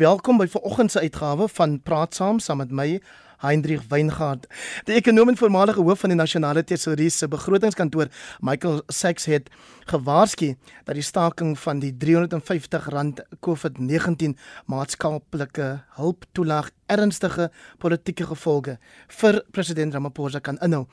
Welkom 0.00 0.38
by 0.40 0.46
vanoggend 0.48 0.90
se 0.90 0.98
uitgawe 0.98 1.48
van 1.48 1.82
Praat 1.82 2.14
Saam 2.14 2.38
saam 2.38 2.56
met 2.56 2.70
my 2.70 3.02
Hendrik 3.40 3.86
Weingart. 3.88 4.46
Die 4.84 4.96
ekonom 4.98 5.32
en 5.32 5.38
voormalige 5.40 5.80
hoof 5.84 6.04
van 6.04 6.12
die 6.12 6.18
Nasionale 6.18 6.64
Tesourie 6.64 7.10
se 7.10 7.28
begrotingskantoor, 7.28 8.10
Michael 8.44 8.82
Sachs 8.92 9.24
het 9.30 9.48
gewaarsku 9.90 10.54
dat 10.84 10.94
die 10.94 11.04
staking 11.04 11.56
van 11.58 11.80
die 11.82 11.92
R350 11.92 13.24
COVID-19 13.46 14.36
maatskaplike 14.70 15.70
hulptoelaag 15.96 16.70
ernstige 16.90 17.48
politieke 17.78 18.26
gevolge 18.26 18.76
vir 19.20 19.40
president 19.54 19.94
Ramaphosa 19.94 20.40
kan 20.44 20.58
inhou. 20.64 20.86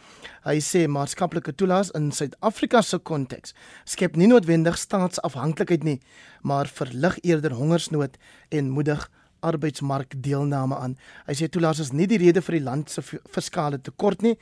Hy 0.45 0.59
sê 0.63 0.85
maatskaplike 0.87 1.55
toelaas 1.57 1.91
in 1.97 2.11
Suid-Afrika 2.15 2.81
se 2.81 2.99
konteks 2.99 3.55
skep 3.85 4.17
nie 4.17 4.29
noodwendig 4.31 4.77
staatsafhanklikheid 4.79 5.83
nie, 5.83 5.99
maar 6.41 6.69
verlig 6.69 7.19
eerder 7.23 7.57
hongersnood 7.57 8.17
en 8.49 8.73
moedig 8.73 9.07
arbeidsmarkdeelname 9.39 10.75
aan. 10.75 10.97
Hy 11.27 11.33
sê 11.33 11.49
toelaas 11.49 11.79
is 11.79 11.91
nie 11.91 12.07
die 12.07 12.17
rede 12.17 12.41
vir 12.41 12.59
die 12.59 12.63
land 12.63 12.89
se 12.89 13.01
fiskale 13.01 13.81
tekort 13.81 14.21
nie, 14.21 14.37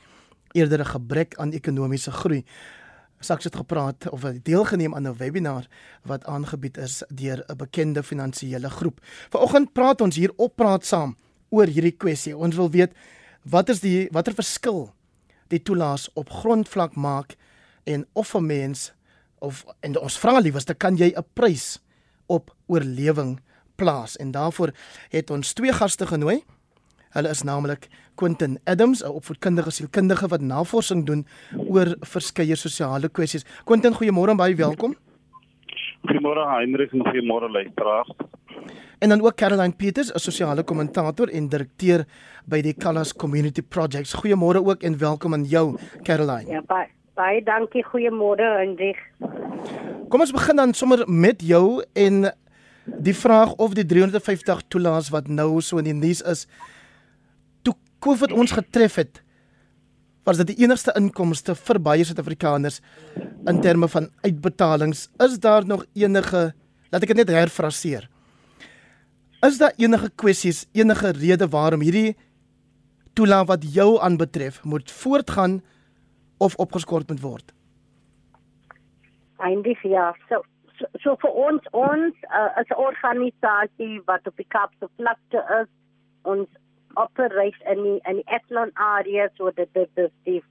eerder 0.54 0.80
'n 0.80 0.92
gebrek 0.94 1.34
aan 1.38 1.52
ekonomiese 1.52 2.10
groei. 2.10 2.44
Saks 3.20 3.44
het 3.44 3.56
gepraat 3.56 4.08
of 4.10 4.22
het 4.22 4.44
deelgeneem 4.44 4.94
aan 4.94 5.06
'n 5.08 5.16
webinar 5.16 5.66
wat 6.04 6.24
aangebied 6.24 6.76
is 6.76 7.02
deur 7.08 7.44
'n 7.48 7.56
bekende 7.56 8.02
finansiële 8.02 8.70
groep. 8.70 9.00
Vanoggend 9.30 9.72
praat 9.72 10.00
ons 10.00 10.16
hier 10.16 10.32
op 10.36 10.56
praat 10.56 10.84
saam 10.84 11.16
oor 11.48 11.66
hierdie 11.66 11.96
kwessie. 11.96 12.36
Ons 12.36 12.56
wil 12.56 12.70
weet 12.70 12.92
wat 13.42 13.68
is 13.68 13.80
die 13.80 14.08
watter 14.10 14.34
verskil 14.34 14.92
die 15.48 15.62
toelaas 15.62 16.08
op 16.14 16.30
grondvlak 16.30 16.94
maak 16.94 17.36
en 17.84 18.06
of 18.12 18.34
'n 18.34 18.46
mens 18.46 18.92
of 19.38 19.64
en 19.80 19.98
ons 19.98 20.18
vra 20.18 20.38
liewerste 20.38 20.74
kan 20.74 20.96
jy 20.96 21.12
'n 21.16 21.24
prys 21.32 21.78
op 22.26 22.54
oorlewing 22.66 23.40
plaas 23.76 24.16
en 24.16 24.30
daarvoor 24.30 24.72
het 25.10 25.30
ons 25.30 25.52
twee 25.52 25.72
gaste 25.72 26.06
genooi. 26.06 26.42
Hulle 27.16 27.28
is 27.32 27.42
naamlik 27.42 27.88
Quentin 28.14 28.58
Adams, 28.64 29.02
'n 29.04 29.08
opvoedkundige 29.08 29.70
sielkundige 29.70 30.28
wat 30.28 30.40
navorsing 30.40 31.06
doen 31.06 31.26
oor 31.68 31.96
verskeie 32.00 32.56
sosiale 32.56 33.08
kwessies. 33.08 33.44
Quentin, 33.64 33.92
goeiemôre 33.92 34.30
en 34.30 34.36
baie 34.36 34.54
welkom. 34.54 34.94
Goeiemôre 36.06 36.44
Heinrich 36.48 36.92
en 36.92 37.06
goeiemôre 37.06 37.50
luisteraars. 37.50 38.10
En 38.98 39.08
dan 39.08 39.20
ook 39.20 39.34
Caroline 39.34 39.72
Peters, 39.76 40.12
'n 40.12 40.18
sosiale 40.18 40.62
kommentator 40.62 41.28
en 41.28 41.48
direkteur 41.48 42.04
by 42.44 42.60
die 42.60 42.74
Callas 42.74 43.14
Community 43.14 43.62
Projects. 43.62 44.14
Goeiemôre 44.14 44.64
ook 44.64 44.82
en 44.82 44.98
welkom 44.98 45.32
aan 45.32 45.44
jou, 45.44 45.78
Caroline. 46.02 46.50
Ja, 46.50 46.62
baie 46.66 46.88
baie 47.14 47.42
dankie. 47.42 47.84
Goeiemôre 47.84 48.44
Hendrik. 48.60 49.00
Kom 50.08 50.20
ons 50.20 50.32
begin 50.32 50.56
dan 50.56 50.74
sommer 50.74 51.04
met 51.06 51.42
jou 51.42 51.84
en 51.92 52.32
die 52.86 53.14
vraag 53.14 53.54
of 53.62 53.74
die 53.74 53.86
350 53.86 54.62
toelaas 54.68 55.10
wat 55.14 55.28
nou 55.28 55.60
so 55.60 55.78
in 55.82 55.88
die 55.90 55.96
nuus 55.96 56.22
is 56.22 56.46
toe 57.66 57.74
COVID 58.04 58.32
ons 58.32 58.54
getref 58.54 58.98
het 59.02 59.22
was 60.26 60.40
dit 60.42 60.50
die 60.50 60.64
enigste 60.64 60.90
inkomste 60.98 61.54
vir 61.54 61.78
baie 61.78 62.04
Suid-Afrikaners 62.06 62.80
in 63.46 63.60
terme 63.62 63.86
van 63.88 64.08
uitbetalings. 64.26 65.06
Is 65.22 65.38
daar 65.38 65.66
nog 65.66 65.84
enige 65.94 66.50
laat 66.90 67.02
ek 67.02 67.12
dit 67.14 67.20
net 67.22 67.34
herfraseer. 67.34 68.08
Is 69.46 69.60
daar 69.62 69.74
enige 69.78 70.10
kwessies 70.18 70.64
enige 70.74 71.12
rede 71.14 71.46
waarom 71.52 71.84
hierdie 71.86 72.16
toelaat 73.14 73.46
wat 73.52 73.68
jou 73.74 74.00
aanbetref 74.02 74.58
moet 74.64 74.90
voortgaan 74.90 75.60
of 76.42 76.58
opgeskort 76.62 77.08
moet 77.08 77.22
word? 77.22 77.54
Eindig 79.38 79.82
ja 79.86 80.10
so 80.28 80.42
so, 81.02 81.16
vir 81.22 81.30
ons 81.46 81.68
ons 81.72 82.14
uh, 82.30 82.50
as 82.60 82.68
'n 82.68 82.82
organisasie 82.88 84.02
wat 84.04 84.26
op 84.26 84.36
die 84.36 84.50
Kaapse 84.54 84.88
vlakte 84.96 85.42
is 85.60 85.68
ons 86.22 86.48
operate 86.94 87.64
in 87.72 87.82
die 87.82 88.00
in 88.10 88.20
die 88.20 88.28
Athlon 88.38 88.70
area 88.74 89.28
so 89.36 89.50
dat 89.50 89.72
dit 89.72 89.90
die, 89.94 90.10
die 90.24 90.42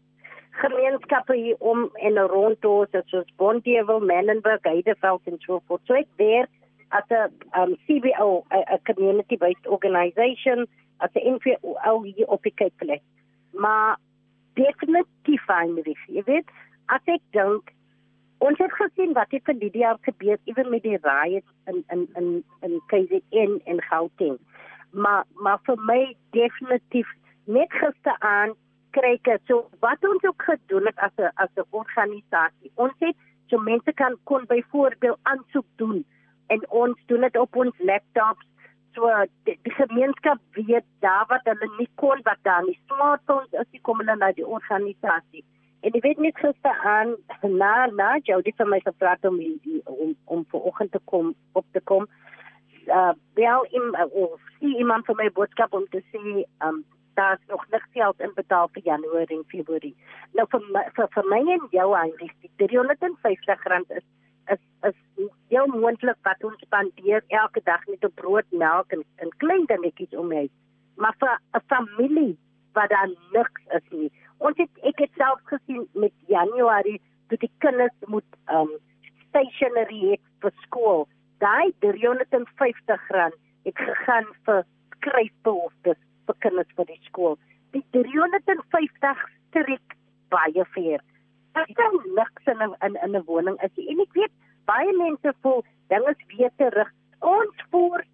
gemeenskappe 0.62 1.36
hier 1.36 1.56
om 1.60 1.90
en 1.94 2.18
rond 2.18 2.66
ons 2.66 2.90
soos 3.12 3.36
Bondievel, 3.36 4.00
Menenberg, 4.00 4.64
Heideveld 4.64 5.22
en 5.26 5.40
so 5.40 5.62
voort. 5.68 5.82
So 5.86 5.94
ek 5.94 6.08
werk 6.18 6.50
as 6.90 7.04
'n 7.10 7.32
um, 7.60 7.76
CBO, 7.86 8.46
'n 8.52 8.80
community 8.84 9.38
based 9.38 9.68
organisation 9.68 10.68
as 10.98 11.10
'n 11.14 11.36
NPO 11.36 12.02
hier 12.04 12.28
op 12.28 12.44
die 12.44 12.54
Cape 12.54 12.78
Flats. 12.78 13.04
Maar 13.52 13.98
definitief 14.54 15.44
fyn 15.46 15.74
met 15.74 15.84
dit. 15.84 15.98
Jy 16.08 16.24
weet, 16.24 16.50
as 16.86 17.02
ek 17.06 17.22
dink 17.32 17.75
Ons 18.46 18.60
het 18.62 18.74
gesien 18.78 19.14
wat 19.18 19.32
het 19.34 19.48
vir 19.48 19.78
jaar 19.78 19.98
gebeur 20.06 20.38
ewen 20.44 20.70
met 20.70 20.84
die 20.84 20.98
riots 21.02 21.52
in 21.72 21.84
in 21.94 22.02
in 22.20 22.28
in 22.68 22.82
KZN 22.92 23.56
en 23.72 23.82
Gauteng. 23.82 24.38
Maar 24.92 25.24
maar 25.34 25.60
vir 25.68 25.80
my 25.90 26.16
definitief 26.38 27.10
net 27.46 27.72
gisteraan 27.80 28.54
kry 28.98 29.14
ek 29.16 29.42
so 29.48 29.66
wat 29.86 30.06
ons 30.10 30.28
ook 30.30 30.46
gedoen 30.50 30.86
het 30.86 31.00
as 31.08 31.16
'n 31.18 31.32
as 31.46 31.50
'n 31.56 31.66
organisasie. 31.70 32.72
Ons 32.76 32.94
het 33.00 33.16
so 33.50 33.58
mense 33.58 33.94
kan 33.94 34.18
kon 34.24 34.46
byvoorbeeld 34.46 35.20
aansoek 35.24 35.68
doen 35.76 36.06
en 36.48 36.70
ons 36.70 36.98
doen 37.06 37.22
dit 37.22 37.38
op 37.38 37.56
ons 37.56 37.76
laptops 37.78 38.46
so 38.94 39.10
die, 39.44 39.60
die 39.64 39.74
gemeenskap 39.74 40.40
weet 40.52 40.86
daar 41.00 41.26
wat 41.28 41.44
hulle 41.44 41.70
nie 41.78 41.90
kon 41.96 42.20
wat 42.24 42.40
daar 42.42 42.64
nie 42.64 42.80
smartphones 42.86 43.54
as 43.54 43.68
jy 43.72 43.82
kom 43.82 43.98
hulle 43.98 44.16
na 44.16 44.32
die 44.32 44.48
organisasie 44.48 45.46
En 45.82 45.92
ek 45.92 46.04
weet 46.04 46.22
net 46.24 46.38
gister 46.38 46.80
aan 46.84 47.16
na 47.42 47.86
na 47.86 48.18
Jody 48.24 48.54
vir 48.58 48.68
my 48.68 48.80
gevra 48.86 49.18
om 49.22 49.38
die, 49.38 49.82
om 49.84 50.16
om 50.26 50.46
vanoggend 50.50 50.92
te 50.92 51.02
kom 51.12 51.36
op 51.54 51.66
te 51.72 51.82
kom. 51.92 52.08
Uh 52.88 53.14
wel 53.34 53.66
in 53.72 53.96
uh, 54.00 54.26
sien 54.60 54.76
iemand 54.78 55.06
vir 55.06 55.16
my 55.16 55.30
boodskap 55.32 55.74
om 55.74 55.88
te 55.90 56.02
sê 56.12 56.44
um 56.68 56.84
daar's 57.16 57.40
nog 57.48 57.66
niks 57.70 57.88
geld 57.94 58.20
in 58.20 58.32
betaal 58.36 58.68
vir 58.74 58.84
Januarie 58.84 59.38
en 59.38 59.48
Februarie. 59.48 59.96
Nou 60.34 60.48
vir 60.52 60.62
vir, 60.98 61.08
vir 61.16 61.30
my 61.32 61.42
en 61.56 61.68
jou 61.72 61.88
die 62.20 62.52
350 62.68 63.68
rand 63.74 63.92
is 63.92 64.06
is 64.54 64.62
is 64.90 65.30
jou 65.50 65.66
moontlik 65.72 66.18
wat 66.28 66.44
ons 66.44 66.62
spandeer 66.68 67.24
elke 67.28 67.62
dag 67.64 67.86
met 67.88 68.04
op 68.06 68.16
brood, 68.16 68.46
melk 68.52 68.92
en, 68.92 69.04
en 69.16 69.38
klein 69.38 69.66
dingetjies 69.66 70.18
om 70.18 70.28
my. 70.28 70.50
Maar 70.96 71.16
vir 71.20 71.40
'n 71.54 71.64
familie 71.68 72.38
wat 72.74 72.90
daar 72.90 73.10
niks 73.32 73.62
is 73.78 73.90
nie 73.90 74.12
ons 74.38 74.58
het 74.58 74.84
ek 74.84 75.00
het 75.06 75.12
self 75.20 75.42
gesien 75.52 75.88
met 75.94 76.14
Januarie 76.28 77.02
toe 77.30 77.38
die 77.42 77.52
kinders 77.64 78.10
moet 78.12 78.38
um 78.52 78.72
stationery 79.30 80.02
het 80.12 80.24
vir 80.44 80.54
skool. 80.64 81.08
Daai 81.44 81.74
350 81.84 83.10
rand 83.16 83.38
het 83.66 83.78
gegaan 83.78 84.28
vir 84.48 84.64
skryfbehoeftes 84.98 86.00
vir 86.28 86.40
kinders 86.46 86.78
vir 86.78 86.90
die 86.92 87.02
skool. 87.10 87.38
Die 87.76 87.84
350 87.98 89.26
strek 89.50 89.98
baie 90.34 90.66
ver. 90.76 91.04
Dit 91.56 91.80
is 91.80 92.08
niks 92.20 92.52
in 92.54 92.62
'n 92.64 92.96
in 93.04 93.16
'n 93.16 93.26
woning 93.26 93.58
is 93.64 93.78
en 93.90 94.00
ek 94.06 94.14
weet 94.14 94.36
baie 94.66 94.94
mense 94.98 95.34
voel 95.42 95.64
dinge 95.88 96.16
weer 96.28 96.52
terug. 96.58 96.90
Ons 97.22 97.56
voer 97.72 98.06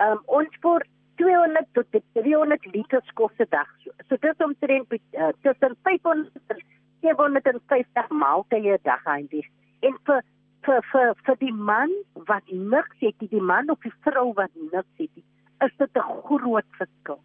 um 0.00 0.22
ons 0.26 0.56
voer 0.60 0.82
200 1.22 1.72
tot 1.78 2.02
300 2.18 2.68
liter 2.74 3.02
kos 3.14 3.34
se 3.38 3.46
dag. 3.54 3.68
So, 3.84 3.94
so 4.08 4.18
dit 4.18 4.30
is 4.30 4.44
omtrent 4.46 4.92
uh, 4.92 5.32
tussen 5.46 5.76
500 5.88 6.54
en 6.54 6.62
750 7.02 8.14
maaltye 8.22 8.76
'n 8.76 8.86
dag 8.88 9.04
eintlik. 9.14 9.50
En 9.86 9.98
vir 10.06 10.22
vir 10.66 10.80
vir 10.92 11.14
vir 11.26 11.36
die 11.42 11.54
man 11.70 11.92
wat 12.30 12.46
niks 12.74 12.98
het, 13.00 13.18
die 13.34 13.46
man 13.52 13.70
of 13.70 13.78
die 13.86 13.94
vrou 14.06 14.32
wat 14.38 14.50
niks 14.54 14.98
het, 14.98 15.24
is 15.66 15.74
dit 15.78 15.96
'n 15.96 16.22
groot 16.26 16.68
verskil. 16.78 17.20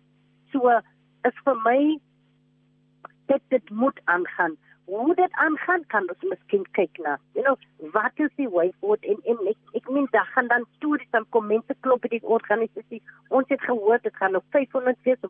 So 0.51 0.69
is 1.29 1.37
vir 1.45 1.57
my 1.65 1.99
dit 3.27 3.43
dit 3.49 3.69
moet 3.69 3.99
aangaan 4.05 4.57
hoe 4.87 5.15
dit 5.15 5.31
aangaan 5.31 5.83
kan 5.93 6.05
ons 6.11 6.23
miskien 6.31 6.63
kyk 6.77 6.99
na. 7.03 7.17
You 7.35 7.43
know, 7.43 7.91
wat 7.95 8.19
is 8.23 8.31
die 8.39 8.47
way 8.49 8.71
forward 8.79 9.03
en 9.03 9.19
en 9.33 9.41
ek 9.51 9.79
ek 9.79 9.89
meen 9.91 10.07
daar 10.11 10.29
gaan 10.35 10.47
dan 10.47 10.63
stories 10.77 11.09
dan 11.15 11.25
kom 11.35 11.49
mense 11.51 11.75
klop 11.85 12.05
by 12.05 12.11
die 12.13 12.23
organisasie. 12.37 13.01
Ons 13.39 13.51
het 13.51 13.65
gehoor 13.67 13.99
dit 14.03 14.15
gaan 14.15 14.39
op 14.39 14.45
500 14.55 15.03
wees. 15.03 15.27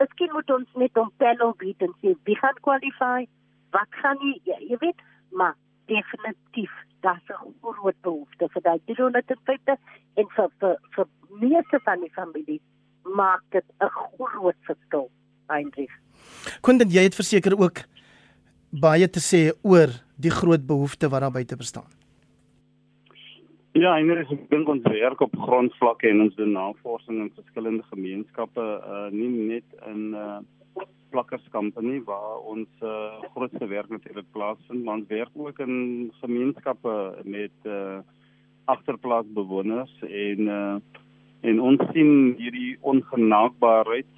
Miskien 0.00 0.32
moet 0.32 0.50
ons 0.56 0.80
net 0.84 0.96
om 1.02 1.12
panel 1.20 1.52
bied 1.60 1.84
en 1.84 1.92
sê 2.00 2.14
wie 2.30 2.38
gaan 2.40 2.62
qualify? 2.64 3.26
Wat 3.76 4.00
gaan 4.00 4.24
jy 4.24 4.32
jy, 4.48 4.58
jy 4.70 4.80
weet, 4.86 5.04
maar 5.36 5.54
definitief 5.92 6.72
daar's 7.04 7.28
'n 7.28 7.54
groot 7.60 8.00
behoefte 8.02 8.48
vir 8.54 8.62
daai 8.62 8.80
350 8.86 9.78
en 10.14 10.26
vir 10.36 10.48
vir 10.60 10.76
vir 10.96 11.06
meeste 11.44 11.80
van 11.84 12.00
die 12.00 12.12
familie 12.16 12.60
maak 13.02 13.42
dit 13.50 13.64
'n 13.80 13.92
groot 13.92 14.60
verskil 14.70 15.10
eintlik. 15.46 15.92
Kon 16.60 16.78
dit 16.78 16.92
jy 16.92 17.02
het 17.02 17.14
verseker 17.14 17.58
ook 17.58 17.84
baie 18.70 19.08
te 19.08 19.20
sê 19.20 19.48
oor 19.62 19.92
die 20.16 20.32
groot 20.34 20.66
behoefte 20.66 21.08
wat 21.08 21.24
daar 21.24 21.32
buite 21.32 21.56
bestaan. 21.56 21.88
Ja, 23.78 23.94
en 23.98 24.10
er 24.10 24.24
is 24.24 24.30
ek 24.34 24.48
dink 24.50 24.68
ons 24.68 24.86
werk 24.90 25.20
op 25.22 25.34
grondvlakke 25.38 26.08
en 26.10 26.24
ons 26.26 26.36
doen 26.36 26.52
navorsing 26.56 27.20
in 27.22 27.34
verskillende 27.36 27.84
gemeenskappe, 27.92 28.64
uh 28.64 29.08
nie 29.14 29.30
net 29.30 29.76
in 29.86 30.14
uh 30.14 30.38
plakkerskampe 31.12 31.80
nie 31.80 32.00
waar 32.04 32.40
ons 32.44 32.68
uh 32.82 33.22
grootste 33.34 33.68
werk 33.70 33.88
natuurlik 33.88 34.26
plaasvind, 34.34 34.84
maar 34.84 35.00
ons 35.00 35.12
werk 35.12 35.34
ook 35.34 35.60
in 35.64 36.10
gemeenskappe 36.20 36.96
met 37.24 37.68
uh 37.68 38.00
agterplaasbewoners 38.68 39.94
en 40.08 40.48
uh 40.48 40.78
En 41.46 41.60
ons 41.62 41.82
sien 41.94 42.34
hierdie 42.38 42.76
ongenaakbaarheid 42.80 44.14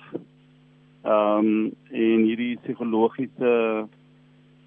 ehm 1.00 1.48
um, 1.48 1.72
en 1.96 2.22
hierdie 2.28 2.58
psigologiese 2.64 3.52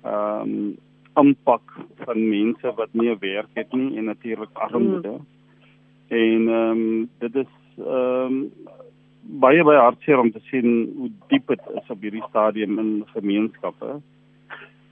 ehm 0.04 0.42
um, 0.42 0.78
impak 1.16 1.62
van 2.06 2.30
mense 2.30 2.74
wat 2.76 2.90
nie 2.92 3.10
'n 3.10 3.20
werk 3.20 3.50
het 3.54 3.74
nie 3.74 3.98
en 3.98 4.04
natuurlik 4.04 4.54
armoede. 4.54 5.10
Hmm. 5.10 5.26
En 6.08 6.48
ehm 6.48 6.72
um, 6.72 7.10
dit 7.20 7.36
is 7.36 7.54
ehm 7.78 8.34
um, 8.34 8.52
baie 9.22 9.64
baie 9.64 9.80
hartseer 9.80 10.20
om 10.20 10.32
te 10.32 10.40
sien 10.40 10.94
hoe 10.98 11.12
diep 11.28 11.48
dit 11.48 11.62
is 11.74 11.90
op 11.90 12.02
hierdie 12.02 12.24
stadium 12.30 12.80
in 12.80 13.04
gemeenskappe. 13.06 14.02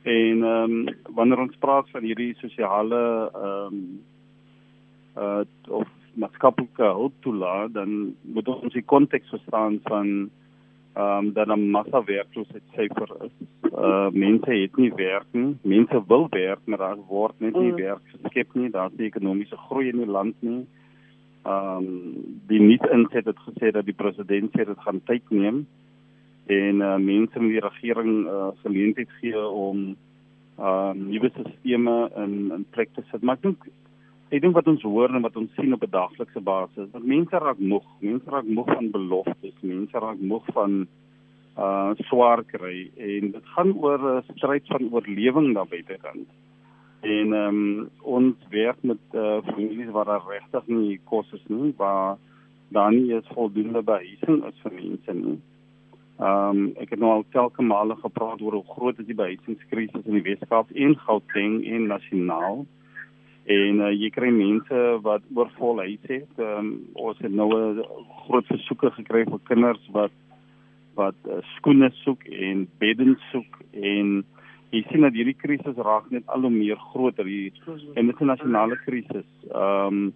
En 0.01 0.43
ehm 0.43 0.87
um, 0.87 0.95
wanneer 1.13 1.39
ons 1.39 1.57
praat 1.59 1.89
van 1.89 2.03
hierdie 2.03 2.35
sosiale 2.35 3.31
ehm 3.33 3.73
um, 3.73 4.03
uh 5.17 5.43
of 5.67 5.87
maatskaplike 6.13 6.83
hulp 6.83 7.13
toelaat, 7.19 7.73
dan 7.73 8.15
moet 8.21 8.47
ons 8.47 8.73
die 8.73 8.85
konteks 8.85 9.29
verstaan 9.29 9.79
van 9.83 10.29
ehm 10.93 11.17
um, 11.17 11.33
dat 11.33 11.47
'n 11.47 11.69
massa 11.69 12.03
werkloosheid 12.03 12.63
syfer 12.75 13.09
is. 13.25 13.35
Uh 13.71 14.09
mense 14.11 14.51
het 14.51 14.75
nie 14.75 14.91
werk 14.95 15.27
nie. 15.31 15.55
Mense 15.63 16.03
wil 16.07 16.27
werk, 16.29 16.59
maar 16.65 16.77
daar 16.77 16.97
word 17.07 17.39
net 17.39 17.55
nie 17.55 17.71
mm. 17.71 17.77
werk 17.79 18.01
geskep 18.11 18.53
nie. 18.53 18.69
Daar's 18.69 18.95
nie 18.97 19.07
ekonomiese 19.07 19.57
groei 19.57 19.87
in 19.89 20.01
die 20.03 20.11
land 20.11 20.35
nie. 20.39 20.65
Ehm 21.43 21.77
um, 21.77 22.25
die 22.47 22.59
nuut 22.59 22.83
inset 22.91 23.25
het 23.25 23.39
gesê 23.47 23.71
dat 23.71 23.85
die 23.87 23.95
president 23.95 24.51
sê 24.51 24.65
dit 24.67 24.83
gaan 24.85 24.99
tyd 25.07 25.23
neem 25.29 25.63
en 26.51 26.81
uh 26.81 26.97
mense 26.97 27.39
in 27.39 27.47
die 27.47 27.63
regering 27.63 28.27
uh 28.27 28.49
geleentheid 28.63 29.09
gee 29.21 29.39
om 29.39 29.95
ehm 30.57 30.67
uh, 30.67 30.91
nuwe 30.91 31.29
stelsels 31.29 31.55
in 31.63 31.87
in 32.51 32.65
plek 32.69 32.91
te 32.93 33.03
sit. 33.11 33.21
Maar 33.21 33.39
ek 33.39 33.47
dink 33.47 33.69
ek 34.31 34.41
dink 34.41 34.55
wat 34.55 34.67
ons 34.67 34.83
hoor 34.83 35.15
en 35.15 35.23
wat 35.23 35.37
ons 35.39 35.53
sien 35.55 35.73
op 35.73 35.83
'n 35.83 35.95
daglikse 35.95 36.41
basis, 36.41 36.91
dat 36.91 37.03
mense 37.03 37.37
raak 37.37 37.59
moeg, 37.59 37.87
mense 37.99 38.29
raak 38.29 38.45
moeg 38.45 38.67
van 38.73 38.91
beloftes, 38.91 39.55
mense 39.61 39.97
raak 39.99 40.19
moeg 40.19 40.45
van 40.53 40.87
uh 41.57 41.91
swaar 42.07 42.43
kry 42.43 42.91
en 42.97 43.31
dit 43.31 43.45
gaan 43.55 43.73
oor 43.75 43.99
'n 43.99 44.23
stryd 44.35 44.67
van 44.67 44.89
oorlewing 44.91 45.53
daar 45.53 45.67
buitekant. 45.67 46.27
En 47.01 47.33
ehm 47.33 47.47
um, 47.47 47.89
ons 48.01 48.35
werk 48.49 48.77
met 48.81 49.03
uh 49.13 49.41
families 49.53 49.91
waar 49.91 50.05
daar 50.05 50.27
regtig 50.29 50.67
nie 50.67 50.99
kos 51.03 51.31
is 51.33 51.45
nie, 51.47 51.73
waar 51.77 52.17
daar 52.67 52.91
nie 52.91 53.13
is 53.13 53.33
voldoende 53.33 53.81
behuising 53.81 54.45
is 54.45 54.59
vir 54.63 54.73
mense 54.73 55.13
nie. 55.13 55.39
Ehm 56.19 56.57
um, 56.57 56.73
ek 56.77 56.89
het 56.89 56.99
nou 56.99 57.11
al 57.11 57.25
telke 57.31 57.61
male 57.61 57.95
gepraat 57.95 58.41
oor 58.41 58.53
hoe 58.53 58.73
groot 58.75 58.99
is 58.99 59.05
die 59.05 59.17
behuisingskrisis 59.17 60.05
in 60.05 60.13
die 60.19 60.27
Weskaap 60.29 60.71
en 60.71 60.95
Gauteng 60.97 61.65
en 61.65 61.87
nasionaal 61.87 62.65
en 63.49 63.79
uh, 63.81 63.89
jy 63.89 64.09
kry 64.13 64.29
mense 64.29 64.81
wat 65.01 65.23
oorvol 65.33 65.81
huise 65.81 66.11
het. 66.13 66.33
Um, 66.37 66.67
ons 66.93 67.17
het 67.25 67.33
nou 67.33 67.49
'n 67.53 67.85
groot 68.25 68.45
versoeke 68.45 68.91
gekry 68.91 69.23
vir 69.25 69.39
kinders 69.49 69.87
wat 69.91 70.11
wat 70.95 71.15
uh, 71.27 71.39
skoene 71.55 71.91
soek 72.03 72.23
en 72.25 72.67
beddens 72.79 73.19
soek 73.31 73.59
en 73.71 74.23
jy 74.71 74.83
sien 74.87 75.01
dat 75.01 75.13
hierdie 75.13 75.37
krisis 75.37 75.79
raak 75.87 76.09
net 76.11 76.27
al 76.31 76.45
hoe 76.47 76.53
meer 76.53 76.79
groter 76.91 77.27
hier 77.27 77.51
en 77.95 78.07
dit 78.07 78.15
is 78.15 78.21
'n 78.21 78.31
nasionale 78.33 78.77
krisis. 78.85 79.29
Ehm 79.51 79.87
um, 79.87 80.13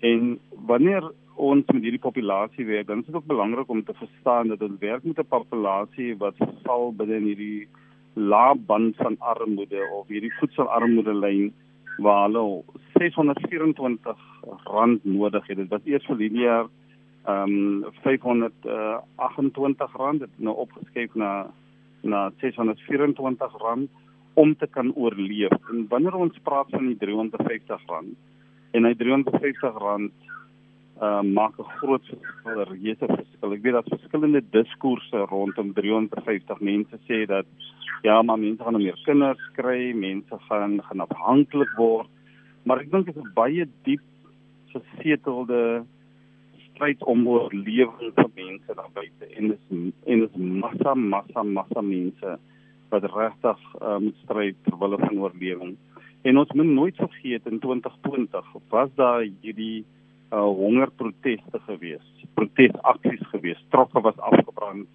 en 0.00 0.38
wanneer 0.66 1.02
ons 1.34 1.66
met 1.72 1.82
hierdie 1.82 2.02
populasie 2.02 2.66
werk, 2.66 2.86
dan 2.86 2.98
is 2.98 3.06
dit 3.06 3.14
ook 3.14 3.26
belangrik 3.26 3.68
om 3.68 3.84
te 3.84 3.94
verstaan 3.94 4.48
dat 4.48 4.62
ons 4.62 4.78
werk 4.80 5.04
met 5.04 5.18
'n 5.18 5.32
populasie 5.36 6.16
wat 6.16 6.36
val 6.64 6.92
binne 6.92 7.18
hierdie 7.18 7.68
lae 8.14 8.54
band 8.54 8.96
van 8.96 9.16
armoede 9.18 9.82
of 9.92 10.08
hierdie 10.08 10.34
voedselarmoede 10.38 11.14
lyn 11.14 11.52
waar 11.98 12.26
hulle 12.26 12.62
624 12.94 14.16
rand 14.64 15.04
nodig 15.04 15.46
het. 15.46 15.56
Dit 15.56 15.68
was 15.68 15.84
eers 15.84 16.06
vir 16.06 16.16
die 16.16 16.30
jaar 16.30 16.66
ehm 17.24 17.82
um, 17.84 17.84
528 18.02 19.92
rand 19.96 20.20
het 20.20 20.30
nou 20.36 20.56
opgeskuif 20.56 21.14
na 21.14 21.50
na 22.02 22.30
624 22.40 23.52
rand 23.58 23.90
om 24.34 24.56
te 24.56 24.66
kan 24.66 24.94
oorleef. 24.94 25.50
En 25.70 25.86
wanneer 25.88 26.14
ons 26.14 26.38
praat 26.42 26.70
van 26.70 26.86
die 26.86 26.96
350 26.96 27.82
rand 27.86 28.14
en 28.70 28.84
hy 28.84 28.94
350 28.94 29.78
rand 29.82 30.12
uh 31.02 31.22
maak 31.22 31.58
'n 31.58 31.70
groot 31.78 32.04
verskil, 32.10 32.60
'n 32.60 32.68
reuse 32.70 33.06
verskil. 33.06 33.52
Ek 33.52 33.62
weet 33.62 33.72
daar's 33.72 33.94
verskillende 33.96 34.42
diskoerse 34.50 35.18
rondom 35.30 35.72
350. 35.72 36.60
Mense 36.60 36.98
sê 37.08 37.26
dat 37.26 37.46
ja, 38.02 38.22
maar 38.22 38.38
mense 38.38 38.62
gaan 38.62 38.76
meer 38.76 39.00
kinders 39.04 39.50
kry, 39.52 39.92
mense 39.94 40.38
gaan 40.48 40.82
gaan 40.82 41.00
afhanklik 41.00 41.70
word. 41.76 42.08
Maar 42.62 42.80
ek 42.80 42.90
dink 42.90 43.06
dit 43.06 43.16
is 43.16 43.32
baie 43.34 43.66
diep 43.82 44.02
gesetelde 44.74 45.84
stryd 46.78 47.02
om 47.10 47.26
oorlewing 47.26 48.12
vir 48.14 48.28
mense 48.38 48.74
daar 48.78 48.90
buite 48.94 49.26
en 49.34 49.50
dis 49.50 49.62
en 50.06 50.20
dis 50.22 50.36
massa 50.62 50.94
massa 50.94 51.42
massa 51.42 51.82
mense 51.82 52.34
wat 52.92 53.06
regtig 53.12 53.64
uh, 53.82 53.96
moet 53.98 54.20
stry 54.22 54.52
ter 54.64 54.76
wille 54.80 54.98
van 55.02 55.18
oorlewing. 55.20 55.72
En 56.22 56.38
ons 56.38 56.52
moet 56.56 56.70
nooit 56.70 56.96
vergeet 56.96 57.46
in 57.50 57.58
2020 57.58 58.52
was 58.70 58.94
daar 58.94 59.26
hierdie 59.42 59.84
uh, 60.32 60.40
hongerproteste 60.40 61.60
gewees, 61.66 62.06
protesaksies 62.38 63.26
gewees, 63.32 63.60
trokke 63.74 64.00
was 64.06 64.24
afgebrand 64.30 64.86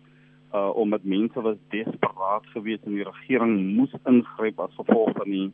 uh 0.54 0.70
omdat 0.78 1.04
mense 1.04 1.42
was 1.42 1.58
desperaat 1.74 2.46
geweest 2.54 2.84
en 2.86 2.94
die 2.94 3.08
regering 3.08 3.56
moes 3.76 3.94
ingryp 4.06 4.60
as 4.62 4.76
gevolg 4.78 5.10
van 5.18 5.32
die 5.34 5.48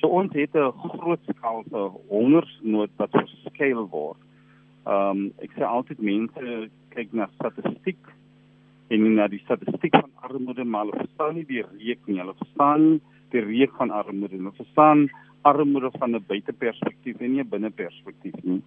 so 0.00 0.10
ons 0.10 0.34
het 0.34 0.56
'n 0.58 0.72
groot 0.82 1.22
skaalse 1.30 1.82
hongersnood 2.10 2.90
wat 2.98 3.14
verskeil 3.14 3.86
word. 3.88 4.18
Um 4.86 5.30
ek 5.44 5.54
sê 5.56 5.64
altyd 5.66 6.00
mense 6.02 6.68
kyk 6.94 7.12
na 7.12 7.28
statistiek 7.38 7.98
en 8.92 9.14
na 9.16 9.28
die 9.30 9.40
statistiek 9.44 9.94
van 9.94 10.10
armoede 10.28 10.64
maar 10.64 10.84
hulle 10.84 11.04
verstaan 11.04 11.34
nie 11.38 11.46
die 11.48 11.62
reek 11.62 12.00
nie. 12.06 12.18
Hulle 12.20 12.34
verstaan 12.38 13.00
die 13.32 13.44
reek 13.46 13.76
van 13.78 13.90
armoede. 13.90 14.36
Hulle 14.36 14.54
verstaan 14.58 15.08
armoede 15.42 15.90
van 15.98 16.14
'n 16.14 16.24
buiteperspektief 16.26 17.20
en 17.20 17.32
nie 17.32 17.42
'n 17.42 17.48
binneperspektief 17.48 18.34
nie. 18.42 18.62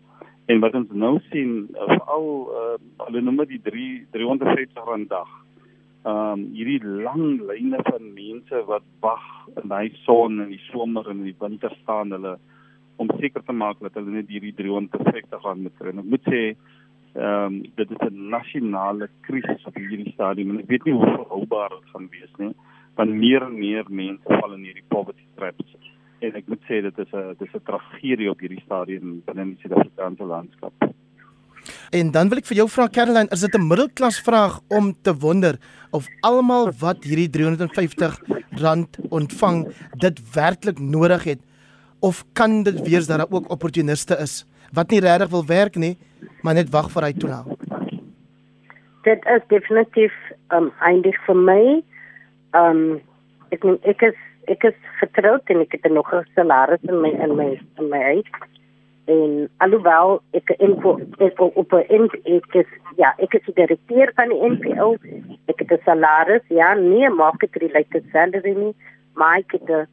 En 0.48 0.60
wat 0.60 0.74
ons 0.76 0.92
nou 0.92 1.20
sien, 1.32 1.68
veral 1.74 2.28
uh, 2.54 2.78
hulle 3.06 3.22
noem 3.22 3.38
dit 3.38 3.58
die 3.58 3.62
3 3.72 4.06
350 4.12 4.86
rand 4.86 5.10
dag 5.10 5.32
ehm 6.06 6.32
um, 6.32 6.42
hierdie 6.54 6.84
lang 6.86 7.40
lyne 7.50 7.80
van 7.82 8.12
mense 8.14 8.60
wat 8.68 8.84
wag 9.02 9.24
in 9.62 9.72
hy 9.74 9.88
son 10.04 10.42
in 10.44 10.52
die 10.54 10.62
somer 10.68 11.08
en 11.10 11.24
die 11.26 11.34
winter 11.40 11.74
staan 11.82 12.14
hulle 12.14 12.36
om 12.98 13.10
seker 13.20 13.44
te 13.44 13.52
maak 13.52 13.80
dat 13.80 13.94
hulle 13.94 14.12
net 14.12 14.30
hierdie 14.30 14.54
350 14.54 15.44
rand 15.44 15.62
moet 15.62 15.78
kry. 15.80 15.94
Ek 15.94 16.12
moet 16.14 16.26
sê 16.32 16.42
ehm 17.16 17.46
um, 17.46 17.62
dit 17.76 17.92
is 17.92 18.02
'n 18.08 18.30
nasionale 18.30 19.08
krisis 19.22 19.66
op 19.66 19.76
hierdie 19.76 20.14
stadium 20.14 20.50
en 20.52 20.60
ek 20.60 20.68
weet 20.68 20.86
nie 20.86 20.94
hoe 20.94 21.12
volhoubaar 21.16 21.70
dit 21.70 21.90
gaan 21.94 22.08
wees 22.12 22.34
nie 22.38 22.54
want 22.96 23.12
meer 23.12 23.44
en 23.44 23.56
meer 23.60 23.86
mense 23.88 24.40
val 24.40 24.54
in 24.54 24.66
hierdie 24.68 24.90
poverty 24.90 25.24
traps 25.36 25.75
en 26.20 26.36
ek 26.40 26.48
moet 26.52 26.62
sê 26.68 26.82
dit 26.82 27.00
is 27.04 27.14
'n 27.14 27.36
dis 27.40 27.56
'n 27.56 27.64
tragedie 27.70 28.30
op 28.30 28.40
hierdie 28.40 28.64
stadium 28.66 29.22
binne 29.25 29.46
die 29.46 29.60
Suid-Afrikaanse 29.62 30.25
landskap. 30.25 30.74
En 31.92 32.12
dan 32.12 32.30
wil 32.30 32.38
ek 32.38 32.46
vir 32.46 32.58
jou 32.58 32.68
vra 32.70 32.88
Caroline, 32.88 33.32
is 33.32 33.42
dit 33.42 33.56
'n 33.56 33.68
middelklas 33.68 34.20
vraag 34.20 34.60
om 34.70 34.94
te 35.02 35.14
wonder 35.14 35.56
of 35.92 36.08
almal 36.22 36.72
wat 36.80 37.04
hierdie 37.04 37.30
350 37.30 38.20
rand 38.62 38.98
ontvang 39.10 39.68
dit 39.98 40.34
werklik 40.34 40.80
nodig 40.80 41.24
het 41.24 41.42
of 42.00 42.24
kan 42.34 42.64
dit 42.64 42.82
wees 42.88 43.08
dat 43.08 43.18
daar 43.18 43.32
ook 43.32 43.50
opportuniste 43.50 44.18
is 44.18 44.46
wat 44.74 44.90
nie 44.90 45.00
regtig 45.00 45.30
wil 45.30 45.46
werk 45.46 45.75
nie, 45.75 45.98
maar 46.42 46.54
net 46.54 46.70
wag 46.70 46.92
vir 46.92 47.04
hy 47.04 47.14
toelaat? 47.14 47.48
Dit 49.06 49.25
is 49.25 49.44
definitief 49.48 50.14
um 50.52 50.72
eindig 50.80 51.18
vir 51.25 51.36
my. 51.36 51.62
Um 52.58 53.02
ek 53.54 53.64
ek 53.84 54.02
is 54.02 54.18
ek 54.52 54.64
is 54.64 54.78
getroud 55.00 55.54
en 55.54 55.62
ek 55.62 55.72
het 55.78 55.92
nog 55.92 56.12
'n 56.14 56.25
salaris 56.36 56.84
in 56.84 57.02
my 57.02 57.10
in 57.10 57.36
my 57.36 57.50
in 57.80 57.90
my 57.90 58.02
huis 58.02 58.30
en 59.06 59.50
alhoewel 59.58 60.22
ek 60.34 60.50
info 60.58 60.98
ek 61.22 61.40
op 61.40 61.74
'n 61.74 62.10
ek 62.24 62.56
is 62.62 62.70
ja 62.98 63.14
ek 63.18 63.34
is 63.34 63.46
die 63.46 63.54
direkteur 63.54 64.12
van 64.16 64.30
die 64.30 64.50
NPO 64.50 64.96
ek 65.48 65.60
het 65.60 65.72
'n 65.72 65.86
salaris 65.86 66.46
ja 66.50 66.74
nie 66.74 67.10
market 67.10 67.56
related 67.56 68.04
salary 68.12 68.54
nie 68.54 68.75
maar 69.14 69.38
ek 69.38 69.52
het 69.52 69.70
'n 69.70 69.88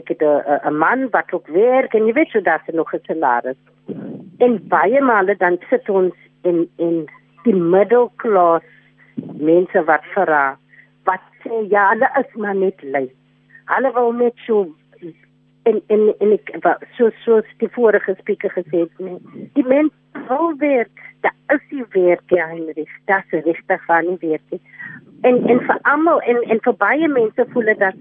ek 0.00 0.08
het 0.14 0.22
'n 0.22 0.76
man 0.76 1.08
wat 1.10 1.32
ook 1.32 1.46
werk 1.46 1.94
en 1.94 2.06
jy 2.06 2.12
weet 2.12 2.32
so 2.32 2.40
dat 2.40 2.60
hy 2.66 2.74
nog 2.74 2.92
'n 2.94 3.06
salaris. 3.06 3.60
En 4.38 4.60
baie 4.68 5.00
male 5.00 5.36
dan 5.36 5.58
sit 5.70 5.88
ons 5.88 6.14
in 6.42 6.68
in 6.76 7.08
die 7.44 7.54
middle 7.54 8.10
class 8.16 8.64
mense 9.38 9.84
wat 9.84 10.04
vir 10.14 10.30
wat 11.04 11.24
sê 11.42 11.54
ja 11.70 11.88
hulle 11.92 12.08
is 12.20 12.34
maar 12.34 12.54
net 12.54 12.82
lui. 12.82 13.08
Hulle 13.64 13.92
wil 13.92 14.12
net 14.12 14.36
so 14.46 14.66
en 15.62 15.82
en 15.86 16.14
en 16.20 16.32
ek 16.32 16.56
wat 16.62 16.84
so 16.96 17.10
so 17.24 17.42
die 17.58 17.72
vorige 17.76 18.14
spreker 18.18 18.50
gesê 18.50 18.78
het 18.84 18.98
nie 18.98 19.18
die 19.54 19.66
mens 19.66 19.92
wil 20.28 20.56
werk. 20.58 20.96
Da 21.20 21.30
is 21.54 21.60
die 21.70 21.84
werk 21.92 22.30
ja 22.30 22.46
Heinrich. 22.46 22.94
Das 23.06 23.24
is 23.30 23.44
regtig 23.44 23.84
van 23.84 24.06
die 24.06 24.28
werk 24.28 24.60
en 25.20 25.46
en 25.48 25.60
vir 25.66 25.78
almal 25.82 26.20
en 26.20 26.38
en 26.52 26.60
vir 26.64 26.76
baie 26.80 27.08
mense 27.08 27.44
voel 27.52 27.68
dit 27.70 27.78
dat 27.78 27.96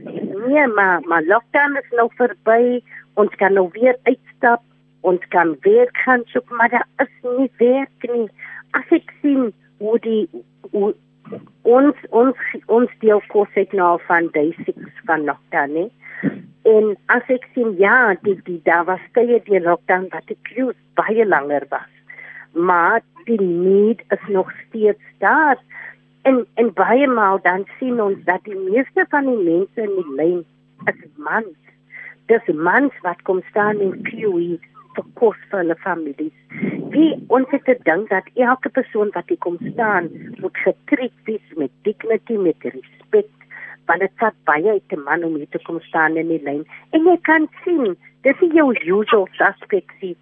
nee 0.46 0.68
maar 0.68 1.02
maar 1.08 1.24
lockdown 1.24 1.78
is 1.82 1.92
nou 1.98 2.10
verby 2.16 2.82
ons 3.14 3.36
kan 3.36 3.54
nou 3.54 3.70
weer 3.74 3.98
uitstap 4.04 4.64
ons 5.02 5.28
kan 5.28 5.56
werk 5.62 5.98
gaan 5.98 6.24
soek, 6.26 6.50
maar 6.50 6.70
daar 6.70 6.88
is 6.98 7.14
nie 7.38 7.52
werk 7.58 8.08
nie. 8.14 8.28
As 8.72 8.92
ek 8.96 9.14
sien 9.22 9.52
hoe 9.80 9.98
die 10.04 10.28
hoe, 10.72 10.94
ons 11.64 12.04
ons 12.10 12.44
ons 12.68 12.92
deel 13.04 13.22
kos 13.34 13.60
ek 13.60 13.76
nou 13.78 13.96
van 14.08 14.30
basics 14.36 15.04
van 15.08 15.26
lockdown 15.30 15.76
nie. 15.78 15.90
En 16.68 16.92
as 17.16 17.32
ek 17.32 17.48
sien 17.56 17.76
ja, 17.80 18.16
die 18.26 18.36
die 18.48 18.60
daar 18.68 18.86
was 18.90 19.06
tye 19.16 19.40
die 19.48 19.64
lockdown 19.64 20.10
wat 20.16 20.28
die 20.32 20.40
queues 20.52 20.78
baie 21.00 21.26
langer 21.26 21.66
was. 21.72 21.90
Maar 22.54 23.02
die 23.26 23.40
need 23.42 24.04
is 24.10 24.26
nog 24.28 24.52
steeds 24.66 25.16
daar. 25.24 25.58
En 26.30 26.46
en 26.62 26.74
baie 26.78 27.08
maal 27.08 27.40
dan 27.42 27.66
sien 27.78 28.02
ons 28.02 28.18
dat 28.26 28.44
die 28.46 28.58
meeste 28.58 29.06
van 29.14 29.30
die 29.30 29.40
mense 29.44 29.86
in 29.86 29.96
die 29.98 30.16
lyn 30.20 30.42
is 30.92 31.00
mans. 31.28 31.56
Dis 32.32 32.52
mans 32.68 32.98
wat 33.06 33.22
kom 33.30 33.40
staan 33.50 33.82
in 33.86 33.96
queue 34.10 34.60
vir 34.98 35.08
kos 35.22 35.40
vir 35.50 35.62
hulle 35.62 35.78
families. 35.86 36.36
Wie 36.94 37.10
ons 37.38 37.50
het 37.56 37.66
gedink 37.70 38.12
dat 38.14 38.30
elke 38.50 38.70
persoon 38.78 39.14
wat 39.16 39.32
hier 39.32 39.42
kom 39.46 39.58
staan 39.72 40.10
moet 40.44 40.62
getreed 40.66 41.16
wees 41.30 41.56
met 41.62 41.74
dignity, 41.88 42.38
met 42.38 42.70
respek, 42.76 43.32
want 43.90 44.06
dit 44.06 44.16
vat 44.22 44.38
baie 44.50 44.76
uit 44.78 44.98
'n 44.98 45.06
man 45.08 45.24
om 45.24 45.36
hier 45.36 45.50
te 45.56 45.64
kom 45.66 45.82
staan 45.90 46.18
in 46.18 46.30
die 46.36 46.44
lyn. 46.44 46.66
En 46.92 47.10
jy 47.10 47.18
kan 47.32 47.50
sien, 47.64 47.98
dis 48.22 48.40
nie 48.42 48.54
jou 48.54 48.70
usual 48.74 49.28
suspects 49.32 50.02
nie. 50.02 50.18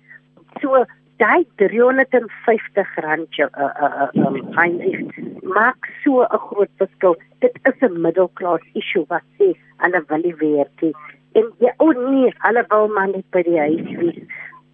So 0.61 0.85
daai 1.21 1.45
350 1.61 2.95
rand 3.05 3.39
uh 3.39 3.47
uh 3.57 4.09
um 4.25 4.37
Heinrich 4.57 5.17
maak 5.43 5.89
so 6.03 6.23
'n 6.23 6.41
groot 6.47 6.71
verskil. 6.81 7.15
Dit 7.41 7.55
is 7.69 7.77
'n 7.81 8.01
middelklas 8.01 8.65
issue 8.73 9.05
wat 9.07 9.25
sê 9.37 9.53
hulle 9.83 10.03
wil 10.07 10.21
nie 10.25 10.35
werk 10.41 10.81
nie. 10.81 10.95
En 11.33 11.45
ja, 11.59 11.71
o 11.77 11.91
nee, 11.91 12.33
hulle 12.45 12.63
wil 12.69 12.87
maar 12.87 13.07
net 13.07 13.27
by 13.31 13.41
die 13.49 13.59
huis 13.59 13.89
wees. 14.01 14.21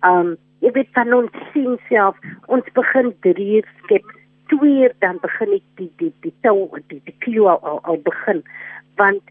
Um 0.09 0.37
jy 0.59 0.71
weet 0.71 0.91
van 0.93 1.13
ons 1.13 1.31
sien 1.53 1.79
self, 1.89 2.15
ons 2.47 2.67
begin 2.73 3.13
drie 3.21 3.63
skep, 3.83 4.05
twee 4.47 4.89
dan 4.99 5.17
begin 5.21 5.53
ek 5.59 5.65
die 5.79 5.91
die 5.97 6.13
die 6.21 6.35
tou 6.41 6.69
die 6.87 7.01
die 7.05 7.17
klou 7.25 7.47
al, 7.47 7.79
al 7.83 7.97
begin 7.97 8.43
want 8.95 9.23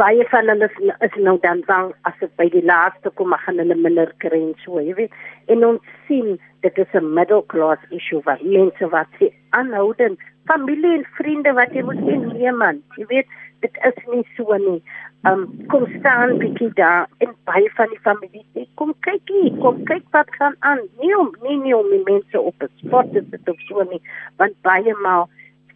baie 0.00 0.24
van 0.32 0.48
hulle 0.48 0.68
is, 0.70 0.78
is 1.06 1.16
nou 1.26 1.36
dan 1.44 1.60
bang 1.68 1.90
as 2.08 2.16
dit 2.22 2.32
by 2.40 2.46
die 2.52 2.64
laaste 2.64 3.12
kom 3.20 3.34
gaan 3.44 3.60
hulle 3.62 3.76
minder 3.76 4.12
kry 4.24 4.40
en 4.40 4.54
so 4.64 4.80
jy 4.80 4.94
weet. 4.98 5.18
En 5.52 5.66
ons 5.68 5.92
sien 6.08 6.38
dit 6.64 6.78
is 6.84 6.94
'n 7.00 7.12
middelklas 7.18 7.82
issue 7.98 8.22
wat 8.28 8.42
mense 8.42 8.88
wat 8.94 9.08
se 9.18 9.30
aanhoudend 9.58 10.18
familie 10.50 10.94
en 10.98 11.06
vriende 11.18 11.52
wat 11.60 11.74
jy 11.76 11.82
moet 11.82 12.02
sien 12.08 12.26
nee 12.32 12.52
man 12.62 12.82
jy 12.96 13.06
weet 13.12 13.28
dit 13.60 13.76
is 13.88 13.98
nie 14.12 14.24
so 14.36 14.56
nie. 14.56 14.82
Um 15.28 15.42
kom 15.68 15.84
staan 15.98 16.38
bietjie 16.38 16.70
daar 16.80 17.06
en 17.18 17.34
baie 17.44 17.70
van 17.76 17.88
die 17.92 18.02
familie 18.08 18.44
sê 18.54 18.66
kom 18.74 18.94
kyk 19.06 19.34
hier 19.34 19.52
kom 19.60 19.84
kyk 19.84 20.04
wat 20.16 20.30
gaan 20.38 20.56
aan. 20.58 20.80
Nie 21.00 21.14
om 21.18 21.34
nie 21.42 21.56
nie 21.56 21.76
om 21.76 21.90
die 21.90 22.04
mense 22.04 22.40
op 22.40 22.54
die 22.58 22.72
sport 22.80 23.12
te 23.12 23.24
sit 23.30 23.48
of 23.48 23.60
so 23.68 23.84
nie 23.90 24.02
want 24.36 24.56
baie 24.62 24.94
maal 25.06 25.28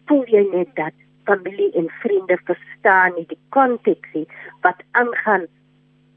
voel 0.07 0.25
jy 0.25 0.47
net 0.51 0.75
dat 0.75 1.04
familie 1.25 1.71
en 1.73 1.89
vriende 2.01 2.37
verstaan 2.49 3.13
nie 3.17 3.27
die 3.33 3.39
konteks 3.49 4.13
nie. 4.13 4.27
Wat 4.61 4.81
aangaan 4.91 5.47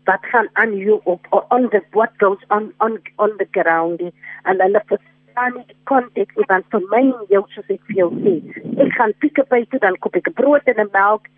wat 0.09 0.25
gaan 0.33 0.49
aan 0.53 0.77
jou 0.77 1.01
op 1.05 1.27
on 1.49 1.69
the 1.69 1.83
what 1.91 2.13
goes 2.17 2.43
on 2.49 2.73
on 2.79 2.99
on 3.17 3.33
the 3.37 3.49
ground 3.51 4.01
en 4.01 4.61
hulle 4.65 4.83
verstaan 4.87 5.53
nie 5.57 5.65
die 5.67 5.81
konteks 5.91 6.37
nie 6.37 6.47
want 6.53 6.71
vir 6.75 6.87
my 6.93 7.03
en 7.09 7.27
jou 7.35 7.43
soos 7.55 7.75
ek 7.75 7.91
veel 7.91 8.15
sê 8.23 8.35
ek 8.85 8.95
gaan 9.01 9.13
pick 9.25 9.41
up 9.43 9.51
by 9.55 9.61
toe 9.73 9.81
dan 9.85 9.99
koop 10.05 10.17
ek 10.21 10.31
brood 10.41 10.73
en 10.73 10.81
'n 10.85 10.89
melk 10.97 11.29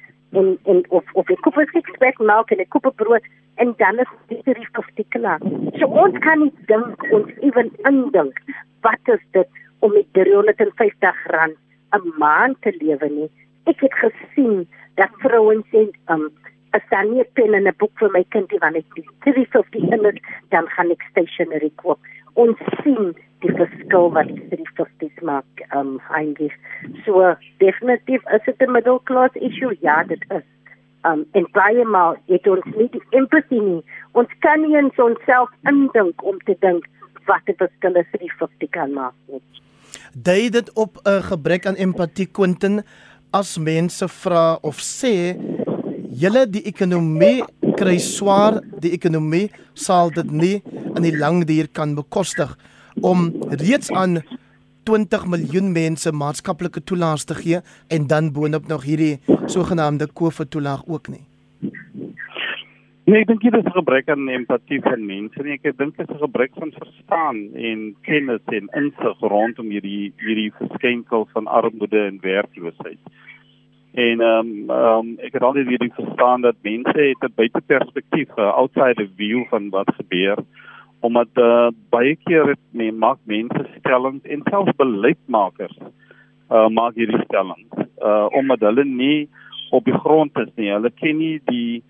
en 0.42 0.52
en 0.72 0.84
of 0.98 1.14
of 1.22 1.32
ek 1.36 1.42
koop 1.46 1.58
ek 1.64 1.90
spek 1.96 2.22
melk 2.32 2.54
en 2.54 2.62
ek 2.66 2.70
koop 2.76 2.86
brood 3.02 3.26
en 3.64 3.74
dan 3.82 3.98
is 4.04 4.12
dit 4.28 4.44
die 4.44 4.84
die 5.00 5.08
klaar 5.16 5.42
so 5.80 5.90
ons 6.04 6.22
kan 6.26 6.44
nie 6.44 6.54
dink 6.72 7.08
ons 7.18 7.34
ewen 7.50 7.74
indink 7.92 8.38
wat 8.86 9.14
is 9.16 9.26
dit 9.38 9.60
om 9.80 9.92
met 9.98 10.12
350 10.20 11.26
rand 11.34 11.58
'n 11.98 12.12
maand 12.22 12.62
te 12.62 12.72
lewe 12.80 13.08
nie 13.18 13.30
ek 13.72 13.82
het 13.86 13.96
gesien 14.02 14.66
dat 15.00 15.12
vrouens 15.24 15.66
sê 15.72 15.86
um 16.14 16.28
as 16.76 16.84
dan 16.90 17.10
nie 17.10 17.24
pen 17.34 17.54
en 17.58 17.66
'n 17.68 17.78
boek 17.78 17.94
vir 18.02 18.10
my 18.16 18.24
kind 18.34 18.52
wanneer 18.62 18.84
ek 18.86 18.94
die 18.98 19.08
series 19.24 19.54
of 19.60 19.66
die 19.76 19.86
inner 19.96 20.16
dan 20.54 20.68
gaan 20.74 20.90
ek 20.90 21.02
stationery 21.10 21.72
koop. 21.82 21.98
Ons 22.34 22.58
sien 22.82 23.14
die 23.42 23.54
verskil 23.60 24.10
wat 24.16 24.28
die 24.28 24.42
series 24.50 24.82
of 24.84 24.90
dis 25.02 25.18
maak 25.30 25.64
um 25.80 25.98
eintlik 26.20 26.54
so 27.04 27.34
definitief 27.58 28.22
is 28.36 28.46
dit 28.46 28.62
'n 28.62 28.72
middelklas 28.72 29.34
issue? 29.34 29.76
Ja 29.80 30.02
dit 30.04 30.24
is. 30.38 30.46
Um 31.04 31.26
en 31.32 31.46
baie 31.52 31.84
maal 31.84 32.16
het 32.26 32.46
ons 32.46 32.70
nie 32.76 32.90
die 32.90 33.06
empathie 33.10 33.62
nie. 33.62 33.82
Ons 34.12 34.30
kan 34.40 34.60
nie 34.62 34.76
ons 34.82 34.98
onsself 34.98 35.50
indink 35.64 36.22
om 36.22 36.38
te 36.38 36.56
dink 36.60 36.84
wat 37.26 37.56
verskil 37.62 37.96
is 37.96 38.10
vir 38.12 38.20
die 38.20 38.34
50 38.38 38.70
kan 38.70 38.92
maak 38.92 39.14
Dui 40.14 40.50
dit 40.50 40.72
op 40.74 40.98
'n 41.04 41.22
gebrek 41.22 41.66
aan 41.66 41.76
empatie 41.76 42.26
Quentin 42.26 42.82
as 43.32 43.56
mense 43.58 44.06
vra 44.22 44.58
of 44.66 44.80
sê 44.82 45.36
julle 46.22 46.44
die 46.50 46.62
ekonomie 46.66 47.44
kry 47.78 47.96
swaar, 48.02 48.58
die 48.82 48.92
ekonomie 48.96 49.48
sal 49.74 50.10
dit 50.14 50.30
nie 50.30 50.56
in 50.96 51.06
die 51.06 51.14
lang 51.16 51.44
duur 51.48 51.70
kan 51.72 51.94
bekostig 51.98 52.56
om 53.06 53.30
reeds 53.62 53.90
aan 53.94 54.20
20 54.88 55.26
miljoen 55.30 55.70
mense 55.72 56.10
maatskaplike 56.12 56.82
toelaas 56.82 57.24
te 57.24 57.36
gee 57.38 57.62
en 57.88 58.06
dan 58.10 58.32
boonop 58.34 58.68
nog 58.68 58.84
hierdie 58.88 59.20
sogenaamde 59.46 60.10
COVID 60.12 60.50
toelaag 60.50 60.82
ook 60.86 61.12
nie. 61.12 61.29
Nee, 63.10 63.24
ek 63.24 63.26
dink 63.26 63.42
dit 63.42 63.54
is 63.58 63.66
'n 63.66 63.74
gebrek 63.74 64.08
aan 64.08 64.28
empatie 64.28 64.78
van 64.82 65.06
mense. 65.06 65.42
Nee, 65.42 65.58
ek 65.58 65.76
dink 65.78 65.96
dit 65.96 66.08
is 66.08 66.14
'n 66.14 66.22
gebrek 66.22 66.52
van 66.54 66.70
verstaan 66.70 67.38
en 67.54 67.96
kennis 68.06 68.44
en 68.58 68.68
insig 68.80 69.18
rondom 69.20 69.66
hierdie 69.66 70.12
hierdie 70.22 70.52
verskenkel 70.58 71.26
van 71.32 71.46
armoede 71.46 72.04
en 72.06 72.20
werkloosheid. 72.22 73.02
En 73.94 74.20
ehm 74.20 74.46
um, 74.46 74.70
ehm 74.70 74.98
um, 74.98 75.18
ek 75.18 75.32
het 75.32 75.42
altyd 75.42 75.66
weer 75.66 75.90
verstaan 75.94 76.40
dat 76.40 76.62
mense 76.62 76.94
het 76.94 77.24
'n 77.24 77.34
buiteperspektief, 77.34 78.28
'n 78.36 78.54
outside 78.60 79.08
view 79.16 79.44
van 79.48 79.70
wat 79.70 79.90
gebeur 79.94 80.38
omdat 81.00 81.28
uh, 81.34 81.68
baie 81.90 82.16
keer 82.24 82.46
het 82.46 82.64
men 82.70 82.98
maak 82.98 83.18
mense 83.24 83.66
stellings 83.78 84.24
en 84.24 84.40
selfs 84.50 84.76
beleidsmakers 84.76 85.78
uh 86.50 86.68
maak 86.68 86.94
hierdie 86.94 87.24
stellings 87.24 87.88
uh 88.02 88.26
omdat 88.30 88.60
hulle 88.60 88.84
nie 88.84 89.28
op 89.70 89.84
die 89.84 89.98
grond 89.98 90.38
is 90.38 90.52
nie. 90.54 90.70
Hulle 90.70 90.90
ken 90.90 91.16
nie 91.16 91.40
die 91.44 91.82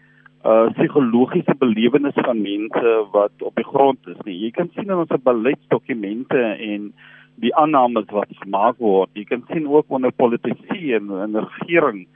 uh 0.45 0.69
psigologiese 0.73 1.55
belewenis 1.59 2.17
van 2.17 2.41
mense 2.41 2.93
wat 3.13 3.43
op 3.45 3.55
die 3.61 3.65
grond 3.65 4.07
is 4.09 4.21
nie. 4.25 4.39
Jy 4.47 4.51
kan 4.57 4.71
sien 4.75 4.89
in 4.89 5.03
ons 5.03 5.13
beleidsdokumente 5.25 6.41
en 6.41 6.93
die 7.41 7.53
aannames 7.57 8.09
wat 8.13 8.33
gemaak 8.41 8.79
word. 8.81 9.11
Jy 9.17 9.27
kan 9.29 9.45
sien 9.51 9.69
ook 9.69 9.93
onder 9.93 10.13
politici 10.13 10.95
en 10.97 11.13
in 11.27 11.37
regering 11.37 12.07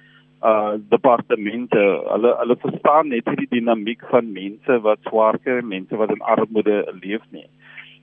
uh 0.44 0.76
departemente, 0.92 1.80
hulle 2.12 2.32
hulle 2.40 2.56
verstaan 2.60 3.08
net 3.08 3.28
die 3.38 3.48
dinamiek 3.48 4.02
van 4.10 4.32
mense 4.32 4.80
wat 4.84 5.00
swaar 5.08 5.38
kry, 5.40 5.60
mense 5.64 5.96
wat 5.96 6.12
in 6.12 6.20
armoede 6.20 6.82
leef 7.00 7.24
nie. 7.30 7.46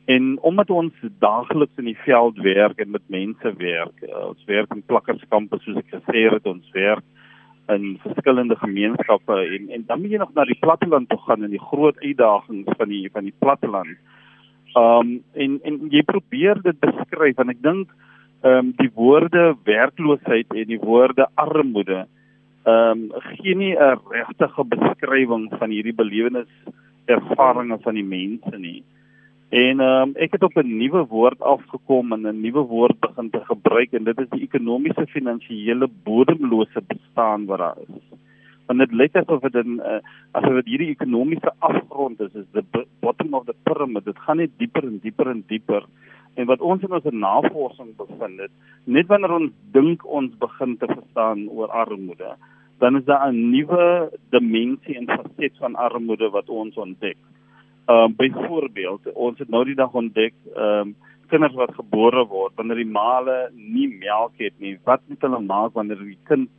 En 0.09 0.37
omdat 0.41 0.69
ons 0.69 0.93
daagliks 1.21 1.77
in 1.77 1.89
die 1.91 1.97
veld 2.05 2.37
werk 2.41 2.81
en 2.81 2.89
met 2.91 3.05
mense 3.13 3.53
werk, 3.57 4.05
uh, 4.05 4.27
ons 4.31 4.45
werk 4.49 4.73
in 4.73 4.85
plakkerskampe 4.89 5.61
soos 5.61 5.77
ek 5.83 5.93
gesê 5.93 6.25
het, 6.33 6.49
ons 6.49 6.73
werk 6.73 7.05
in 7.69 7.97
verskillende 8.01 8.55
gemeenskappe 8.55 9.33
en 9.55 9.69
en 9.69 9.83
dan 9.87 10.01
moet 10.01 10.11
jy 10.11 10.17
nog 10.17 10.33
na 10.33 10.45
die 10.45 10.59
platteland 10.59 11.09
toe 11.09 11.19
gaan 11.25 11.43
en 11.43 11.53
die 11.53 11.65
groot 11.71 11.99
uitdagings 11.99 12.77
van 12.77 12.89
die 12.89 13.09
van 13.11 13.23
die 13.23 13.35
platteland. 13.39 13.97
Um 14.77 15.19
en 15.33 15.59
en 15.63 15.79
jy 15.89 16.01
probeer 16.07 16.61
dit 16.61 16.79
beskryf 16.79 17.37
en 17.37 17.49
ek 17.49 17.61
dink 17.61 17.91
um 18.41 18.73
die 18.77 18.89
woorde 18.95 19.55
werkloosheid 19.63 20.53
en 20.55 20.67
die 20.67 20.81
woorde 20.81 21.27
armoede 21.35 22.05
um 22.65 23.11
gee 23.33 23.55
nie 23.55 23.75
'n 23.75 23.99
regte 24.09 24.49
beskrywing 24.75 25.49
van 25.59 25.69
hierdie 25.69 25.95
belewenis 25.95 26.49
ervarings 27.05 27.83
van 27.83 27.95
die 27.95 28.03
mense 28.05 28.57
nie. 28.57 28.83
En 29.51 29.81
um 29.83 30.11
ek 30.15 30.37
het 30.37 30.43
op 30.47 30.55
'n 30.55 30.77
nuwe 30.77 31.05
woord 31.11 31.41
afgekom 31.41 32.13
en 32.13 32.27
'n 32.27 32.41
nuwe 32.41 32.63
woord 32.71 32.99
begin 32.99 33.29
te 33.29 33.41
gebruik 33.45 33.91
en 33.93 34.03
dit 34.03 34.19
is 34.19 34.29
die 34.29 34.47
ekonomiese 34.47 35.05
finansiële 35.07 35.87
bodemlose 36.03 36.81
bestaan 36.87 37.45
wat 37.45 37.57
daar 37.57 37.77
is. 37.77 38.03
Want 38.65 38.79
dit 38.79 38.91
lyk 38.91 39.15
asof 39.15 39.41
dit 39.41 39.65
'n 39.65 39.79
uh, 39.79 39.99
asof 40.31 40.53
dit 40.53 40.65
hierdie 40.65 40.89
ekonomiese 40.89 41.51
afgrond 41.59 42.19
is 42.19 42.33
is 42.33 42.47
the 42.51 42.63
bottom 42.99 43.33
of 43.33 43.45
the 43.45 43.55
pyramid. 43.63 44.05
Dit 44.05 44.19
gaan 44.19 44.37
net 44.37 44.51
dieper 44.57 44.83
en 44.83 44.99
dieper 45.03 45.27
en 45.27 45.43
dieper. 45.47 45.83
En 46.33 46.45
wat 46.45 46.61
ons 46.61 46.81
in 46.81 46.91
ons 46.91 47.03
navorsing 47.03 47.95
bevind 47.95 48.39
het 48.39 48.51
net 48.85 49.07
wanneer 49.07 49.31
ons 49.31 49.51
dink 49.71 50.05
ons 50.05 50.37
begin 50.37 50.77
te 50.77 50.85
verstaan 50.87 51.49
oor 51.49 51.67
armoede 51.67 52.35
dan 52.79 52.95
is 52.95 53.05
daar 53.05 53.33
'n 53.33 53.49
nuwe 53.49 54.11
dimensie 54.29 54.95
en 54.95 55.05
faset 55.05 55.57
van 55.57 55.75
armoede 55.75 56.29
wat 56.29 56.49
ons 56.49 56.75
ontdek. 56.75 57.17
Ehm 57.89 58.11
uh, 58.11 58.15
byvoorbeeld 58.17 59.13
ons 59.13 59.39
het 59.39 59.49
nou 59.49 59.63
die 59.65 59.75
dag 59.75 59.93
ontdek 59.93 60.33
ehm 60.55 60.87
um, 60.87 60.95
kinders 61.31 61.55
wat 61.55 61.71
gebore 61.73 62.25
word 62.27 62.57
wanneer 62.59 62.81
die 62.81 62.91
maale 62.91 63.35
nie 63.55 63.87
melk 63.87 64.33
het 64.37 64.53
nie 64.59 64.73
wat 64.83 65.01
moet 65.07 65.21
hulle 65.21 65.39
maak 65.39 65.73
wanneer 65.73 66.01
die 66.03 66.17
kind 66.27 66.49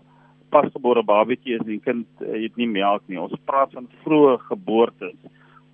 pasgebore 0.52 1.02
babatjie 1.05 1.55
is 1.59 1.64
en 1.64 1.73
die 1.75 1.85
kind 1.85 2.25
het 2.25 2.57
nie 2.57 2.69
melk 2.69 3.05
nie. 3.07 3.21
Ons 3.21 3.37
praat 3.49 3.73
van 3.76 3.88
vroeë 4.05 4.38
geboortes 4.49 5.17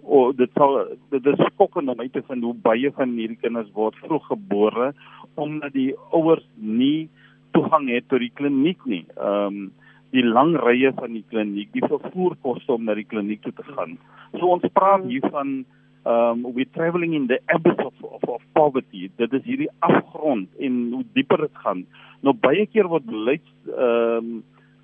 o 0.09 0.33
dit 0.33 0.51
sal 0.57 0.79
dit 1.13 1.27
is 1.33 1.41
skokkend 1.53 1.91
om 1.93 2.01
uit 2.01 2.13
te 2.13 2.23
vind 2.29 2.45
hoe 2.45 2.55
baie 2.69 2.91
van 2.97 3.17
hierdie 3.19 3.41
kinders 3.43 3.69
word 3.77 3.97
vroeg 4.05 4.25
gebore 4.31 4.93
omdat 5.39 5.75
die 5.75 5.91
ouers 6.17 6.47
nie 6.57 7.09
toegang 7.57 7.89
het 7.93 8.09
tot 8.09 8.23
die 8.25 8.35
kliniek 8.35 8.81
nie. 8.85 9.05
Ehm 9.17 9.61
um, 9.63 9.69
die 10.15 10.25
lang 10.25 10.55
rye 10.57 10.93
van 10.97 11.13
die 11.17 11.25
kliniek, 11.29 11.73
die 11.75 11.85
vervoerkoste 11.85 12.73
om 12.77 12.87
na 12.89 12.97
die 12.97 13.07
kliniek 13.09 13.43
toe 13.45 13.53
te 13.57 13.67
gaan. 13.73 13.97
So 14.37 14.53
ons 14.55 14.65
praat 14.73 15.05
hier 15.09 15.27
van 15.33 15.61
ehm 16.09 16.45
um, 16.47 16.55
we 16.55 16.65
traveling 16.73 17.15
in 17.15 17.27
the 17.27 17.41
abyss 17.53 17.81
of, 17.85 17.95
of 18.03 18.23
of 18.23 18.43
poverty. 18.57 19.11
Dit 19.17 19.33
is 19.33 19.43
hierdie 19.45 19.71
afgrond 19.85 20.49
en 20.59 20.77
hoe 20.93 21.03
dieper 21.13 21.43
dit 21.45 21.59
gaan. 21.65 21.83
Nou 22.23 22.33
baie 22.33 22.65
keer 22.67 22.89
word 22.89 23.05
beleids 23.09 23.51
ehm 23.67 24.31
um, 24.31 24.39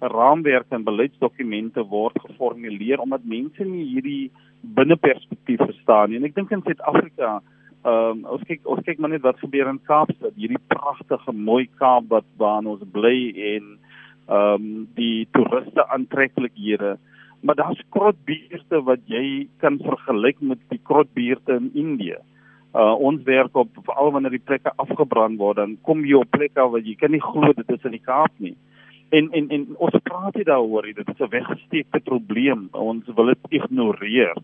raamwerke 0.05 0.75
en 0.77 0.85
beleidsdokumente 0.85 1.81
word 1.89 2.19
geformuleer 2.27 3.01
omdat 3.01 3.25
mense 3.25 3.65
nie 3.65 3.87
hierdie 3.95 4.33
binneperspektief 4.77 5.63
verstaan 5.63 6.11
nie. 6.11 6.19
En 6.21 6.29
ek 6.29 6.35
dink 6.37 6.53
in 6.53 6.65
Suid-Afrika 6.67 7.39
Ehm 7.85 8.11
um, 8.11 8.21
ons 8.33 8.45
kyk 8.49 8.63
ons 8.73 8.81
kyk 8.85 9.01
maar 9.03 9.11
net 9.13 9.25
wat 9.27 9.41
gebeur 9.43 9.69
in 9.69 9.79
Kaapstad, 9.85 10.33
hierdie 10.41 10.61
pragtige 10.73 11.33
mooi 11.37 11.67
Kaap 11.77 12.07
wat 12.09 12.25
waar 12.41 12.65
ons 12.65 12.85
bly 12.95 13.19
en 13.53 13.75
ehm 14.27 14.55
um, 14.55 14.87
die 14.95 15.29
toeriste 15.33 15.89
aantreklikhede. 15.89 16.97
Maar 17.45 17.55
daar's 17.55 17.83
krotbuurte 17.93 18.83
wat 18.83 19.03
jy 19.05 19.49
kan 19.61 19.79
vergelyk 19.79 20.41
met 20.41 20.59
die 20.69 20.81
krotbuurte 20.83 21.59
in 21.61 21.71
Indië. 21.75 22.17
Uh 22.75 22.95
ons 22.99 23.23
werk 23.23 23.57
op 23.57 23.69
veral 23.85 24.13
wanneer 24.13 24.33
die 24.35 24.47
plekke 24.47 24.73
afgebrand 24.77 25.39
word, 25.39 25.57
dan 25.57 25.77
kom 25.83 26.07
jy 26.09 26.17
op 26.19 26.31
plekke 26.31 26.65
waar 26.71 26.81
jy 26.81 26.95
kan 26.99 27.13
nie 27.13 27.21
glo 27.23 27.53
dit 27.53 27.71
is 27.71 27.85
in 27.85 27.99
die 27.99 28.07
Kaap 28.07 28.33
nie. 28.39 28.57
En 29.11 29.29
en 29.33 29.51
en 29.51 29.67
ons 29.77 30.01
praat 30.09 30.35
nie 30.35 30.49
daaroor 30.49 30.89
nie. 30.89 30.97
Dit 30.97 31.09
is 31.09 31.21
'n 31.21 31.31
weggesteekte 31.31 32.01
probleem. 32.01 32.69
Ons 32.73 33.05
wil 33.15 33.27
dit 33.27 33.61
ignoreer. 33.61 34.35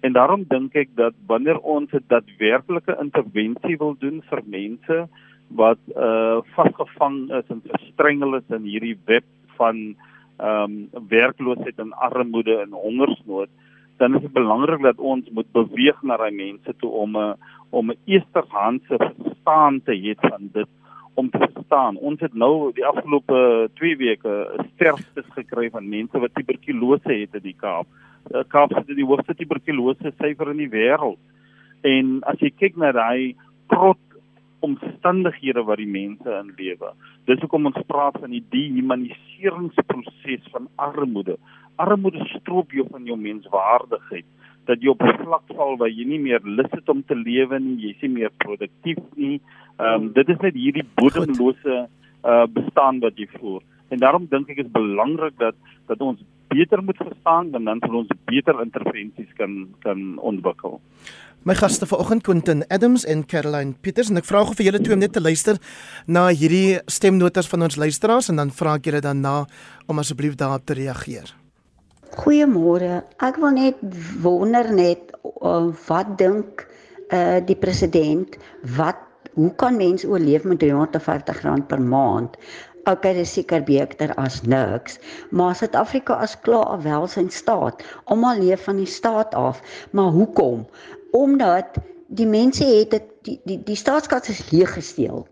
En 0.00 0.12
daarom 0.12 0.44
dink 0.48 0.74
ek 0.74 0.88
dat 0.94 1.14
wanneer 1.26 1.58
ons 1.58 1.90
'n 1.92 2.04
daadwerklike 2.08 2.96
intervensie 3.00 3.76
wil 3.76 3.96
doen 3.98 4.22
vir 4.30 4.42
mense 4.46 5.08
wat 5.48 5.78
uh 5.94 6.40
vasgevang 6.54 7.30
is 7.30 7.48
en 7.48 7.62
verstrengel 7.66 8.36
is 8.36 8.54
in 8.54 8.62
hierdie 8.62 8.98
web 9.04 9.24
van 9.56 9.96
ehm 10.36 10.72
um, 10.92 11.06
werkloosheid 11.08 11.78
en 11.78 11.92
armoede 11.92 12.58
en 12.60 12.72
hongersnood, 12.72 13.48
dan 13.96 14.14
is 14.14 14.20
dit 14.20 14.32
belangrik 14.32 14.82
dat 14.82 14.98
ons 14.98 15.28
moet 15.30 15.52
beweeg 15.52 16.02
na 16.02 16.16
daai 16.16 16.34
mense 16.34 16.74
toe 16.76 16.90
om 16.90 17.16
'n 17.16 17.34
om 17.70 17.90
'n 17.90 17.98
eerstehandse 18.04 18.96
verstaan 18.98 19.80
te 19.82 19.92
hê 19.92 20.14
van 20.28 20.48
dit 20.52 20.68
om 21.14 21.30
te 21.30 21.38
verstaan. 21.38 21.96
Ons 21.96 22.20
het 22.20 22.34
nou 22.34 22.72
die 22.72 22.84
afgelope 22.86 23.70
2 23.74 23.96
weke 23.96 24.32
sterftes 24.74 25.28
gekry 25.32 25.70
van 25.70 25.88
mense 25.88 26.18
wat 26.18 26.34
tuberkulose 26.34 27.12
het 27.12 27.34
in 27.34 27.42
die 27.42 27.56
Kaap. 27.56 27.86
Eh, 28.30 28.44
Kaapstad 28.48 28.88
is 28.88 28.98
die 28.98 29.06
hoogste 29.06 29.34
tuberkulose 29.34 30.12
syfer 30.20 30.50
in 30.50 30.56
die 30.56 30.72
wêreld. 30.72 31.18
En 31.80 32.20
as 32.22 32.40
jy 32.40 32.50
kyk 32.50 32.76
na 32.76 32.92
daai 32.92 33.34
krot 33.72 34.02
omstandighede 34.60 35.62
wat 35.64 35.78
die 35.78 35.90
mense 35.90 36.30
in 36.40 36.54
lewe. 36.56 36.92
Dis 37.26 37.40
hoekom 37.40 37.66
ons 37.66 37.86
praat 37.86 38.16
van 38.20 38.30
die 38.30 38.44
dehumaniseringsproses 38.54 40.44
van 40.52 40.68
armoede. 40.76 41.36
Armoede 41.76 42.24
stroop 42.38 42.72
jou 42.72 42.86
van 42.90 43.04
jou 43.04 43.18
menswaardigheid 43.20 44.26
dat 44.66 44.82
jy 44.82 44.88
op 44.90 45.02
'n 45.02 45.18
vlak 45.22 45.42
val 45.54 45.76
waar 45.76 45.88
jy 45.88 46.04
nie 46.04 46.18
meer 46.18 46.40
lus 46.42 46.70
het 46.70 46.88
om 46.88 47.04
te 47.04 47.14
lewe 47.14 47.58
nie, 47.58 47.76
jy 47.76 47.90
is 47.94 48.00
nie 48.02 48.14
meer 48.18 48.30
produktief 48.36 48.98
nie. 49.14 49.40
Ehm 49.78 49.94
um, 49.94 50.12
dit 50.12 50.28
is 50.28 50.40
net 50.40 50.54
hierdie 50.54 50.86
bodemlose 50.94 51.88
uh 52.24 52.46
bestaan 52.46 53.00
wat 53.00 53.16
jy 53.16 53.28
voer. 53.38 53.62
En 53.88 53.98
daarom 53.98 54.26
dink 54.30 54.48
ek 54.50 54.58
is 54.58 54.70
belangrik 54.72 55.38
dat 55.38 55.54
dat 55.86 56.00
ons 56.00 56.20
beter 56.48 56.82
moet 56.82 56.96
verstaan 56.96 57.54
en 57.54 57.64
dan 57.64 57.80
sal 57.80 57.94
ons 57.94 58.12
beter 58.24 58.60
intervensies 58.62 59.32
kan 59.36 59.68
kan 59.80 60.18
ontwikkel. 60.18 60.80
My 61.46 61.54
gaste 61.54 61.86
vanoggend 61.86 62.22
Quentin 62.22 62.64
Adams 62.68 63.04
en 63.04 63.20
Caroline 63.26 63.76
Peters 63.80 64.08
en 64.10 64.18
ek 64.18 64.26
vra 64.26 64.40
gou 64.42 64.56
vir 64.58 64.66
julle 64.66 64.80
twee 64.82 64.96
om 64.96 64.98
net 64.98 65.12
te 65.14 65.20
luister 65.22 65.60
na 66.10 66.24
hierdie 66.34 66.80
stemnotas 66.90 67.46
van 67.52 67.62
ons 67.68 67.76
luisteraars 67.78 68.32
en 68.32 68.42
dan 68.42 68.50
vra 68.50 68.72
ek 68.80 68.88
julle 68.90 68.98
dan 69.04 69.22
na 69.22 69.36
om 69.86 70.02
asseblief 70.02 70.34
daarop 70.40 70.66
te 70.66 70.74
reageer. 70.74 71.30
Goeiemôre. 72.18 73.04
Ek 73.22 73.38
wil 73.38 73.54
net 73.54 73.78
wonder 74.26 74.66
net 74.74 75.14
uh, 75.22 75.70
wat 75.86 76.16
dink 76.18 76.66
uh 77.14 77.38
die 77.46 77.60
president 77.62 78.34
wat 78.74 78.98
hoe 79.38 79.52
kan 79.62 79.78
mense 79.78 80.08
oorleef 80.10 80.42
met 80.50 80.66
R350 80.66 81.68
per 81.70 81.78
maand? 81.78 82.34
okay, 82.86 83.14
dis 83.18 83.32
seker 83.34 83.64
beter 83.66 84.12
as 84.20 84.40
niks, 84.46 85.00
maar 85.34 85.56
Suid-Afrika 85.58 86.18
as 86.22 86.36
klaar 86.46 86.78
wel 86.84 87.06
sy 87.10 87.24
staat. 87.34 87.82
Almal 88.06 88.42
leef 88.42 88.66
van 88.68 88.78
die 88.78 88.90
staat 88.90 89.34
af, 89.34 89.58
maar 89.90 90.14
hoekom? 90.14 90.62
Omdat 91.16 91.78
die 92.06 92.26
mense 92.26 92.64
het 92.64 92.90
dit 92.90 93.06
die 93.26 93.40
die, 93.44 93.58
die 93.64 93.76
staatskas 93.78 94.28
is 94.32 94.50
leeg 94.50 94.74
gesteel. 94.76 95.26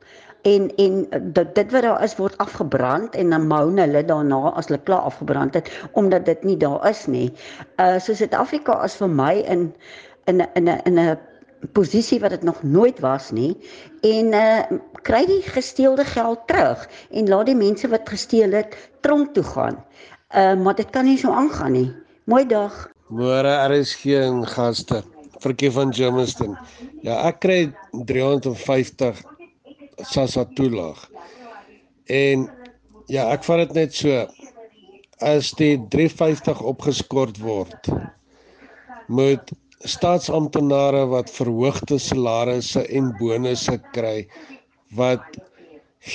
En 0.45 0.69
en 0.77 0.97
dit 1.33 1.55
dit 1.55 1.71
wat 1.73 1.83
daar 1.83 2.03
is 2.05 2.17
word 2.17 2.39
afgebrand 2.43 3.15
en 3.15 3.31
dan 3.31 3.47
moune 3.49 3.81
hulle 3.87 4.05
daarna 4.05 4.51
as 4.59 4.69
hulle 4.69 4.81
klaar 4.83 5.07
afgebrand 5.11 5.55
het 5.55 5.71
omdat 5.93 6.27
dit 6.27 6.43
nie 6.45 6.57
daar 6.57 6.89
is 6.89 7.07
nie. 7.07 7.31
Uh 7.77 7.99
so 7.99 8.15
Suid-Afrika 8.15 8.83
is 8.85 8.97
vir 9.01 9.09
my 9.09 9.33
in 9.45 9.71
in 10.25 10.43
'n 10.43 10.49
in 10.55 10.69
'n 10.69 10.81
in 10.85 10.99
'n 10.99 11.19
posisie 11.73 12.21
wat 12.21 12.31
dit 12.31 12.43
nog 12.43 12.63
nooit 12.63 13.01
was 13.01 13.31
nie 13.31 13.57
en 14.03 14.33
uh 14.33 14.61
kry 15.03 15.25
die 15.27 15.43
gesteelde 15.43 16.05
geld 16.05 16.47
terug 16.47 16.89
en 17.11 17.29
laat 17.29 17.47
die 17.47 17.57
mense 17.57 17.89
wat 17.89 18.09
gesteel 18.09 18.53
het 18.53 18.77
tronk 19.01 19.35
toe 19.35 19.45
gaan. 19.45 19.85
Uh 20.37 20.55
maar 20.55 20.75
dit 20.75 20.91
kan 20.91 21.05
nie 21.05 21.19
so 21.19 21.31
aangaan 21.31 21.73
nie. 21.73 21.93
Mooi 22.25 22.47
dag. 22.47 22.91
Môre 23.09 23.77
is 23.79 23.95
geen 23.95 24.47
gaste. 24.47 25.14
Verkie 25.45 25.71
van 25.75 25.93
Germiston. 25.95 26.57
Ja, 27.05 27.21
ek 27.29 27.43
kry 27.45 27.59
350 28.09 29.21
SASSA 30.01 30.47
toelaag. 30.57 31.05
En 32.09 32.49
ja, 33.13 33.29
ek 33.29 33.45
vat 33.45 33.67
dit 33.67 33.77
net 33.83 33.97
so 33.97 34.25
as 35.25 35.53
die 35.59 35.77
350 35.93 36.63
opgeskort 36.65 37.39
word 37.41 37.91
moet 39.13 39.53
staatsamptenare 39.85 41.05
wat 41.13 41.31
verhoogde 41.33 41.99
salarisse 42.01 42.83
en 42.89 43.13
bonusse 43.21 43.77
kry 43.93 44.25
wat 44.97 45.37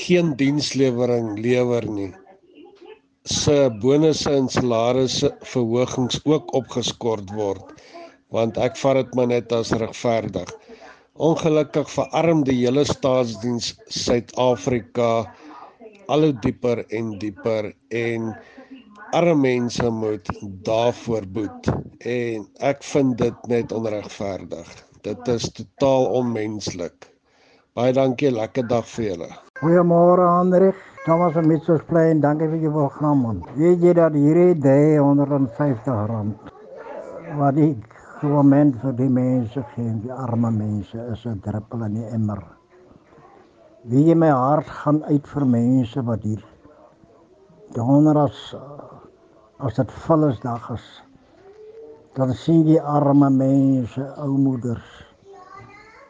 geen 0.06 0.34
dienslewering 0.38 1.38
lewer 1.42 1.86
nie 1.86 2.12
se 3.30 3.58
bonusse 3.82 4.32
en 4.34 4.50
salarisse 4.50 5.32
verhogings 5.54 6.20
ook 6.26 6.54
opgeskort 6.62 7.30
word 7.38 7.79
want 8.36 8.58
ek 8.58 8.78
vat 8.78 9.02
dit 9.02 9.16
maar 9.18 9.32
net 9.34 9.54
as 9.56 9.72
regverdig 9.72 10.52
ongelukkig 11.20 11.90
verarm 11.92 12.46
die 12.48 12.56
hele 12.62 12.86
staatsdiens 12.88 13.74
Suid-Afrika 13.92 15.10
al 16.10 16.24
hoe 16.26 16.36
dieper 16.46 16.86
en 16.96 17.12
dieper 17.20 17.74
en 17.92 18.32
arme 19.18 19.36
mense 19.42 19.90
moet 19.92 20.30
daarvoor 20.68 21.28
boet 21.36 21.70
en 22.08 22.46
ek 22.72 22.86
vind 22.88 23.18
dit 23.20 23.48
net 23.52 23.74
onregverdig. 23.76 24.70
Dit 25.04 25.28
is 25.28 25.50
totaal 25.58 26.08
onmenslik. 26.22 27.10
Baie 27.76 27.94
dankie, 27.94 28.32
lekker 28.32 28.68
dag 28.68 28.88
vir 28.94 29.06
julle. 29.10 29.30
Goeiemôre 29.60 30.26
Hendrik, 30.38 30.80
Thomas 31.06 31.36
van 31.36 31.48
Mitchelsplein, 31.52 32.24
dankie 32.24 32.48
vir 32.52 32.64
jou 32.64 32.74
program. 32.76 33.44
Weet 33.58 33.84
jy 33.84 33.94
dat 34.00 34.16
hierdie 34.16 34.56
day 34.64 34.98
150 34.98 36.06
rand 36.14 36.56
wat 37.38 37.60
die 37.60 37.74
government 38.20 38.76
vir 38.82 38.96
die 38.98 39.10
mense 39.10 39.62
gee, 39.74 39.92
die 40.04 40.12
arme 40.12 40.52
mense 40.52 41.04
is 41.14 41.26
'n 41.26 41.40
druppel 41.46 41.86
in 41.86 41.94
die 41.94 42.08
emmer. 42.18 42.42
Wie 43.84 44.04
jy 44.08 44.16
my 44.16 44.30
hart 44.30 44.68
gaan 44.68 45.04
uit 45.04 45.28
vir 45.28 45.46
mense 45.46 46.02
wat 46.10 46.24
hier 46.24 46.44
donderdags 47.76 48.56
as 49.60 49.76
dit 49.76 49.92
Vrydag 49.92 50.70
is, 50.74 50.88
dan 52.16 52.34
sien 52.34 52.68
jy 52.68 52.80
arme 52.80 53.30
mense, 53.30 54.04
ou 54.18 54.38
moeders, 54.38 54.90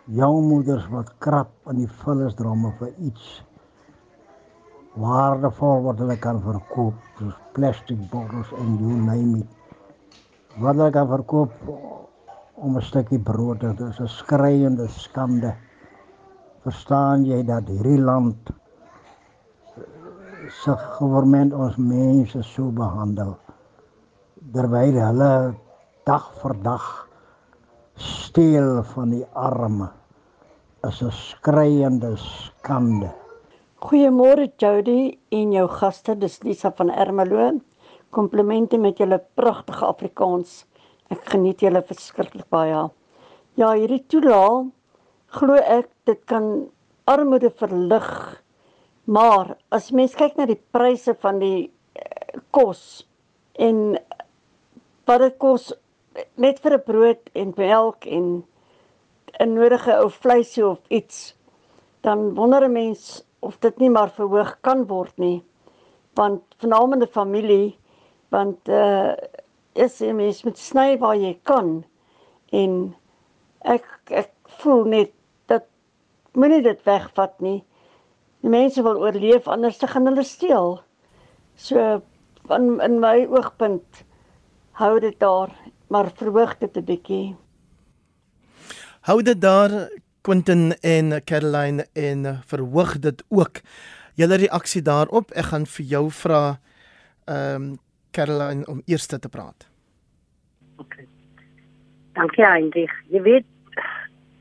jong 0.08 0.48
moeders 0.48 0.90
wat 0.90 1.14
krap 1.20 1.52
in 1.70 1.84
die 1.84 1.92
vullisdromme 2.02 2.74
vir 2.80 2.92
iets 2.98 3.44
waardevol 4.96 5.84
wat 5.84 6.00
hulle 6.00 6.18
kan 6.18 6.42
verkoop, 6.42 6.98
soos 7.20 7.38
plastic 7.54 8.02
bottles 8.10 8.52
en 8.58 8.78
you 8.82 8.98
name 8.98 9.40
it. 9.44 9.59
Wat 10.58 10.92
kan 10.92 11.08
verkoop 11.08 11.52
om 12.56 12.78
'n 12.78 12.82
stukkie 12.82 13.20
brood, 13.20 13.60
dit 13.60 13.80
is 13.80 14.00
'n 14.00 14.08
skreiende 14.08 14.88
skande. 14.88 15.54
Verstaan 16.64 17.26
jy 17.26 17.44
dat 17.44 17.68
hierdie 17.68 18.02
land 18.02 18.50
se 20.50 20.72
regering 20.72 21.54
ons 21.54 21.76
mense 21.78 22.44
so 22.44 22.72
behandel 22.72 23.38
terwyl 24.54 24.98
hulle 24.98 25.56
dag 26.06 26.26
vir 26.42 26.56
dag 26.64 26.86
steel 27.96 28.84
van 28.84 29.10
die 29.10 29.26
arme 29.34 29.90
is 30.88 31.02
'n 31.04 31.12
skreiende 31.12 32.16
skande. 32.18 33.12
Goeiemôre 33.80 34.52
Jody 34.58 35.20
en 35.32 35.52
jou 35.52 35.68
gaste, 35.68 36.16
dis 36.16 36.42
Lisa 36.44 36.72
van 36.72 36.90
Ermelo. 36.90 37.60
Komplimente 38.10 38.78
met 38.78 38.98
julle 38.98 39.20
pragtige 39.38 39.86
Afrikaans. 39.86 40.66
Ek 41.10 41.26
geniet 41.34 41.62
julle 41.62 41.82
verskriklik 41.86 42.48
baie. 42.50 42.88
Ja, 43.58 43.74
hierdie 43.74 44.04
toelaal 44.10 44.70
glo 45.38 45.58
ek 45.58 45.90
dit 46.10 46.22
kan 46.30 46.70
armoede 47.10 47.52
verlig. 47.60 48.10
Maar 49.10 49.56
as 49.74 49.92
mens 49.92 50.16
kyk 50.18 50.38
na 50.38 50.46
die 50.50 50.60
pryse 50.74 51.16
van 51.22 51.42
die 51.42 51.70
uh, 51.70 52.40
kos 52.54 53.04
en 53.58 53.98
wat 55.10 55.24
dit 55.26 55.38
kos 55.42 55.72
net 56.38 56.62
vir 56.62 56.78
'n 56.78 56.86
brood 56.86 57.30
en 57.34 57.54
melk 57.58 58.06
en 58.06 58.26
'n 59.40 59.54
nodige 59.54 59.94
ou 59.98 60.10
vleisie 60.10 60.66
of 60.66 60.80
iets, 60.90 61.36
dan 62.02 62.36
wonder 62.36 62.66
'n 62.66 62.74
mens 62.74 63.24
of 63.40 63.60
dit 63.60 63.78
nie 63.80 63.90
maar 63.90 64.10
verhoog 64.10 64.58
kan 64.62 64.86
word 64.88 65.18
nie. 65.18 65.44
Want 66.14 66.42
vernaamende 66.58 67.08
familie 67.08 67.78
want 68.30 68.70
uh 68.70 69.14
is 69.80 70.00
mens 70.00 70.44
met 70.44 70.58
sny 70.58 70.98
waar 71.00 71.16
jy 71.16 71.38
kan 71.48 71.84
en 72.52 72.74
ek 73.62 73.86
ek 74.10 74.32
voel 74.60 74.84
net 74.92 75.12
dat 75.48 75.68
moenie 76.34 76.62
dit 76.66 76.82
wegvat 76.88 77.36
nie. 77.40 77.62
Die 78.44 78.52
mense 78.52 78.84
wil 78.84 79.00
oorleef 79.00 79.48
anders 79.48 79.78
te 79.80 79.88
gaan 79.88 80.08
hulle 80.10 80.24
steel. 80.24 80.80
So 81.56 82.02
van 82.50 82.80
in 82.82 83.00
my 83.00 83.28
oogpunt 83.30 84.04
hou 84.80 85.00
dit 85.00 85.16
daar, 85.20 85.52
maar 85.88 86.12
verhoog 86.16 86.58
dit 86.60 86.78
'n 86.78 86.86
bietjie. 86.86 87.36
Hou 89.02 89.22
dit 89.22 89.42
daar 89.42 89.90
Quentin 90.22 90.74
en 90.82 91.24
Caroline 91.24 91.88
en 91.94 92.42
verhoog 92.46 93.00
dit 93.00 93.24
ook. 93.30 93.62
Julle 94.16 94.36
reaksie 94.36 94.82
daarop. 94.82 95.32
Ek 95.32 95.46
gaan 95.46 95.66
vir 95.66 95.86
jou 95.86 96.10
vra 96.12 96.60
ehm 97.26 97.56
um, 97.56 97.80
Caroline 98.12 98.66
om 98.68 98.82
eers 98.86 99.08
te 99.08 99.30
praat. 99.30 99.68
OK. 100.78 100.96
Dankie 102.14 102.46
Heinrich. 102.46 102.94
Jy 103.14 103.22
weet 103.22 103.48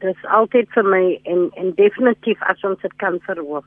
dis 0.03 0.25
altyd 0.25 0.71
vir 0.75 0.87
my 0.87 1.03
en 1.25 1.49
en 1.61 1.73
definitief 1.79 2.43
as 2.43 2.63
ons 2.65 2.81
dit 2.83 2.95
kan 3.03 3.19
verhoog. 3.27 3.67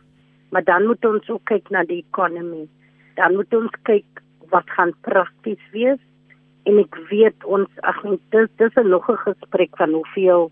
Maar 0.52 0.64
dan 0.64 0.88
moet 0.88 1.06
ons 1.06 1.30
ook 1.30 1.44
kyk 1.52 1.70
na 1.70 1.84
die 1.88 2.02
ekonomie. 2.04 2.70
Dan 3.16 3.36
moet 3.36 3.54
ons 3.54 3.76
kyk 3.88 4.24
wat 4.52 4.70
gaan 4.78 4.94
prakties 5.08 5.62
wees 5.76 6.00
en 6.70 6.80
ek 6.80 6.98
weet 7.10 7.46
ons 7.46 7.70
ag 7.88 8.04
nee 8.04 8.20
dis 8.36 8.50
dis 8.58 8.76
'n 8.78 8.90
nog 8.90 9.10
'n 9.10 9.24
gesprek 9.28 9.78
van 9.78 9.94
hoeveel 9.94 10.52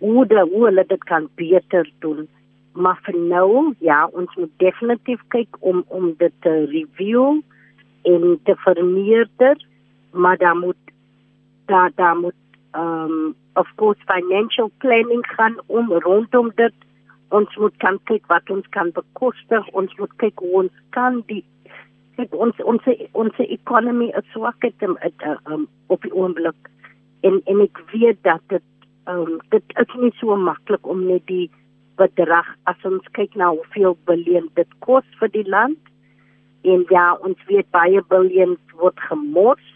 hoe 0.00 0.26
de, 0.26 0.40
hoe 0.52 0.64
hulle 0.64 0.84
dit 0.86 1.04
kan 1.04 1.28
beter 1.34 1.90
doen. 1.98 2.28
Maar 2.72 2.98
vir 3.02 3.18
nou, 3.18 3.74
ja, 3.78 4.06
ons 4.12 4.34
moet 4.36 4.52
definitief 4.56 5.20
kyk 5.28 5.56
om 5.60 5.84
om 5.88 6.14
dit 6.18 6.32
te 6.40 6.64
review 6.64 7.42
en 8.02 8.40
te 8.44 8.54
vermeerder, 8.56 9.66
maar 10.12 10.36
daar 10.36 10.56
moet 10.56 10.76
daar 11.66 11.90
daar 11.94 12.16
moet 12.16 12.34
um 12.72 13.34
of 13.54 13.68
course 13.76 14.00
financial 14.06 14.70
planning 14.78 15.26
gaan 15.26 15.60
om 15.66 15.92
rondom 15.92 16.52
dit. 16.54 16.74
Ons 17.28 17.56
moet 17.56 17.76
kan 17.76 17.98
kyk 18.04 18.26
wat 18.26 18.50
ons 18.50 18.68
kan 18.68 18.90
bekostig, 18.92 19.68
ons 19.68 19.96
moet 19.96 20.12
kyk 20.16 20.38
hoe 20.38 20.54
ons 20.62 20.72
kan 20.90 21.22
die 21.26 21.44
kyk 22.20 22.34
ons 22.36 22.58
ons 22.68 22.88
ons 23.12 23.40
economy 23.46 24.10
is 24.18 24.26
swak 24.34 24.66
het 24.66 24.84
um, 24.86 24.96
um, 25.46 25.66
op 25.88 26.02
die 26.06 26.12
oomblik 26.12 26.70
en 27.26 27.40
en 27.50 27.62
ek 27.64 27.80
weet 27.92 28.20
dat 28.26 28.42
dit 28.52 28.66
um, 29.10 29.38
dit 29.54 29.76
is 29.82 29.94
nie 30.02 30.12
so 30.18 30.36
maklik 30.36 30.86
om 30.86 31.04
net 31.06 31.24
die 31.30 31.48
bedrag 32.00 32.48
as 32.70 32.88
ons 32.88 33.06
kyk 33.16 33.36
na 33.40 33.52
hoeveel 33.54 33.96
biljoen 34.10 34.50
dit 34.58 34.76
kos 34.86 35.06
vir 35.20 35.32
die 35.36 35.46
land 35.48 35.92
en 36.62 36.84
ja 36.90 37.14
ons 37.14 37.38
weet 37.46 37.70
baie 37.70 38.02
biljoen 38.08 38.56
word 38.80 39.00
gemors 39.08 39.68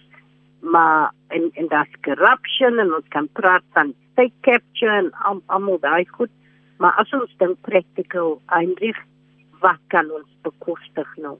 maar 0.64 1.12
en 1.28 1.50
en 1.52 1.68
daar's 1.68 1.94
corruption 2.00 2.78
en 2.78 2.94
ons 2.94 3.08
kan 3.08 3.28
praat 3.32 3.62
van 3.72 3.94
state 4.12 4.32
capture 4.40 4.96
en 4.96 5.10
al 5.12 5.42
almal 5.46 5.78
daai 5.80 6.06
goed. 6.08 6.30
Maar 6.78 6.94
as 7.02 7.12
ons 7.12 7.34
dink 7.38 7.60
practical 7.60 8.40
eintlik 8.58 9.00
wat 9.64 9.80
kan 9.92 10.10
ons 10.10 10.30
bekostig 10.46 11.10
nou? 11.26 11.36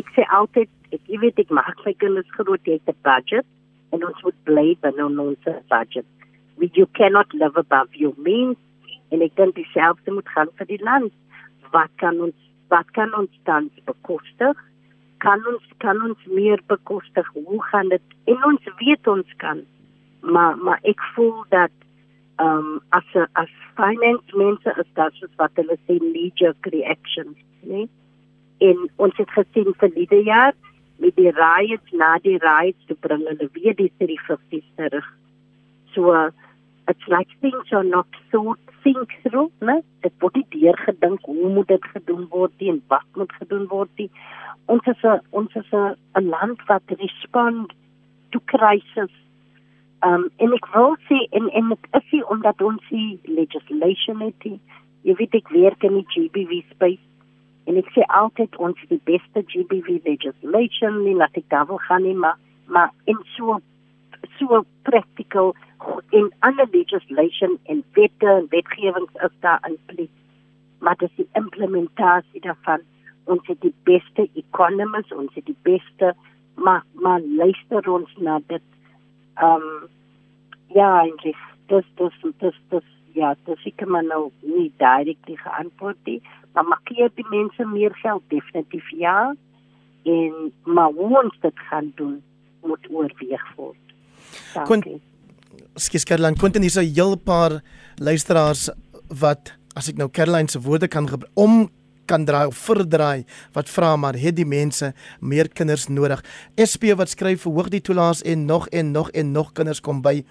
Ek 0.00 0.10
sê 0.16 0.26
altyd 0.38 0.70
ek 0.96 1.06
weet 1.22 1.38
ek 1.44 1.54
maak 1.58 1.84
my 1.86 1.94
kinders 2.02 2.34
groot 2.38 2.68
jy 2.68 2.78
het 2.78 2.90
'n 2.94 2.98
budget 3.08 3.46
en 3.92 4.04
ons 4.08 4.22
moet 4.22 4.38
bly 4.44 4.68
binne 4.82 5.04
ons 5.04 5.44
budget. 5.68 6.06
You 6.58 6.86
cannot 6.98 7.32
live 7.32 7.56
above 7.56 7.94
your 7.94 8.14
means 8.16 8.58
en 9.10 9.22
ek 9.22 9.36
dink 9.36 9.54
dieselfde 9.54 10.12
moet 10.12 10.28
gaan 10.28 10.50
vir 10.58 10.66
die 10.66 10.82
land. 10.82 11.12
Wat 11.70 11.90
kan 11.96 12.20
ons 12.20 12.38
wat 12.68 12.90
kan 12.90 13.14
ons 13.14 13.30
dan 13.44 13.70
bekostig 13.84 14.56
kan 15.18 15.46
ons 15.46 15.64
kan 15.78 16.02
ons 16.02 16.26
meer 16.26 16.60
bekostig? 16.66 17.28
Hoe 17.32 17.62
gaan 17.70 17.88
dit? 17.88 18.02
En 18.24 18.44
ons 18.44 18.70
weet 18.78 19.06
ons 19.06 19.34
kan 19.36 19.64
maar 20.26 20.56
maar 20.56 20.78
ek 20.82 21.00
voel 21.14 21.44
dat 21.48 21.70
um 22.36 22.80
as 22.88 23.14
a, 23.14 23.26
as 23.32 23.52
finance 23.74 24.36
mense 24.36 24.74
is 24.82 24.90
dit 24.98 25.14
soos 25.20 25.34
wat 25.36 25.54
hulle 25.60 25.76
sê 25.86 25.98
knee 25.98 26.32
jerk 26.34 26.66
reactions 26.74 27.38
nee 27.60 27.88
en 28.68 28.88
ons 28.96 29.16
het 29.20 29.30
gesien 29.38 29.72
die 29.94 30.22
jaar 30.24 30.54
met 31.04 31.16
die 31.16 31.32
riots 31.38 31.92
na 31.92 32.16
die 32.24 32.38
riots 32.42 32.90
te 32.90 32.96
bring 33.06 33.24
hulle 33.28 33.48
weer 33.52 33.76
die 33.76 33.92
50s 34.28 34.68
terug. 34.80 35.08
So 35.92 36.12
it's 36.88 37.06
like 37.08 37.28
things 37.40 37.72
are 37.72 37.84
not 37.84 38.06
thought 38.30 38.58
think 38.82 39.10
through, 39.22 39.50
né? 39.60 39.82
Dit 40.02 40.14
word 40.22 40.36
nie 40.38 40.46
deurgedink 40.54 41.24
hoe 41.26 41.50
moet 41.54 41.68
dit 41.68 41.86
gedoen 41.94 42.26
word 42.30 42.52
nie 42.60 42.70
en 42.74 42.82
wat 42.92 43.06
moet 43.18 43.32
gedoen 43.40 43.66
word 43.72 43.90
nie. 44.02 44.10
Ons 44.66 44.86
is 44.92 45.02
'n 45.02 45.20
ons 45.30 45.54
is 45.54 45.72
'n 45.72 46.28
land 46.34 46.60
wat 46.68 46.82
respond 47.02 47.72
to 48.30 48.40
crisis. 48.52 49.14
Um 50.02 50.30
en 50.36 50.52
ek 50.52 50.66
wil 50.74 50.96
sê 51.08 51.18
en 51.30 51.50
en 51.50 51.68
dit 51.68 51.86
is 51.92 52.12
nie 52.12 52.24
omdat 52.28 52.62
ons 52.62 52.82
die 52.88 53.20
legislation 53.24 54.20
het 54.20 54.44
nie. 54.44 54.60
Jy 55.02 55.14
weet 55.14 55.34
ek 55.34 55.48
werk 55.48 55.82
in 55.82 55.94
die 55.94 56.08
GBV 56.14 56.62
space 56.70 57.06
en 57.66 57.76
ek 57.76 57.88
sê 57.94 58.02
altyd 58.14 58.56
ons 58.56 58.78
die 58.90 59.00
beste 59.04 59.42
GBV 59.52 59.98
legislation 60.04 61.02
nie 61.04 61.14
laat 61.14 61.36
ek 61.36 61.48
daar 61.48 61.66
wil 61.66 61.82
gaan 61.88 62.02
nie 62.02 62.14
maar 62.14 62.38
maar 62.66 62.90
in 63.04 63.18
so 63.36 63.58
so 64.38 64.64
practical 64.82 65.54
in 66.10 66.30
ander 66.40 66.66
legislation 66.72 67.58
en 67.64 67.84
wette 67.92 68.26
en 68.26 68.46
wetgewings 68.50 69.12
is 69.22 69.34
daar 69.40 69.60
in 69.68 69.78
plek. 69.86 70.10
Maar 70.78 70.96
dis 70.96 71.14
die 71.16 71.28
implementasie 71.32 72.40
daarvan. 72.40 72.80
Ons 73.24 73.46
het 73.46 73.60
die 73.60 73.74
beste 73.82 74.28
economists, 74.34 75.12
ons 75.12 75.34
het 75.34 75.46
die 75.46 75.58
beste 75.62 76.14
maar 76.56 76.84
maar 76.92 77.20
luister 77.20 77.90
ons 77.90 78.16
na 78.16 78.40
dit. 78.46 78.62
Ehm 79.34 79.62
um, 79.62 79.88
ja, 80.66 81.00
eintlik 81.02 81.40
dis 81.66 81.86
dis 81.96 82.16
dis 82.38 82.60
dis 82.70 82.88
ja, 83.12 83.34
dis 83.44 83.66
ek 83.70 83.76
kan 83.82 84.06
nou 84.08 84.22
nie 84.40 84.70
direk 84.80 85.18
die 85.28 85.38
antwoord 85.58 85.98
nie, 86.04 86.20
maar 86.54 86.68
maak 86.72 86.92
jy 86.92 87.08
die 87.16 87.28
mense 87.30 87.66
meer 87.72 87.94
geld 88.02 88.24
definitief 88.32 88.88
ja. 88.90 89.34
En 90.04 90.52
maar 90.64 90.92
hoe 90.92 91.22
ons 91.22 91.40
dit 91.40 91.66
gaan 91.70 91.92
doen 91.96 92.22
moet 92.62 92.90
oorweeg 92.90 93.46
word. 93.56 93.85
Dankie 94.64 95.00
skus 95.76 96.04
Caroline 96.08 96.36
Quentin 96.36 96.62
hier's 96.62 96.76
'n 96.76 96.94
heel 96.94 97.16
paar 97.16 97.62
luisteraars 97.96 98.70
wat 99.08 99.52
as 99.74 99.88
ek 99.88 99.96
nou 99.96 100.08
Caroline 100.08 100.48
se 100.48 100.60
woorde 100.60 100.88
kan 100.88 101.08
om 101.34 101.70
kan 102.06 102.24
draai 102.24 102.46
of 102.46 102.56
verdraai 102.56 103.24
wat 103.52 103.68
vra 103.68 103.96
maar 103.96 104.14
het 104.14 104.36
die 104.36 104.46
mense 104.46 104.94
meer 105.20 105.48
kinders 105.48 105.88
nodig. 105.88 106.24
SP 106.56 106.94
wat 106.96 107.08
skryf 107.08 107.42
verhoog 107.42 107.68
die 107.68 107.80
toelaas 107.80 108.22
en 108.22 108.46
nog 108.46 108.68
en 108.68 108.90
nog 108.90 109.10
en 109.10 109.32
nog 109.32 109.52
kinders 109.52 109.80
kom 109.80 110.02
by 110.02 110.24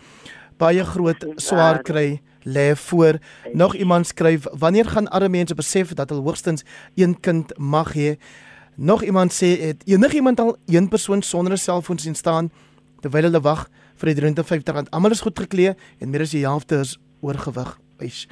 baie 0.57 0.83
groot 0.83 1.25
swaar 1.35 1.81
kry 1.83 2.21
lê 2.45 2.75
voor. 2.75 3.19
Nog 3.53 3.75
iemand 3.75 4.07
skryf 4.07 4.47
wanneer 4.51 4.85
gaan 4.85 5.07
arme 5.07 5.29
mense 5.29 5.55
besef 5.55 5.93
dat 5.93 6.09
hulle 6.09 6.21
hoogstens 6.21 6.63
een 6.95 7.19
kind 7.19 7.57
mag 7.57 7.93
hê? 7.93 8.17
Nog 8.75 9.03
iemand 9.03 9.33
sê 9.33 9.59
het 9.61 9.83
enigiemand 9.85 10.39
al 10.39 10.57
een 10.65 10.87
persoon 10.87 11.21
sonder 11.21 11.53
'n 11.53 11.57
selfoon 11.57 11.99
sien 11.99 12.15
staan 12.15 12.51
terwyl 13.01 13.23
hulle 13.23 13.41
wag 13.41 13.69
vir 14.01 14.11
die 14.11 14.21
R53. 14.21 14.89
Almal 14.91 15.15
is 15.15 15.23
goed 15.25 15.39
geklee 15.39 15.75
en 15.99 16.11
meer 16.11 16.25
as 16.25 16.35
die 16.35 16.45
helfte 16.45 16.81
is 16.83 16.95
oorgewig. 17.25 17.75
Wys. 17.95 18.25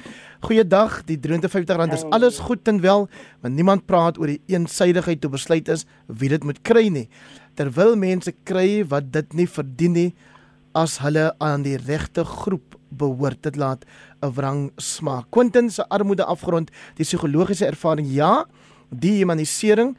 Goeiedag, 0.44 0.98
die 1.08 1.16
R53 1.16 1.94
is 1.96 2.04
alles 2.12 2.38
goed 2.44 2.68
en 2.68 2.82
wel, 2.84 3.06
maar 3.40 3.50
niemand 3.50 3.86
praat 3.88 4.18
oor 4.20 4.28
die 4.28 4.42
eensydigheid 4.52 5.22
toe 5.22 5.30
besluit 5.32 5.70
is 5.72 5.86
wie 6.06 6.28
dit 6.28 6.44
moet 6.44 6.60
kry 6.68 6.90
nie. 6.92 7.08
Terwyl 7.56 7.96
mense 7.96 8.34
kry 8.44 8.84
wat 8.90 9.08
dit 9.14 9.32
nie 9.32 9.48
verdien 9.48 9.96
nie 9.96 10.10
as 10.76 10.98
hulle 11.00 11.30
aan 11.40 11.64
die 11.64 11.78
regte 11.80 12.26
groep 12.28 12.76
behoort. 12.92 13.40
Dit 13.42 13.56
laat 13.56 13.84
'n 14.22 14.32
wrang 14.36 14.70
smaak. 14.76 15.30
Quentin 15.30 15.70
se 15.70 15.88
armoede 15.88 16.24
afgrond, 16.24 16.70
die 16.96 17.04
psigologiese 17.04 17.66
ervaring, 17.66 18.06
ja, 18.06 18.44
die 18.90 19.18
humanisering 19.18 19.96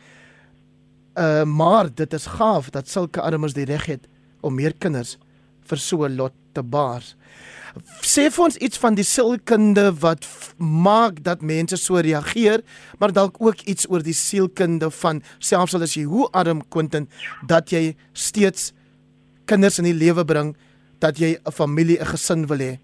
uh 1.16 1.44
maar 1.44 1.88
dit 1.96 2.14
is 2.14 2.26
gaaf 2.26 2.70
dat 2.70 2.90
sulke 2.90 3.22
armes 3.22 3.54
die 3.54 3.66
reg 3.66 3.86
het 3.86 4.08
om 4.42 4.56
meer 4.56 4.74
kinders 4.74 5.18
vir 5.70 5.82
so 5.82 6.08
lot 6.08 6.34
te 6.54 6.64
baar. 6.64 7.04
Sê 8.06 8.30
vir 8.32 8.46
ons 8.46 8.58
iets 8.64 8.80
van 8.80 8.96
die 8.96 9.04
sielkunde 9.04 9.90
wat 10.00 10.28
maak 10.58 11.20
dat 11.24 11.42
mense 11.44 11.78
so 11.82 12.00
reageer, 12.00 12.64
maar 13.00 13.12
dalk 13.12 13.42
ook 13.44 13.66
iets 13.68 13.90
oor 13.92 14.04
die 14.06 14.16
sielkunde 14.16 14.90
van 15.02 15.22
selfs 15.40 15.76
al 15.76 15.84
is 15.84 15.98
jy 15.98 16.06
hoe 16.08 16.30
arm 16.32 16.64
Quentin 16.72 17.10
dat 17.44 17.74
jy 17.76 17.96
steeds 18.14 18.72
kinders 19.46 19.82
in 19.82 19.90
die 19.90 19.98
lewe 19.98 20.24
bring 20.26 20.56
dat 21.04 21.20
jy 21.20 21.36
'n 21.36 21.52
familie, 21.52 22.00
'n 22.00 22.12
gesin 22.14 22.48
wil 22.48 22.58
hê? 22.58 22.80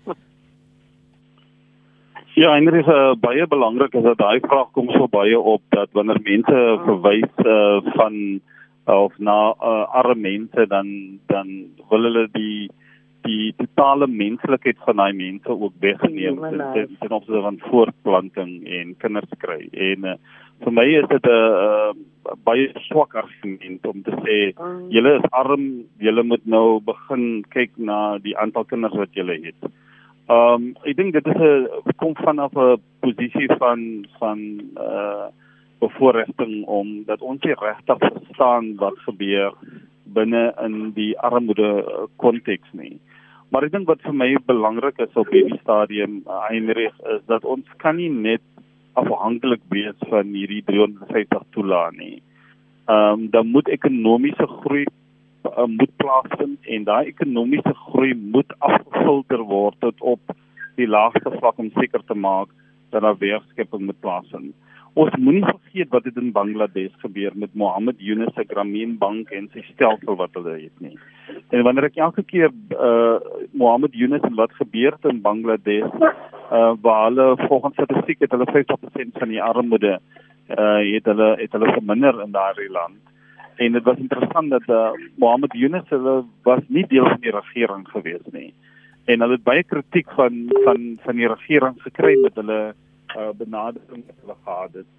Ja, 2.35 2.55
en 2.55 2.65
dit 2.65 2.73
is 2.73 2.87
uh, 2.87 3.13
baie 3.19 3.47
belangrik 3.47 3.93
is 3.93 4.03
dat 4.03 4.17
daai 4.17 4.39
vraag 4.39 4.71
kom 4.71 4.89
so 4.95 5.07
baie 5.07 5.39
op 5.39 5.61
dat 5.69 5.89
wanneer 5.91 6.19
mense 6.23 6.57
verwys 6.85 7.33
uh, 7.43 7.81
van 7.95 8.39
of 8.95 9.17
na 9.17 9.53
uh, 9.61 9.85
arme 10.01 10.21
mense 10.21 10.67
dan 10.67 11.19
dan 11.27 11.47
wil 11.89 12.07
hulle 12.07 12.27
die 12.31 12.69
die 13.21 13.53
totale 13.57 14.07
menslikheid 14.07 14.77
van 14.85 14.97
daai 14.97 15.13
mense 15.13 15.49
ook 15.49 15.73
wegneem 15.79 16.39
ten 16.41 16.95
ten 16.99 17.11
opsigte 17.11 17.41
van 17.41 17.59
voortplanting 17.69 18.53
en 18.79 18.95
kinders 18.97 19.35
kry. 19.43 19.67
En 19.71 20.07
uh, 20.13 20.15
vir 20.63 20.73
my 20.77 20.85
is 21.01 21.07
dit 21.09 21.25
'n 21.25 21.29
uh, 21.29 21.91
baie 22.43 22.71
swak 22.87 23.15
argument 23.15 23.85
om 23.85 24.01
te 24.01 24.15
sê 24.25 24.39
mm. 24.53 24.89
julle 24.89 25.13
is 25.19 25.29
arm, 25.31 25.85
julle 25.97 26.23
moet 26.23 26.45
nou 26.45 26.81
begin 26.85 27.45
kyk 27.49 27.71
na 27.77 28.17
die 28.17 28.37
aantal 28.37 28.65
kinders 28.65 28.97
wat 28.97 29.13
julle 29.13 29.37
het. 29.45 29.71
Ehm 30.29 30.53
um, 30.53 30.75
ek 30.85 30.97
dink 30.97 31.13
dit 31.13 31.27
is 31.27 31.41
'n 31.41 31.95
kom 31.97 32.15
vanaf 32.15 32.53
'n 32.55 32.81
posisie 33.01 33.49
van 33.57 34.05
van 34.19 34.39
uh 34.77 35.29
bevoordiging 35.81 36.65
om 36.69 37.01
dat 37.07 37.21
ons 37.21 37.41
nie 37.43 37.57
regtig 37.57 38.01
verstaan 38.07 38.75
wat 38.81 38.99
gebeur 39.07 39.55
binne 40.15 40.51
in 40.63 40.91
die 40.97 41.13
armoede 41.19 41.71
konteks 42.21 42.69
nie. 42.77 42.99
Maar 43.51 43.67
ek 43.67 43.73
dink 43.73 43.89
wat 43.89 44.03
vir 44.05 44.15
my 44.15 44.29
belangrik 44.47 44.99
is 45.03 45.17
op 45.19 45.31
hierdie 45.33 45.59
stadium, 45.59 46.21
Heinrich, 46.47 46.95
is 47.15 47.23
dat 47.27 47.43
ons 47.43 47.67
kan 47.83 47.97
nie 47.99 48.11
net 48.11 48.43
afhanklik 48.99 49.63
wees 49.71 49.97
van 50.11 50.31
hierdie 50.35 50.63
350 50.67 51.47
toelaat 51.55 51.97
nie. 51.97 52.21
Ehm 52.87 53.25
um, 53.25 53.29
dan 53.33 53.51
moet 53.51 53.67
ekonomiese 53.71 54.47
groei 54.61 54.85
uh, 54.85 55.67
moet 55.67 55.91
plaasvind 56.01 56.71
en 56.75 56.87
daai 56.87 57.11
ekonomiese 57.11 57.73
groei 57.87 58.13
moet 58.15 58.55
afgefilter 58.59 59.43
word 59.51 59.79
tot 59.79 60.01
op 60.01 60.35
die 60.79 60.87
laagste 60.87 61.31
vlak 61.37 61.59
om 61.59 61.71
seker 61.77 62.03
te 62.07 62.17
maak 62.17 62.49
dat 62.91 63.03
daar 63.05 63.19
werkskeping 63.19 63.85
moet 63.85 63.99
plaasvind. 63.99 64.55
Ons 64.99 65.13
moenie 65.15 65.45
vergeet 65.47 65.87
wat 65.93 66.03
het 66.03 66.17
in 66.19 66.33
Bangladesh 66.35 66.95
gebeur 66.99 67.31
met 67.39 67.53
Mohammed 67.55 67.99
Yunus 68.03 68.33
se 68.35 68.43
Grameen 68.47 68.97
Bank 68.99 69.29
en 69.31 69.47
sy 69.53 69.63
stelsel 69.69 70.17
wat 70.19 70.33
hulle 70.35 70.57
het 70.65 70.83
nie. 70.83 70.97
En 71.55 71.63
wanneer 71.63 71.87
ek 71.87 71.99
elke 72.03 72.25
keer 72.27 72.51
uh 72.75 73.19
Mohammed 73.55 73.95
Yunus 73.95 74.25
en 74.27 74.35
wat 74.35 74.51
gebeur 74.59 74.97
het 74.97 75.07
in 75.07 75.21
Bangladesh 75.23 75.95
uh 75.95 76.73
waar 76.83 77.05
hulle 77.07 77.29
volgens 77.45 77.79
statistiek 77.79 78.19
het 78.25 78.35
hulle 78.35 78.49
50% 78.51 79.15
van 79.23 79.31
die 79.31 79.41
armoede 79.41 79.93
uh 79.95 80.81
het 80.83 81.07
hulle 81.07 81.29
het 81.39 81.55
hulle 81.55 81.71
verminder 81.71 82.19
in 82.25 82.35
daardie 82.35 82.69
land. 82.69 82.99
En 83.63 83.71
dit 83.71 83.83
was 83.87 84.03
interessant 84.03 84.51
dat 84.51 84.67
uh 84.67 84.91
Mohammed 85.15 85.55
Yunus 85.55 85.87
hulle 85.95 86.25
was 86.43 86.67
nie 86.67 86.87
deel 86.91 87.07
van 87.07 87.23
die 87.23 87.37
regering 87.39 87.87
gewees 87.95 88.27
nie. 88.35 88.51
En 89.07 89.23
hulle 89.23 89.39
het 89.39 89.47
baie 89.47 89.63
kritiek 89.63 90.11
van 90.19 90.47
van 90.67 90.97
van 91.07 91.15
die 91.15 91.31
regering 91.31 91.79
gekry 91.87 92.17
met 92.19 92.35
hulle 92.35 92.73
uh, 93.17 93.31
benadering 93.37 94.03
wat 94.07 94.17
hulle 94.21 94.37
gehad 94.43 94.73
het. 94.73 94.89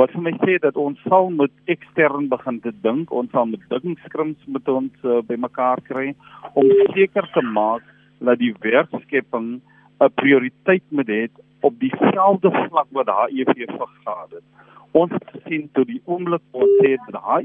Wat 0.00 0.10
vir 0.14 0.22
my 0.24 0.32
sê 0.40 0.56
dat 0.58 0.76
ons 0.80 1.00
sal 1.08 1.30
moet 1.30 1.52
ekstern 1.72 2.28
begin 2.32 2.60
te 2.64 2.72
dink, 2.84 3.12
ons 3.12 3.30
sal 3.30 3.46
met 3.46 3.64
dinkskrims 3.68 4.46
met 4.46 4.68
ons 4.68 5.04
uh, 5.04 5.20
bymekaar 5.28 5.82
kry 5.88 6.14
om 6.54 6.70
seker 6.94 7.28
te 7.34 7.42
maak 7.44 7.84
dat 8.20 8.38
die 8.38 8.54
werkskepping 8.64 9.60
'n 10.02 10.14
prioriteit 10.14 10.84
moet 10.88 11.08
hê 11.08 11.28
op 11.60 11.78
dieselfde 11.78 12.50
vlak 12.50 12.88
wat 12.90 13.06
daar 13.06 13.28
EV 13.30 13.66
gehad 13.68 14.30
het. 14.30 14.46
Ons 14.92 15.12
gesien 15.32 15.68
tot 15.72 15.86
die 15.86 16.02
oomblik 16.04 16.42
ons 16.52 16.72
sê 16.80 16.96
dat 17.06 17.22
daar 17.22 17.42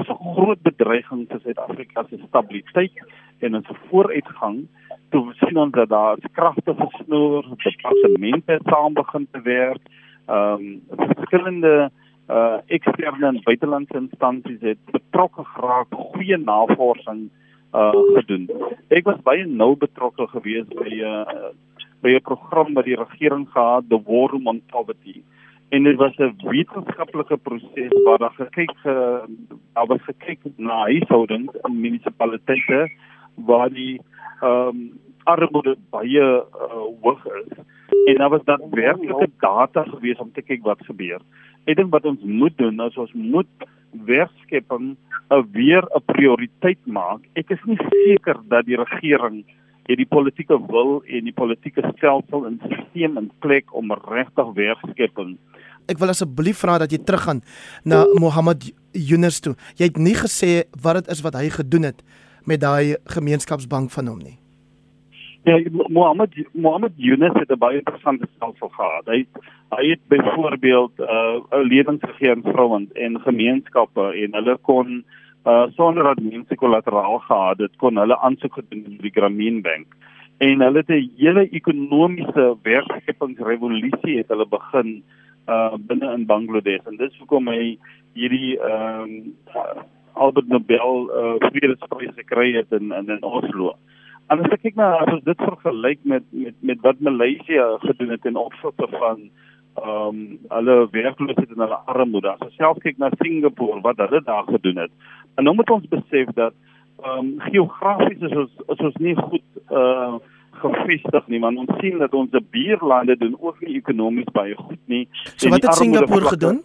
is 0.00 0.08
'n 0.08 0.34
groot 0.34 0.62
bedreiging 0.62 1.26
vir 1.28 1.40
Suid-Afrika 1.40 2.04
se 2.08 2.18
stabiliteit 2.26 2.96
en 3.38 3.54
ons 3.54 3.66
vooruitgang 3.88 4.66
toe 5.12 5.32
sien 5.40 5.58
ons 5.60 5.74
dat 5.76 5.90
daar 5.92 6.20
kragte 6.32 6.74
versnoor, 6.76 7.46
departemente 7.64 8.58
saam 8.68 8.94
begin 8.96 9.26
te 9.30 9.42
werk. 9.48 9.84
Ehm 10.26 10.64
um, 10.64 11.06
verskillende 11.16 11.90
uh 12.30 12.58
eksterne 12.66 13.26
en 13.26 13.40
buitelandse 13.44 13.98
instansies 13.98 14.60
het 14.60 14.78
betrokke 14.94 15.44
geraak, 15.54 15.90
goeie 16.12 16.38
navorsing 16.38 17.28
uh 17.74 17.90
gedoen. 18.16 18.48
Ek 18.88 19.04
was 19.10 19.20
baie 19.26 19.44
nou 19.46 19.74
betrokke 19.76 20.28
gewees 20.36 20.68
by 20.78 20.88
'n 20.88 21.04
uh, 21.04 21.52
by 22.02 22.14
'n 22.16 22.26
program 22.28 22.74
wat 22.74 22.84
die 22.84 22.96
regering 22.96 23.46
gehad, 23.52 23.88
the 23.88 24.00
War 24.06 24.32
on 24.32 24.62
Poverty. 24.70 25.22
En 25.70 25.82
dit 25.82 25.96
was 25.96 26.16
'n 26.16 26.34
wetenskaplike 26.36 27.36
proses 27.36 28.02
waar 28.04 28.18
daar 28.18 28.36
gekyk 28.36 28.76
uh, 28.84 29.24
daar 29.72 29.86
was 29.86 30.02
gekyk 30.02 30.40
na 30.56 30.84
huishoudings 30.84 31.54
in 31.62 31.80
munisipaliteite 31.80 32.90
waar 33.34 33.70
die 33.70 34.00
ehm 34.40 34.68
um, 34.68 35.00
armoede 35.24 35.76
baie 35.90 36.22
uh, 36.22 36.82
hoog 37.02 37.26
is 37.26 37.58
en 38.06 38.16
daar 38.18 38.30
was 38.30 38.44
dan 38.44 38.60
werklike 38.70 39.30
data 39.38 39.84
gewees 39.84 40.18
om 40.18 40.32
te 40.32 40.42
kyk 40.42 40.62
wat 40.66 40.82
gebeur. 40.82 41.20
Ek 41.64 41.76
dink 41.78 41.92
wat 41.94 42.06
ons 42.08 42.22
moet 42.26 42.56
doen 42.58 42.80
is 42.82 42.98
ons 42.98 43.12
moet 43.14 43.66
werkskepping 44.08 44.96
'n 45.30 45.46
weer 45.52 45.84
'n 45.86 46.04
prioriteit 46.06 46.82
maak. 46.86 47.20
Ek 47.34 47.50
is 47.50 47.62
nie 47.64 47.78
seker 47.78 48.40
dat 48.48 48.66
die 48.66 48.76
regering 48.76 49.44
het 49.86 49.96
die 49.96 50.06
politieke 50.06 50.58
wil 50.66 51.02
en 51.06 51.24
die 51.24 51.32
politieke 51.34 51.82
stelsel 51.96 52.46
en 52.46 52.60
stelsel 52.64 53.18
in 53.18 53.30
plek 53.38 53.74
om 53.74 53.92
regtig 53.92 54.52
werkskepping. 54.54 55.38
Ek 55.86 55.98
wil 55.98 56.08
asseblief 56.08 56.58
vra 56.58 56.78
dat 56.78 56.90
jy 56.90 56.98
teruggaan 56.98 57.42
na 57.84 58.06
Mohammed 58.14 58.72
Yunus 58.92 59.40
toe. 59.40 59.54
Jy 59.76 59.84
het 59.90 59.96
nie 59.98 60.14
gesê 60.14 60.64
wat 60.82 60.94
dit 60.94 61.08
is 61.08 61.22
wat 61.22 61.34
hy 61.34 61.48
gedoen 61.50 61.82
het 61.82 62.02
met 62.44 62.60
daai 62.60 62.96
gemeenskapsbank 63.04 63.90
van 63.90 64.06
hom 64.06 64.18
nie. 64.18 64.38
Ja, 65.44 65.58
Mohammed 65.88 66.34
Mohammed 66.52 66.92
Yunus 66.96 67.32
het 67.34 67.50
'n 67.50 67.58
baie 67.58 67.78
interessante 67.78 68.26
stelsel 68.34 68.68
gehad. 68.68 69.06
Hy 69.06 69.26
hy 69.70 69.88
het 69.88 70.00
byvoorbeeld 70.08 70.92
'n 70.98 71.02
uh, 71.02 71.64
lewens 71.64 72.00
gegee 72.00 72.30
aan 72.30 72.42
vrouens 72.42 72.92
en 72.92 73.20
gemeenskappe 73.20 74.12
en 74.22 74.34
hulle 74.34 74.58
kon 74.60 75.04
uh, 75.46 75.66
sonder 75.76 76.04
dat 76.04 76.20
mense 76.20 76.54
kollateraal 76.54 77.18
gehad 77.18 77.58
het, 77.58 77.76
kon 77.76 77.96
hulle 77.96 78.18
aansoek 78.18 78.54
gedoen 78.54 78.82
by 78.82 79.02
die 79.02 79.10
Grameen 79.10 79.62
Bank. 79.62 79.86
En 80.38 80.60
hulle 80.60 80.78
het 80.78 80.88
'n 80.88 81.10
hele 81.16 81.48
ekonomiese 81.48 82.56
werkskepingsrevolusie 82.62 84.16
het 84.18 84.28
hulle 84.28 84.46
begin 84.46 85.02
uh 85.48 85.74
binne 85.78 86.12
in 86.12 86.26
Bangladesh 86.26 86.86
en 86.86 86.96
dis 86.96 87.18
hoekom 87.18 87.48
hy 87.48 87.78
hierdie 88.14 88.58
ehm 88.60 89.02
um, 89.02 89.34
Albert 90.12 90.48
Nobel 90.48 91.08
uh, 91.10 91.34
Vredesprys 91.50 92.14
gekry 92.14 92.52
het 92.56 92.72
in 92.72 92.92
in, 92.92 93.08
in 93.08 93.22
Oslo. 93.22 93.74
En 94.26 94.40
as 94.40 94.52
ek 94.54 94.62
kyk 94.64 94.76
na 94.80 94.90
as 95.02 95.12
ons 95.12 95.24
dit 95.24 95.46
vergelyk 95.46 96.04
met 96.04 96.26
met 96.30 96.58
met 96.60 96.84
wat 96.86 97.00
Maleisië 97.00 97.64
gedoen 97.86 98.14
het 98.14 98.28
in 98.28 98.36
opsigte 98.40 98.88
van 98.98 99.30
ehm 99.72 100.08
um, 100.08 100.38
hulle 100.48 100.76
werkloosheid 100.90 101.50
en 101.54 101.64
hulle 101.64 101.80
armoede. 101.94 102.28
As 102.34 102.44
ons 102.46 102.58
self 102.60 102.78
kyk 102.84 102.98
na 102.98 103.10
Singapore 103.22 103.80
wat 103.80 104.00
hulle 104.04 104.22
daar 104.24 104.44
gedoen 104.48 104.84
het. 104.84 104.92
En 105.34 105.44
nou 105.44 105.56
moet 105.56 105.70
ons 105.70 105.88
besef 105.88 106.34
dat 106.36 106.54
ehm 107.02 107.18
um, 107.18 107.32
geografies 107.48 108.20
is 108.20 108.36
ons 108.44 108.52
is 108.76 108.84
ons 108.90 109.00
nie 109.00 109.16
goed 109.16 109.48
uh 109.70 110.20
gefestig 110.62 111.24
nie 111.32 111.40
want 111.40 111.58
ons 111.58 111.72
sien 111.80 111.96
dat 111.98 112.12
ons 112.14 112.36
buurlande 112.54 113.16
doen 113.16 113.32
ook 113.40 113.60
nie 113.64 113.80
ekonomies 113.80 114.28
baie 114.36 114.54
goed 114.54 114.78
nie. 114.86 115.08
So 115.36 115.48
wat 115.48 115.62
het 115.62 115.74
Singapore 115.74 116.28
gedoen? 116.34 116.62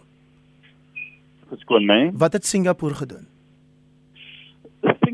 Geskoon 1.48 1.86
my. 1.88 2.00
Wat 2.14 2.32
het 2.32 2.46
Singapore 2.46 2.94
gedoen? 2.94 3.26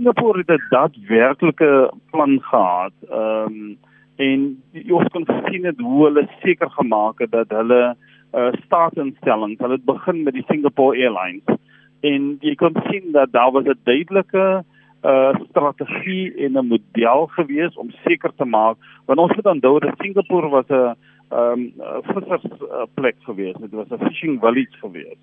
Singapore 0.05 0.38
het 0.38 0.51
'n 0.51 0.67
daadwerklike 0.69 1.93
plan 2.11 2.40
gehad. 2.43 2.93
Ehm 3.11 3.47
um, 3.47 3.79
en 4.17 4.62
jy 4.71 5.09
kon 5.12 5.27
sien 5.45 5.64
het 5.64 5.79
hoe 5.79 6.05
hulle 6.05 6.29
seker 6.43 6.71
gemaak 6.71 7.19
het 7.19 7.31
dat 7.31 7.49
hulle 7.49 7.97
uh, 8.35 8.53
staatsinstelling, 8.64 9.59
hulle 9.59 9.73
het 9.73 9.85
begin 9.85 10.23
met 10.23 10.35
die 10.35 10.45
Singapore 10.47 10.97
Airlines 10.97 11.59
en 12.01 12.37
jy 12.40 12.55
kon 12.55 12.77
sien 12.90 13.12
dat 13.12 13.33
daar 13.33 13.51
was 13.53 13.64
'n 13.64 13.81
duidelike 13.85 14.64
uh 15.05 15.35
strategie 15.49 16.35
en 16.35 16.53
'n 16.53 16.67
model 16.67 17.27
gewees 17.27 17.77
om 17.77 17.90
seker 18.05 18.33
te 18.37 18.45
maak 18.45 18.77
want 19.07 19.19
ons 19.19 19.35
moet 19.35 19.47
onthou 19.47 19.79
dat 19.79 19.99
Singapore 19.99 20.49
was 20.49 20.69
'n 20.69 20.75
ehm 20.75 20.95
um, 21.31 21.73
vissers 22.03 22.45
uh, 22.45 22.85
plek 22.95 23.17
gewees. 23.21 23.57
Dit 23.61 23.71
was 23.71 23.88
'n 23.88 24.05
fishing 24.07 24.40
village 24.40 24.77
gewees. 24.81 25.19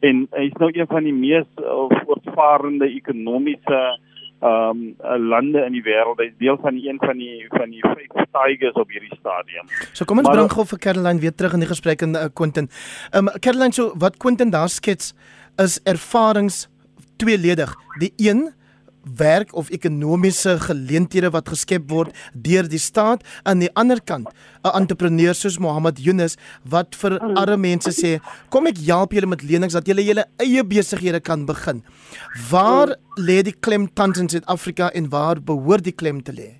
En 0.00 0.26
hy 0.30 0.44
is 0.44 0.58
nou 0.58 0.70
een 0.72 0.86
van 0.86 1.02
die 1.02 1.14
mees 1.14 1.46
uh, 1.56 1.86
voortvarende 2.04 2.86
ekonomiese 2.86 3.80
uh 3.98 4.10
ehm 4.42 4.80
um, 5.02 5.28
lande 5.30 5.60
in 5.66 5.76
die 5.76 5.82
wêreld. 5.86 6.18
Hy's 6.18 6.34
deel 6.42 6.58
van 6.62 6.78
een 6.82 6.98
van 6.98 7.18
die 7.18 7.46
van 7.52 7.70
die 7.70 7.82
vyf 7.84 8.24
tigers 8.34 8.78
op 8.80 8.90
hierdie 8.90 9.14
stadium. 9.18 9.68
So 9.92 10.04
kom 10.04 10.18
ons 10.18 10.28
maar, 10.28 10.40
bring 10.40 10.50
gou 10.50 10.64
vir 10.72 10.80
Caroline 10.86 11.22
weer 11.22 11.34
terug 11.34 11.54
in 11.54 11.62
die 11.62 11.70
gesprek 11.70 12.02
en 12.02 12.16
uh, 12.18 12.26
Quentin. 12.34 12.68
Ehm 13.12 13.28
um, 13.28 13.40
Caroline, 13.44 13.72
so 13.76 13.92
wat 14.02 14.18
Quentin 14.18 14.50
daar 14.50 14.68
skets 14.72 15.14
is 15.62 15.78
ervarings 15.84 16.66
tweeledig. 17.22 17.74
Die 18.02 18.12
een 18.16 18.48
werk 19.18 19.54
of 19.54 19.70
ekonomiese 19.70 20.56
geleenthede 20.62 21.30
wat 21.34 21.48
geskep 21.48 21.90
word 21.90 22.14
deur 22.34 22.68
die 22.70 22.80
staat 22.80 23.24
aan 23.42 23.62
die 23.64 23.70
ander 23.74 24.00
kant 24.00 24.28
'n 24.64 24.76
entrepreneur 24.80 25.34
soos 25.34 25.58
Mohammed 25.58 25.98
Yunus 25.98 26.36
wat 26.64 26.94
vir 26.94 27.18
arme 27.18 27.56
mense 27.56 27.90
sê 27.90 28.20
kom 28.50 28.66
ek 28.66 28.78
help 28.86 29.12
julle 29.12 29.26
met 29.26 29.42
lenings 29.42 29.74
dat 29.74 29.86
julle 29.86 30.04
julle 30.04 30.24
eie 30.38 30.62
besighede 30.64 31.20
kan 31.20 31.46
begin. 31.46 31.82
Waar 32.50 32.96
lê 33.18 33.42
die 33.42 33.56
klem 33.60 33.88
tans 33.94 34.18
in 34.18 34.28
Suid-Afrika 34.28 34.90
en 34.94 35.10
waar 35.10 35.40
behoort 35.40 35.84
die 35.84 35.96
klem 36.00 36.22
te 36.22 36.32
lê? 36.32 36.50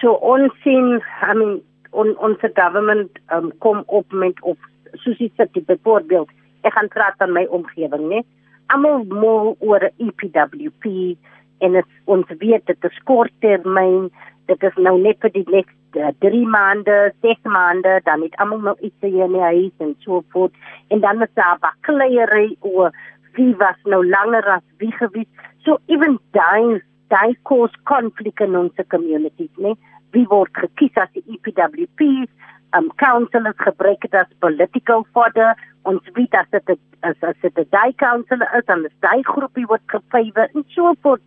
So 0.00 0.12
ons 0.12 0.52
sien 0.62 1.00
I 1.22 1.34
mean 1.34 1.60
on 1.90 2.16
ons 2.18 2.38
government 2.54 3.10
um, 3.34 3.52
kom 3.58 3.82
op 3.86 4.12
met 4.12 4.40
of 4.42 4.56
soos 5.02 5.18
jy 5.18 5.30
sê 5.36 5.46
byvoorbeeld 5.52 6.28
ek 6.62 6.72
gaan 6.72 6.88
praat 6.88 7.18
van 7.18 7.32
my 7.32 7.44
omgewing 7.50 8.08
nee 8.08 8.24
almal 8.74 9.04
mal 9.08 9.54
oor 9.60 9.88
EPWP 9.96 11.16
en 11.62 11.78
het, 11.78 11.88
ons 12.10 12.26
weet 12.40 12.66
dit 12.66 12.90
is 12.90 12.98
korttermyn 13.08 14.10
dit 14.50 14.68
is 14.68 14.76
nou 14.86 14.96
net 15.00 15.20
vir 15.22 15.32
die 15.36 15.46
next 15.50 15.78
3 15.92 16.40
uh, 16.40 16.48
maande 16.48 16.96
6 17.24 17.42
maande 17.54 18.00
dan 18.04 18.22
het 18.24 18.36
almal 18.42 18.62
nou 18.68 18.76
iets 18.80 19.04
hier 19.04 19.26
in 19.26 19.36
die 19.36 19.44
huis 19.44 19.84
en 19.84 19.94
so 20.04 20.22
voort. 20.32 20.54
En 20.88 21.00
dan 21.00 21.22
is 21.22 21.32
daar 21.34 21.58
bakleiery 21.60 22.56
oor 22.60 22.90
wie 23.36 23.54
was 23.60 23.78
nou 23.84 24.00
langer 24.06 24.48
as 24.56 24.64
wie 24.80 24.92
gewees? 24.92 25.28
So 25.64 25.78
even 25.86 26.18
daai 26.36 26.80
daai 27.12 27.36
kos 27.48 27.74
konflik 27.84 28.40
in 28.40 28.56
ons 28.56 28.86
community 28.88 29.48
nee 29.56 29.76
wie 30.12 30.26
word 30.28 30.56
gekies 30.56 30.96
as 31.00 31.12
die 31.16 31.24
EPWP 31.36 32.28
um 32.76 32.90
councillors 32.96 33.56
gebruik 33.56 34.00
dit 34.00 34.14
as 34.14 34.38
political 34.38 35.06
fodder. 35.12 35.56
Ons 35.88 36.06
weet 36.16 36.34
as 36.34 36.48
dit 36.50 36.78
as 37.00 37.16
as 37.20 37.36
dit 37.42 37.58
'n 37.58 37.68
daai 37.70 37.92
councillor 37.96 38.48
is 38.58 38.64
dan 38.64 38.84
is 38.84 38.96
daai 39.00 39.22
groepie 39.22 39.66
wat 39.66 39.84
gefavor 39.86 40.48
en 40.54 40.64
so 40.68 40.94
voort. 41.02 41.22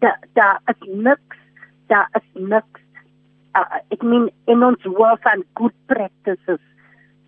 Daar 0.00 0.18
daar 0.34 0.60
is 0.66 0.88
niks 0.88 1.36
daar 1.86 2.08
is 2.12 2.28
niks. 2.32 2.80
Uh, 3.56 3.80
ek 3.90 4.02
meen 4.02 4.30
in 4.46 4.62
ons 4.62 4.84
world 4.84 5.22
van 5.22 5.44
good 5.54 5.76
practices 5.86 6.64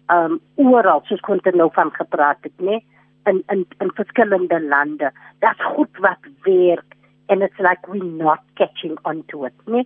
um 0.08 0.40
oral 0.56 1.02
soos 1.04 1.20
kon 1.20 1.40
dit 1.42 1.54
nou 1.54 1.70
van 1.72 1.90
gepraat 1.92 2.38
het 2.42 2.58
nê 2.60 2.80
in 3.24 3.42
in 3.48 3.66
in 3.80 3.90
verskillende 3.94 4.60
lande. 4.60 5.12
Dat's 5.40 5.64
goed 5.74 5.98
wat 5.98 6.22
werk 6.44 6.96
and 7.28 7.42
it's 7.42 7.58
like 7.58 7.86
we 7.88 7.98
not 7.98 8.40
catching 8.54 8.96
on 9.04 9.24
to 9.26 9.44
it 9.44 9.54
nê 9.66 9.84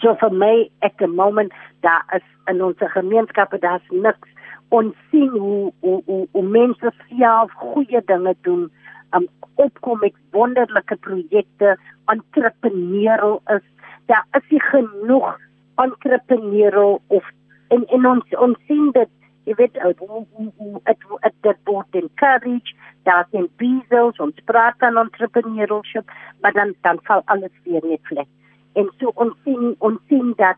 so 0.00 0.14
vir 0.20 0.32
my 0.32 0.70
at 0.80 0.96
the 0.98 1.06
moment 1.06 1.52
daar 1.80 2.04
is 2.16 2.26
in 2.46 2.62
ons 2.62 2.76
gemeenskappe 2.78 3.58
daar's 3.58 3.88
niks. 3.90 4.28
Ons 4.68 4.94
sien 5.10 5.30
hoe 5.30 5.72
hoe 5.80 6.02
hoe, 6.06 6.26
hoe 6.32 6.42
mense 6.42 6.92
self 7.08 7.52
goeie 7.52 8.02
dinge 8.06 8.34
doen 8.42 8.70
um, 9.14 9.28
opkom 9.54 9.98
met 10.00 10.14
wonderlike 10.30 10.96
projekte 10.96 11.76
entrepreneurial 12.06 13.40
is. 13.56 13.64
Daar 14.06 14.26
is 14.32 14.48
nie 14.48 14.62
genoeg 14.62 15.38
entrepreneurial 15.74 17.00
of 17.06 17.24
en 17.68 17.84
en 17.86 18.06
ons 18.06 18.38
ons 18.46 18.58
sien 18.68 18.90
dit 18.96 19.10
jy 19.48 19.54
weet 19.58 19.74
dit 19.74 21.38
dit 21.46 21.58
word 21.70 21.98
encourage 21.98 22.74
daar 23.08 23.26
is 23.30 23.48
bezels 23.62 24.20
ons 24.26 24.44
praat 24.50 24.78
van 24.84 25.00
entrepreneurship 25.04 26.12
maar 26.40 26.54
dan 26.58 26.74
dan 26.86 27.00
val 27.08 27.22
alles 27.34 27.54
weer 27.64 27.84
net 27.92 28.04
vlek 28.10 28.30
en 28.80 28.90
so 29.00 29.12
ons 29.24 29.34
sien 29.44 29.74
ons 29.78 29.98
sien 30.08 30.34
dat 30.40 30.56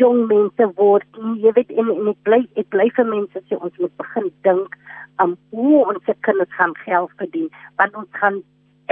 jong 0.00 0.26
mense 0.30 0.68
word 0.80 1.20
nie 1.22 1.40
jy 1.44 1.52
weet 1.58 1.70
en, 1.70 1.90
en 1.92 2.10
ek 2.12 2.20
bly 2.28 2.40
ek 2.62 2.68
bly 2.74 2.88
vir 2.98 3.08
mense 3.12 3.42
sê 3.46 3.58
ons 3.58 3.80
moet 3.82 3.96
begin 4.02 4.30
dink 4.48 4.76
aan 5.16 5.32
um, 5.32 5.36
hoe 5.56 5.84
ons 5.86 6.04
se 6.04 6.14
kinders 6.28 6.56
gaan 6.58 6.74
geld 6.84 7.12
verdien 7.20 7.50
want 7.80 7.96
ons 8.02 8.20
gaan 8.22 8.40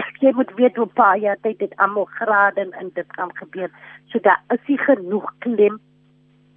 ek 0.01 0.21
jy 0.27 0.35
moet 0.39 0.53
weet 0.61 0.79
hoe 0.81 0.89
baie 1.01 1.35
tyd 1.47 1.59
dit 1.63 1.75
almal 1.87 2.09
grade 2.19 2.69
en 2.83 2.93
dit 2.99 3.19
kan 3.19 3.33
gebeur 3.41 3.73
so 4.13 4.23
daar 4.29 4.41
is 4.57 4.63
nie 4.71 4.81
genoeg 4.87 5.29
klem 5.47 5.81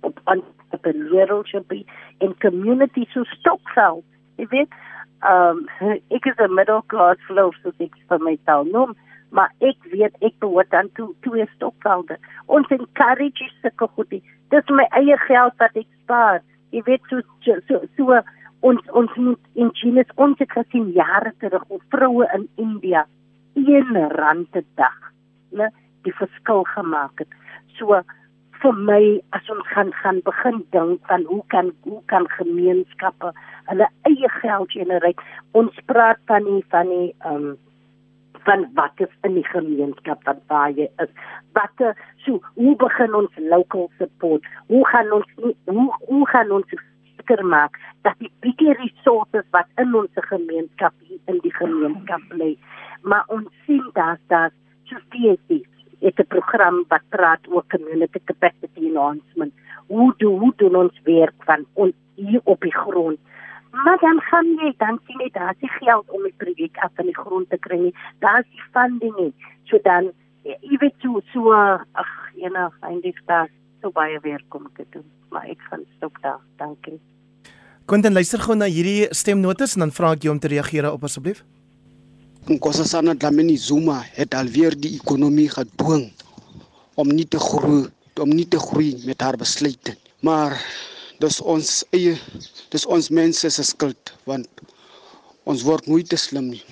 op 0.07 0.21
op 0.27 0.85
'n 0.85 1.09
leadership 1.11 1.71
in 2.19 2.37
community 2.45 3.07
so 3.13 3.23
stokvel 3.23 4.03
jy 4.37 4.47
weet 4.53 4.71
um 5.33 5.65
ek 6.09 6.25
is 6.31 6.39
'n 6.45 6.53
middle 6.53 6.83
class 6.87 7.19
flow 7.27 7.51
so 7.61 7.71
ek 7.79 7.93
vir 8.09 8.19
myself 8.19 8.67
noem 8.71 8.95
maar 9.29 9.51
ek 9.59 9.77
weet 9.91 10.15
ek 10.23 10.35
behoort 10.43 10.73
aan 10.73 10.89
toe 10.95 11.09
twee 11.25 11.45
stokvelde. 11.55 12.17
Ons 12.45 12.67
encourage 12.73 13.49
sulke 13.61 13.87
goedie. 13.95 14.23
Dis 14.53 14.73
my 14.73 14.87
eie 14.99 15.17
geld 15.27 15.57
wat 15.61 15.75
ek 15.75 15.87
spaar. 16.03 16.41
Jy 16.71 16.83
weet 16.87 17.11
so 17.11 17.21
so, 17.67 17.81
so 17.97 18.21
ons 18.67 18.93
ons 18.97 19.17
moet 19.21 19.59
in 19.59 19.71
China 19.77 20.03
ons 20.15 20.39
het 20.41 20.51
gesien 20.51 20.89
jare 20.95 21.33
terug 21.41 21.65
hoe 21.67 21.81
vroue 21.93 22.27
in 22.35 22.47
India 22.55 23.05
1 23.57 23.93
rand 24.13 24.49
per 24.51 24.63
dag, 24.77 24.97
né, 25.51 25.69
die 26.05 26.13
verskil 26.13 26.63
gemaak 26.75 27.23
het. 27.23 27.29
So 27.77 28.01
vir 28.61 28.73
my 28.89 29.01
as 29.37 29.49
ons 29.53 29.67
gaan 29.73 29.91
gaan 30.01 30.21
begin 30.25 30.63
dink 30.73 31.05
van 31.09 31.25
hoe 31.29 31.43
kan 31.53 31.71
hoe 31.85 32.01
kan 32.11 32.25
gemeenskappe 32.37 33.31
hulle 33.69 33.87
eie 34.09 34.29
geld 34.41 34.73
genereer. 34.73 35.25
Ons 35.53 35.77
praat 35.85 36.21
van 36.31 36.45
die 36.49 36.63
van 36.73 36.93
die 36.93 37.09
ehm 37.21 37.35
um, 37.35 37.55
van 38.47 38.67
wat 38.79 39.05
is 39.05 39.13
in 39.27 39.33
die 39.35 39.47
gemeenskap 39.47 40.23
wat 40.23 40.43
baie 40.47 40.89
is. 41.03 41.09
Wat 41.57 41.87
so 42.25 42.39
hoe 42.55 42.75
begin 42.75 43.15
ons 43.21 43.41
local 43.53 43.89
support? 43.97 44.45
Hoe 44.67 44.83
gaan 44.87 45.11
ons 45.11 45.27
hoe 45.65 45.89
hoe 46.07 46.27
gaan 46.31 46.51
ons 46.51 46.77
seker 47.27 47.43
maak 47.45 47.75
dat 48.07 48.15
die 48.19 48.31
biggie 48.39 48.73
resources 48.79 49.45
wat 49.51 49.67
in 49.81 49.95
ons 49.95 50.21
gemeenskap 50.31 50.93
in 51.27 51.39
die 51.43 51.53
gemeenskap 51.53 52.21
lê. 52.39 52.55
Maar 53.03 53.25
ons 53.27 53.47
sien 53.65 53.83
dat 53.93 54.19
dat 54.31 54.53
justiesie 54.87 55.65
het 55.99 56.19
'n 56.19 56.27
program 56.27 56.85
wat 56.87 57.03
praat 57.09 57.47
oor 57.49 57.63
community 57.67 58.19
capacity 58.25 58.87
enhancement. 58.87 59.53
Hoe 59.87 60.13
doen 60.17 60.39
hoe 60.39 60.53
doen 60.55 60.75
ons 60.75 60.99
werk 61.03 61.35
van 61.45 61.65
ons 61.73 61.95
hier 62.15 62.41
op 62.43 62.61
die 62.61 62.75
grond? 62.75 63.19
Maar 63.83 63.97
dan 64.01 64.21
gaan 64.29 64.47
jy 64.61 64.73
dan 64.77 64.99
sien 65.05 65.19
jy 65.19 65.29
daar 65.33 65.55
is 65.59 65.75
geld 65.79 66.09
om 66.09 66.23
die 66.23 66.33
projek 66.37 66.77
af 66.85 66.91
van 66.95 67.05
die 67.05 67.17
grond 67.17 67.49
te 67.49 67.57
kry. 67.57 67.91
Daar 68.19 68.39
is 68.39 68.49
die 68.53 68.65
funding 68.71 69.15
nie. 69.17 69.33
So 69.69 69.79
dan 69.83 70.11
jy 70.43 70.79
weet 70.79 70.95
so 71.03 71.21
so 71.33 71.53
ag 71.53 72.11
ena 72.35 72.71
eintlik 72.81 73.19
daar 73.25 73.49
so 73.81 73.91
baie 73.91 74.19
werk 74.23 74.55
om 74.55 74.69
te 74.75 74.85
doen. 74.89 75.05
Maar 75.29 75.49
ek 75.51 75.61
gaan 75.69 75.83
stop 75.97 76.17
daar. 76.21 76.39
Dankie. 76.57 76.99
Quentin 77.85 78.13
luister 78.13 78.39
gou 78.43 78.55
na 78.55 78.67
hierdie 78.67 79.07
stemnotas 79.15 79.75
en 79.75 79.85
dan 79.85 79.93
vra 79.95 80.11
ek 80.15 80.25
jou 80.27 80.33
om 80.33 80.39
te 80.43 80.51
reageer 80.51 80.89
op 80.91 81.03
asseblief. 81.07 81.43
Nkosasana 82.47 83.15
Dlamini 83.15 83.57
Zuma 83.59 84.01
het 84.15 84.35
alweer 84.35 84.75
die 84.75 84.95
ekonomie 84.95 85.49
gedwing 85.51 86.09
om 86.95 87.07
nie 87.11 87.27
te 87.27 87.39
groei 87.39 87.85
om 88.17 88.31
nie 88.33 88.47
te 88.49 88.57
groei 88.57 88.95
met 89.05 89.21
haar 89.21 89.37
besluite. 89.37 89.93
Maar 90.25 90.55
dis 91.23 91.39
ons 91.41 91.69
eie 91.97 92.15
dis 92.73 92.85
ons 92.85 93.09
mense 93.19 93.49
se 93.57 93.63
skuld 93.63 94.13
want 94.29 94.63
ons 95.49 95.63
word 95.65 95.87
nooit 95.87 96.09
te 96.09 96.19
slim 96.19 96.51
nie 96.53 96.63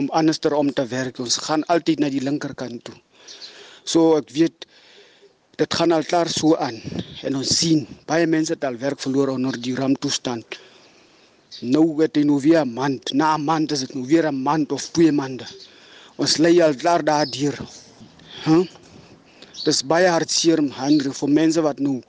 om 0.00 0.08
anderster 0.16 0.54
om 0.56 0.70
te 0.72 0.84
werk. 0.88 1.18
Ons 1.20 1.36
gaan 1.44 1.64
altyd 1.72 2.00
na 2.00 2.08
die 2.12 2.22
linkerkant 2.24 2.80
toe. 2.86 2.94
So 3.84 4.16
ek 4.16 4.30
weet 4.32 4.66
dit 5.60 5.76
gaan 5.78 5.92
al 5.92 6.06
klaar 6.08 6.30
so 6.32 6.56
aan. 6.56 6.78
En 7.26 7.36
ons 7.40 7.56
sien 7.58 7.84
baie 8.08 8.26
mense 8.26 8.54
het 8.54 8.64
al 8.64 8.78
werk 8.80 9.02
verloor 9.04 9.34
onder 9.34 9.58
die 9.60 9.74
ramptoestand. 9.76 10.58
Nou 11.60 11.84
het 12.00 12.14
dit 12.16 12.24
nou 12.24 12.40
weer 12.40 12.64
'n 12.64 12.72
maand 12.72 13.12
na 13.12 13.34
'n 13.36 13.44
maand 13.44 13.72
is 13.72 13.80
dit 13.84 13.94
nou 13.94 14.06
weer 14.06 14.26
'n 14.26 14.42
maand 14.42 14.72
of 14.72 14.88
twee 14.96 15.12
maande. 15.12 15.46
Ons 16.16 16.38
lê 16.38 16.60
al 16.62 16.74
klaar 16.74 17.04
daardeur 17.04 17.56
huh? 18.44 18.64
dis 19.64 19.82
baie 19.82 20.08
hartseer 20.08 20.60
Henry 20.78 21.12
vir 21.12 21.28
mense 21.28 21.60
wat 21.62 21.78
nou 21.78 22.00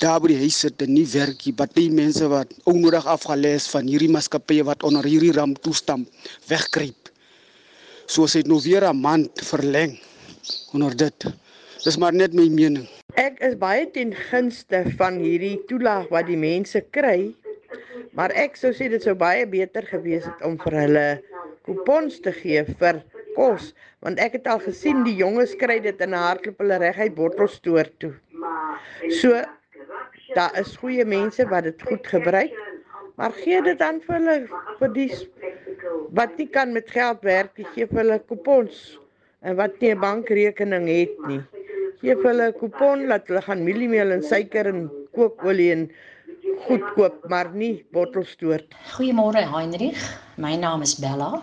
daar 0.00 0.20
by 0.24 0.30
die 0.32 0.40
huis 0.40 0.58
sit 0.64 0.80
en 0.80 0.94
nie 0.94 1.06
werk 1.12 1.44
nie. 1.44 1.52
Baie 1.52 1.88
mense 1.92 2.28
wat 2.32 2.52
onnodig 2.64 3.06
afgelees 3.06 3.68
van 3.68 3.88
hierdie 3.88 4.08
maatskappye 4.08 4.64
wat 4.64 4.82
onder 4.86 5.04
hierdie 5.04 5.34
ramp 5.36 5.60
toestaan 5.62 6.06
wegkruip. 6.48 7.10
Soos 8.06 8.32
dit 8.32 8.46
nou 8.46 8.60
weer 8.62 8.84
'n 8.88 9.00
maand 9.00 9.30
verleng 9.42 9.98
onder 10.72 10.96
dit. 10.96 11.26
Dis 11.84 11.96
maar 11.98 12.12
net 12.12 12.32
my 12.32 12.48
mening. 12.48 12.88
Ek 13.16 13.38
is 13.40 13.56
baie 13.56 13.90
ten 13.90 14.14
gunste 14.14 14.84
van 14.96 15.18
hierdie 15.18 15.60
toelaag 15.68 16.08
wat 16.08 16.26
die 16.26 16.36
mense 16.36 16.80
kry. 16.90 17.34
Maar 18.12 18.30
ek 18.30 18.56
sou 18.56 18.72
sê 18.72 18.88
dit 18.88 19.02
sou 19.02 19.14
baie 19.14 19.46
beter 19.46 19.82
gewees 19.82 20.24
het 20.24 20.42
om 20.42 20.56
vir 20.58 20.72
hulle 20.72 21.22
kupons 21.64 22.20
te 22.20 22.32
gee 22.32 22.64
vir 22.64 23.02
kos, 23.36 23.74
want 24.00 24.18
ek 24.18 24.32
het 24.32 24.46
al 24.46 24.58
gesien 24.58 25.04
die 25.04 25.16
jonges 25.16 25.54
kry 25.54 25.80
dit 25.80 26.00
in 26.00 26.14
'n 26.14 26.22
hardloop 26.26 26.58
hulle 26.58 26.78
reguit 26.78 27.14
bottelstoer 27.14 27.90
toe. 27.98 28.14
So 29.20 29.44
daar 30.36 30.54
is 30.60 30.76
goeie 30.80 31.04
mense 31.04 31.46
wat 31.48 31.64
dit 31.68 31.82
goed 31.88 32.06
gebruik. 32.06 32.54
Maar 33.16 33.32
gee 33.32 33.62
dit 33.64 33.78
dan 33.80 34.00
vir 34.04 34.18
hulle 34.18 34.36
vir 34.78 34.92
die 34.96 35.10
wat 36.16 36.36
nie 36.36 36.48
kan 36.52 36.72
met 36.76 36.90
geld 36.92 37.22
werk, 37.24 37.56
gee 37.74 37.86
vir 37.88 38.02
hulle 38.02 38.18
kupons 38.28 38.98
en 39.40 39.56
wat 39.56 39.80
nie 39.80 39.94
'n 39.94 40.00
bankrekening 40.00 40.88
het 40.88 41.16
nie. 41.28 41.40
Gee 42.02 42.14
vir 42.14 42.30
hulle 42.32 42.48
'n 42.48 42.58
kupon 42.60 43.06
dat 43.08 43.26
hulle 43.28 43.42
gaan 43.42 43.64
mieliemeel 43.64 44.12
en 44.12 44.22
suiker 44.22 44.66
en 44.66 44.90
kookolie 45.16 45.72
en 45.72 45.90
goed 46.66 46.84
koop, 46.94 47.28
maar 47.28 47.50
nie 47.54 47.84
bottels 47.92 48.30
stoor. 48.36 48.60
Goeiemôre 48.94 49.42
Heinrich. 49.54 50.02
My 50.36 50.56
naam 50.56 50.82
is 50.82 50.94
Bella. 51.00 51.42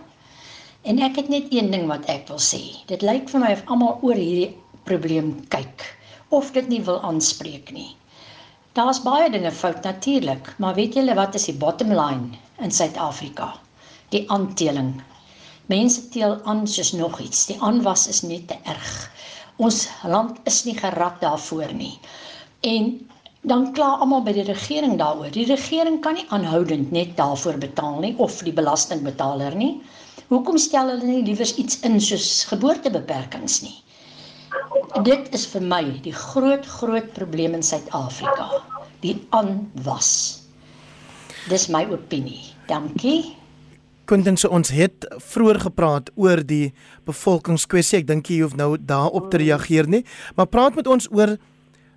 En 0.83 0.99
ek 0.99 1.15
het 1.15 1.29
net 1.29 1.47
een 1.49 1.71
ding 1.71 1.87
wat 1.87 2.05
ek 2.11 2.27
wil 2.27 2.41
sê. 2.43 2.61
Dit 2.87 3.01
lyk 3.01 3.29
vir 3.29 3.39
my 3.39 3.51
of 3.55 3.63
almal 3.65 3.99
oor 4.01 4.19
hierdie 4.19 4.55
probleem 4.83 5.35
kyk 5.49 5.85
of 6.29 6.51
dit 6.51 6.67
nie 6.67 6.81
wil 6.81 7.01
aanspreek 7.01 7.71
nie. 7.71 7.95
Daar's 8.73 9.03
baie 9.05 9.29
dinge 9.29 9.51
fout 9.53 9.83
natuurlik, 9.85 10.47
maar 10.57 10.73
weet 10.73 10.95
julle 10.97 11.13
wat 11.13 11.35
is 11.37 11.43
die 11.45 11.53
bottom 11.63 11.91
line 11.93 12.39
in 12.65 12.71
Suid-Afrika? 12.73 13.51
Die 14.09 14.23
aanteling. 14.33 14.95
Mense 15.69 16.07
teel 16.09 16.39
aan 16.49 16.63
soos 16.67 16.89
nog 16.97 17.19
iets. 17.21 17.43
Die 17.51 17.57
aanwas 17.61 18.07
is 18.09 18.23
net 18.25 18.47
te 18.49 18.57
erg. 18.73 18.95
Ons 19.61 19.83
land 20.09 20.39
is 20.49 20.63
nie 20.65 20.73
gerad 20.79 21.21
daarvoor 21.21 21.75
nie. 21.77 21.91
En 22.65 22.89
dan 23.53 23.69
kla 23.77 23.91
almal 24.01 24.25
by 24.25 24.33
die 24.39 24.47
regering 24.49 24.97
daaroor. 24.97 25.29
Die 25.37 25.45
regering 25.51 26.01
kan 26.01 26.17
nie 26.17 26.25
aanhoudend 26.33 26.89
net 26.97 27.13
daarvoor 27.21 27.61
betaal 27.61 28.01
nie 28.01 28.15
of 28.17 28.41
die 28.41 28.57
belastingbetaler 28.57 29.53
nie. 29.53 29.75
Hoekom 30.33 30.57
stel 30.57 30.89
hulle 30.95 31.11
nie 31.11 31.21
liewers 31.29 31.53
iets 31.61 31.83
in 31.85 32.01
soos 32.01 32.47
geboortebeperkings 32.49 33.61
nie? 33.69 33.82
Dit 35.01 35.31
is 35.33 35.47
vir 35.49 35.63
my 35.65 35.81
die 36.05 36.13
groot 36.13 36.67
groot 36.69 37.07
probleem 37.15 37.55
in 37.57 37.63
Suid-Afrika. 37.65 38.61
Die 39.01 39.15
aanwas. 39.33 40.43
Dis 41.49 41.65
my 41.73 41.81
opinie. 41.89 42.53
Dankie. 42.69 43.33
Quentin 44.05 44.37
so 44.37 44.51
ons 44.53 44.69
het 44.69 45.07
vroeër 45.17 45.63
gepraat 45.63 46.11
oor 46.13 46.43
die 46.45 46.75
bevolkingskwessie. 47.09 48.03
Ek 48.03 48.07
dink 48.11 48.29
jy 48.29 48.43
hoef 48.43 48.53
nou 48.59 48.75
daarop 48.77 49.31
te 49.33 49.41
reageer 49.41 49.89
nie, 49.89 50.03
maar 50.37 50.51
praat 50.51 50.77
met 50.77 50.85
ons 50.85 51.09
oor 51.09 51.39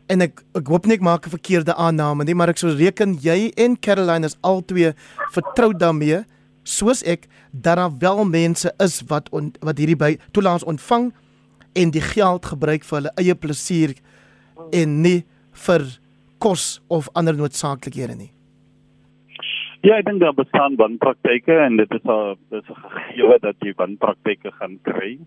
en 0.08 0.24
ek 0.24 0.40
ek 0.56 0.72
hoop 0.72 0.88
nie 0.88 0.96
ek 0.96 1.04
maak 1.04 1.26
'n 1.26 1.36
verkeerde 1.36 1.76
aanname 1.76 2.24
nie, 2.24 2.34
maar 2.34 2.48
ek 2.48 2.58
sou 2.58 2.72
reken 2.72 3.18
jy 3.20 3.52
en 3.58 3.76
Caroline 3.76 4.24
is 4.24 4.38
albei 4.40 4.94
vertroud 5.34 5.78
daarmee 5.78 6.24
soos 6.64 7.02
ek 7.02 7.28
dat 7.52 7.76
daar 7.76 7.92
wel 7.98 8.24
mense 8.24 8.72
is 8.80 9.02
wat 9.08 9.28
on, 9.32 9.52
wat 9.60 9.78
hierdie 9.78 9.96
by 9.98 10.16
toelaas 10.32 10.64
ontvang 10.64 11.12
en 11.76 11.92
die 11.94 12.04
geld 12.04 12.46
gebruik 12.52 12.84
vir 12.88 12.98
hulle 13.00 13.14
eie 13.20 13.34
plesier 13.34 13.94
en 14.72 15.00
nie 15.02 15.20
vir 15.66 15.84
kos 16.42 16.80
of 16.88 17.08
ander 17.14 17.36
noodsaaklikhede 17.36 18.16
nie. 18.16 18.32
Ja, 19.86 20.00
ek 20.00 20.06
dink 20.08 20.22
daar 20.22 20.34
bestaan 20.34 20.74
wanpraktyke 20.80 21.54
en 21.62 21.76
dit 21.76 21.92
is 21.94 22.04
'n 22.04 22.36
dis 22.50 22.70
'n 22.70 22.80
gegee 22.84 23.38
dat 23.40 23.56
jy 23.60 23.72
wanpraktyke 23.76 24.50
gaan 24.58 24.78
kry. 24.82 25.18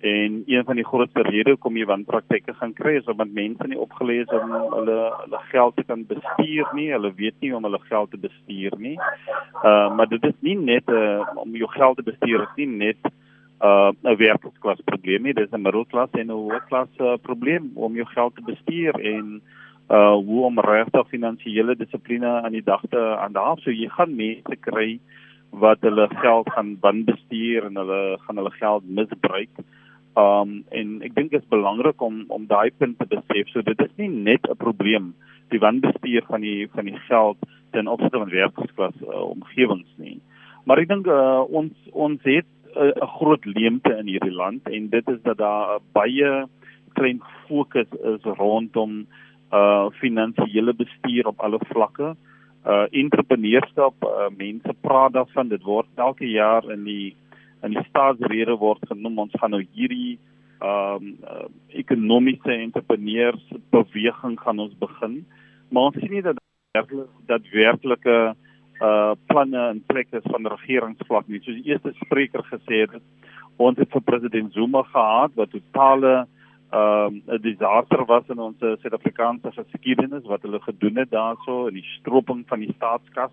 En 0.00 0.42
een 0.46 0.64
van 0.64 0.76
die 0.76 0.84
grootste 0.84 1.22
redes 1.22 1.56
hoekom 1.56 1.76
jy 1.76 1.86
wanpraktyke 1.86 2.54
gaan 2.54 2.72
kry 2.72 2.96
is 2.96 3.08
omdat 3.08 3.28
mense 3.32 3.66
nie 3.66 3.78
opgelees 3.78 4.28
om 4.28 4.52
hulle 4.52 4.98
hulle 5.22 5.40
geld 5.50 5.76
te 5.76 5.84
kan 5.84 6.06
bestuur 6.06 6.66
nie. 6.74 6.92
Hulle 6.92 7.12
weet 7.14 7.34
nie 7.40 7.54
om 7.56 7.64
hulle 7.64 7.80
geld 7.88 8.10
te 8.10 8.18
bestuur 8.18 8.72
nie. 8.78 8.98
Uh 9.64 9.96
maar 9.96 10.08
dit 10.08 10.24
is 10.24 10.38
nie 10.40 10.56
net 10.56 10.88
uh, 10.88 11.26
om 11.34 11.56
jou 11.56 11.70
geld 11.70 11.96
te 11.96 12.02
bestuur 12.02 12.42
is 12.42 12.54
nie 12.56 12.66
net 12.66 12.96
uh 13.60 13.92
'n 14.02 14.16
werksklas 14.16 14.80
probleem 14.84 15.22
nie. 15.22 15.34
Dit 15.34 15.46
is 15.46 15.52
'n 15.52 15.62
middelklas 15.62 16.10
en 16.12 16.26
'n 16.26 16.30
hoërklas 16.30 16.88
uh, 17.00 17.16
probleem 17.22 17.70
om 17.74 17.94
jou 17.94 18.06
geld 18.06 18.34
te 18.34 18.42
bestuur 18.42 18.94
en 19.00 19.40
uh 19.90 20.14
hoe 20.14 20.44
om 20.44 20.60
regtig 20.60 21.08
finansiële 21.08 21.76
dissipline 21.76 22.26
aan 22.42 22.52
die 22.52 22.64
dag 22.64 22.82
te 22.90 22.98
aanhaal. 22.98 23.56
So 23.62 23.70
jy 23.70 23.88
gaan 23.88 24.16
mense 24.16 24.56
kry 24.60 24.98
wat 25.50 25.78
hulle 25.80 26.08
geld 26.08 26.50
gaan 26.52 26.76
wanbestuur 26.80 27.64
en 27.64 27.76
hulle 27.76 28.18
gaan 28.26 28.36
hulle 28.36 28.50
geld 28.50 28.82
misbruik. 28.88 29.54
Um 30.16 30.64
en 30.70 31.02
ek 31.02 31.14
dink 31.14 31.30
dit 31.30 31.42
is 31.42 31.48
belangrik 31.48 32.00
om 32.02 32.24
om 32.28 32.46
daai 32.46 32.70
punt 32.78 32.98
te 32.98 33.06
besef. 33.06 33.48
So 33.48 33.62
dit 33.62 33.80
is 33.80 33.96
nie 33.96 34.08
net 34.08 34.48
'n 34.48 34.56
probleem 34.56 35.14
die 35.48 35.60
wanbestuur 35.60 36.24
van 36.26 36.40
die 36.40 36.68
van 36.74 36.84
die 36.84 36.98
geld 37.08 37.38
ten 37.70 37.86
opsigte 37.86 38.18
van 38.18 38.30
werksklas 38.30 38.94
uh, 39.02 39.30
omgewings 39.30 39.92
nie. 39.96 40.20
Maar 40.64 40.82
ek 40.82 40.88
dink 40.88 41.06
uh, 41.06 41.44
ons 41.46 41.72
ons 41.92 42.20
het 42.26 42.46
'n 42.76 42.92
uh, 42.96 43.08
groot 43.18 43.44
leemte 43.44 43.92
in 43.96 44.06
hierdie 44.06 44.34
land 44.34 44.68
en 44.68 44.88
dit 44.88 45.08
is 45.08 45.22
dat 45.22 45.38
daar 45.38 45.78
baie 45.92 46.46
klein 46.92 47.20
fokus 47.48 47.88
is 48.14 48.22
rondom 48.22 49.06
uh 49.52 49.86
finansiële 49.90 50.74
bestuur 50.74 51.26
op 51.26 51.40
alle 51.40 51.60
vlakke. 51.70 52.14
Uh 52.66 52.86
entrepreneurskap, 52.90 53.94
uh, 54.04 54.28
mense 54.36 54.74
praat 54.80 55.12
daarvan, 55.12 55.48
dit 55.48 55.62
word 55.62 55.86
elke 55.94 56.26
jaar 56.30 56.70
in 56.70 56.84
die 56.84 57.14
in 57.62 57.72
die 57.72 57.84
staatsrede 57.88 58.56
word 58.60 58.82
genoem 58.88 59.18
ons 59.18 59.36
gaan 59.40 59.54
nou 59.54 59.62
hierdie 59.72 60.18
um 60.60 61.14
uh, 61.22 61.46
ekonomiese 61.68 62.52
entrepreneurs 62.52 63.44
beweging 63.70 64.40
gaan 64.40 64.58
ons 64.58 64.74
begin. 64.78 65.24
Maar 65.70 65.90
ons 65.90 66.00
sien 66.00 66.12
nie 66.12 66.22
dat 66.22 66.40
werklik 66.74 67.08
dat 67.26 67.48
werklike 67.52 68.34
uh 68.80 69.14
planne 69.26 69.70
in 69.70 69.82
plek 69.86 70.08
is 70.10 70.26
van 70.30 70.46
regeringsvlak 70.46 71.28
nie. 71.28 71.40
Soos 71.40 71.62
die 71.62 71.72
eerste 71.72 71.92
spreker 72.04 72.44
gesê 72.50 72.84
het, 72.84 73.02
ons 73.56 73.78
het 73.78 73.90
vir 73.90 74.04
president 74.04 74.52
Zuma 74.52 74.82
gehad 74.82 75.32
wat 75.34 75.50
totale 75.50 76.26
um, 76.72 77.22
'n 77.26 77.40
disaster 77.40 78.04
was 78.04 78.28
in 78.28 78.38
ons 78.38 78.58
Suid-Afrikaanse 78.58 79.52
geskiedenis 79.52 80.26
wat 80.26 80.42
hulle 80.42 80.60
gedoen 80.60 80.96
het 80.96 81.10
daarso 81.10 81.66
in 81.66 81.74
die 81.74 81.88
stroping 81.98 82.44
van 82.46 82.60
die 82.60 82.72
staatskas. 82.76 83.32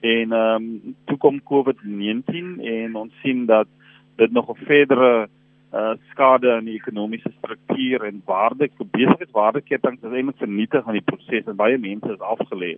En 0.00 0.32
ehm 0.32 0.62
um, 0.62 0.96
toe 1.04 1.16
kom 1.16 1.40
COVID-19 1.42 2.62
en 2.62 2.94
ons 2.94 3.12
sien 3.22 3.46
dat 3.46 3.68
dit 4.16 4.32
nog 4.32 4.50
'n 4.50 4.64
verdere 4.64 5.28
uh, 5.74 5.92
skade 6.10 6.52
aan 6.52 6.64
die 6.64 6.74
ekonomiese 6.74 7.30
struktuur 7.38 8.04
en 8.04 8.22
waarde 8.24 8.68
besigheidswaardeketings 8.78 10.02
is 10.02 10.12
eintlik 10.12 10.36
vernietig 10.36 10.86
aan 10.86 10.98
die 10.98 11.08
proses 11.12 11.46
en 11.46 11.56
baie 11.56 11.78
mense 11.78 12.12
is 12.12 12.18
afgelê. 12.34 12.76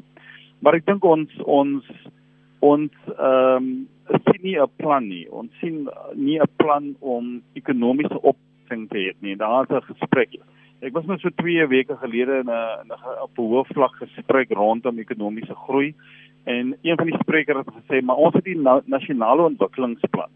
Maar 0.65 0.81
ek 0.81 0.87
dink 0.89 1.05
ons 1.05 1.43
ons 1.45 1.91
ons 2.65 3.13
ehm 3.19 3.69
um, 3.69 3.69
sien 4.25 4.41
nie 4.43 4.57
'n 4.61 4.73
plan 4.81 5.05
nie. 5.09 5.27
Ons 5.31 5.53
sien 5.61 5.85
nie 6.15 6.41
'n 6.41 6.57
plan 6.57 6.97
om 7.01 7.43
ekonomiese 7.55 8.21
op 8.21 8.37
oplossing 8.65 8.89
te 8.89 8.99
hê 8.99 9.13
nie. 9.21 9.37
Daar's 9.37 9.69
'n 9.71 9.83
gesprek. 9.83 10.31
Ek 10.81 10.93
was 10.93 11.07
net 11.07 11.21
so 11.21 11.29
2 11.31 11.67
weke 11.67 11.97
gelede 11.97 12.41
in 12.41 12.49
'n 12.49 12.89
'n 12.89 13.23
op 13.23 13.39
'n 13.39 13.43
hoofvlak 13.43 13.95
gesprek 13.97 14.51
rondom 14.51 14.99
ekonomiese 14.99 15.55
groei 15.55 15.95
en 16.45 16.77
een 16.83 16.97
van 16.97 17.07
die 17.07 17.19
sprekers 17.19 17.65
het 17.67 17.75
gesê 17.75 18.03
maar 18.03 18.17
ons 18.17 18.35
het 18.35 18.45
die 18.45 18.59
na, 18.59 18.83
nasionale 18.85 19.43
ontwikkelingsplan. 19.43 20.31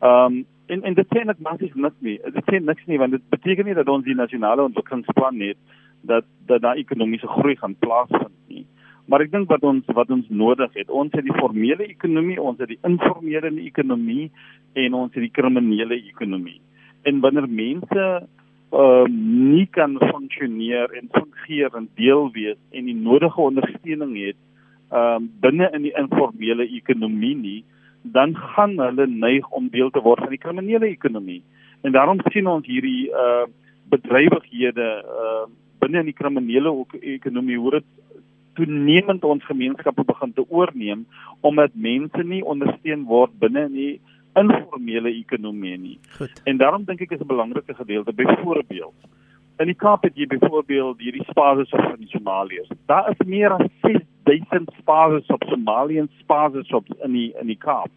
Ehm 0.00 0.24
um, 0.24 0.46
en 0.66 0.82
en 0.82 0.94
dit 0.94 1.06
sê 1.06 1.24
net 1.24 1.38
basies 1.38 1.74
niks 1.74 2.00
nie. 2.00 2.20
Dit 2.32 2.44
sê 2.52 2.60
niks 2.60 2.86
nie 2.86 2.98
want 2.98 3.12
dit 3.12 3.28
beteken 3.28 3.64
nie 3.64 3.74
dat 3.74 3.88
ons 3.88 4.04
die 4.04 4.14
nasionale 4.14 4.62
ontwikkelingsplan 4.62 5.40
het 5.40 5.56
dat 6.00 6.24
dat 6.46 6.60
daar 6.60 6.76
ekonomiese 6.76 7.26
groei 7.26 7.56
gaan 7.56 7.76
plaasvind 7.78 8.38
nie. 8.46 8.66
Maar 9.10 9.24
ek 9.24 9.32
dink 9.32 9.50
wat 9.50 9.64
ons 9.66 9.88
wat 9.96 10.10
ons 10.14 10.28
nodig 10.30 10.70
het, 10.78 10.90
ons 10.90 11.12
het 11.16 11.26
die 11.26 11.38
formele 11.40 11.88
ekonomie, 11.88 12.38
ons 12.40 12.60
het 12.62 12.70
die 12.70 12.80
informele 12.86 13.50
ekonomie 13.64 14.28
en 14.78 14.94
ons 14.94 15.10
het 15.14 15.24
die 15.24 15.34
kriminele 15.34 15.98
ekonomie. 15.98 16.60
En 17.08 17.20
wanneer 17.24 17.48
mense 17.48 18.06
uh 18.72 19.04
nie 19.10 19.66
kan 19.68 19.98
funksioneer 20.00 20.94
en 20.96 21.10
fungeer 21.12 21.74
en 21.76 21.90
deel 22.00 22.30
wees 22.32 22.56
en 22.72 22.86
die 22.88 22.96
nodige 22.96 23.40
ondersteuning 23.40 24.14
het 24.16 24.38
um 24.96 25.28
binne 25.44 25.68
in 25.76 25.84
die 25.88 25.92
informele 26.00 26.64
ekonomie 26.78 27.34
nie 27.36 27.58
dan 28.02 28.32
gaan 28.36 28.78
hulle 28.80 29.06
neig 29.06 29.48
om 29.50 29.68
deel 29.70 29.90
te 29.90 30.00
word 30.00 30.24
van 30.24 30.32
die 30.34 30.40
kriminele 30.40 30.88
ekonomie. 30.88 31.42
En 31.82 31.92
daarom 31.92 32.20
sien 32.32 32.46
ons 32.46 32.66
hierdie 32.66 33.10
uh 33.10 33.44
bedrywighede 33.92 34.88
uh 35.02 35.44
binne 35.82 36.00
in 36.00 36.08
die 36.08 36.16
kriminele 36.16 36.72
ekonomie 37.00 37.58
hoe 37.58 37.70
dit 37.76 37.88
toenemend 38.54 39.24
ons 39.24 39.44
gemeenskappe 39.44 40.04
begin 40.04 40.32
te 40.32 40.44
oorneem 40.48 41.06
omdat 41.40 41.74
mense 41.74 42.22
nie 42.22 42.44
ondersteun 42.44 43.04
word 43.04 43.32
binne 43.38 43.66
in 43.68 43.72
die 43.76 43.94
informele 44.38 45.10
ekonomie 45.12 45.78
nie. 45.78 45.98
Goed. 46.18 46.40
En 46.44 46.56
daarom 46.56 46.84
dink 46.84 47.00
ek 47.00 47.10
is 47.10 47.20
'n 47.20 47.26
belangrike 47.26 47.74
gedeelte 47.74 48.12
byvoorbeeld. 48.12 48.94
In 49.58 49.66
die 49.66 49.76
Kaap 49.76 50.02
het 50.02 50.16
jy 50.16 50.26
byvoorbeeld 50.26 51.00
hierdie 51.00 51.24
spases 51.28 51.72
op 51.72 51.80
van 51.80 52.06
Somaliërs. 52.06 52.70
Daar 52.86 53.10
is 53.10 53.26
meer 53.26 53.50
as 53.50 53.66
6000 53.82 54.70
spases 54.78 55.26
op 55.26 55.44
Somaliërs 55.48 56.18
spases 56.18 56.72
op 56.72 56.86
in 57.04 57.12
die 57.12 57.34
in 57.40 57.46
die 57.46 57.58
Kaap. 57.58 57.90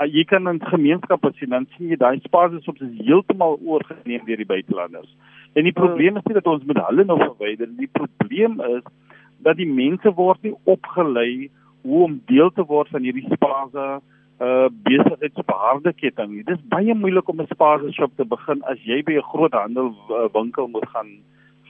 Uh, 0.00 0.06
jy 0.12 0.24
kan 0.24 0.48
'n 0.48 0.60
gemeenskap 0.60 1.24
as 1.24 1.38
jy 1.38 1.46
dan 1.46 1.66
sien 1.76 1.88
jy 1.88 1.96
daai 1.96 2.20
spases 2.20 2.68
op 2.68 2.80
is 2.80 3.06
heeltemal 3.06 3.58
oorgeneem 3.64 4.24
deur 4.24 4.36
die 4.36 4.46
buitelanders. 4.46 5.16
En 5.52 5.64
die 5.64 5.72
probleem 5.72 6.16
is 6.16 6.24
nie 6.24 6.34
dat 6.34 6.46
ons 6.46 6.64
met 6.64 6.76
hulle 6.76 7.04
nou 7.04 7.18
verwyder 7.18 7.68
nie. 7.68 7.88
Die 7.88 7.92
probleem 7.92 8.60
is 8.60 8.82
dat 9.38 9.56
die 9.56 9.68
mense 9.68 10.12
word 10.14 10.42
nie 10.42 10.54
opgelei 10.64 11.50
hoe 11.82 12.04
om 12.04 12.20
deel 12.26 12.50
te 12.50 12.64
word 12.64 12.88
van 12.88 13.02
hierdie 13.02 13.28
spases 13.32 14.02
uh 14.36 14.68
besigheidsbeharde 14.84 15.92
ketting. 15.96 16.44
Dit 16.44 16.58
is 16.58 16.68
baie 16.68 16.94
moeilik 16.94 17.28
om 17.28 17.40
'n 17.40 17.48
spaza 17.52 17.90
shop 17.90 18.12
te 18.16 18.24
begin 18.24 18.62
as 18.62 18.78
jy 18.84 19.02
by 19.02 19.16
'n 19.16 19.30
groot 19.32 19.52
handelwinkel 19.52 20.68
moet 20.68 20.88
gaan 20.88 21.10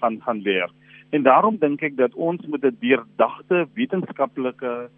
gaan 0.01 0.21
gaan 0.23 0.43
werk. 0.43 0.73
En 1.11 1.23
daarom 1.23 1.57
dink 1.59 1.83
ek 1.83 1.97
dat 1.97 2.15
ons 2.15 2.47
met 2.47 2.65
'n 2.65 2.77
deurdagte 2.81 3.69
wetenskaplike 3.75 4.91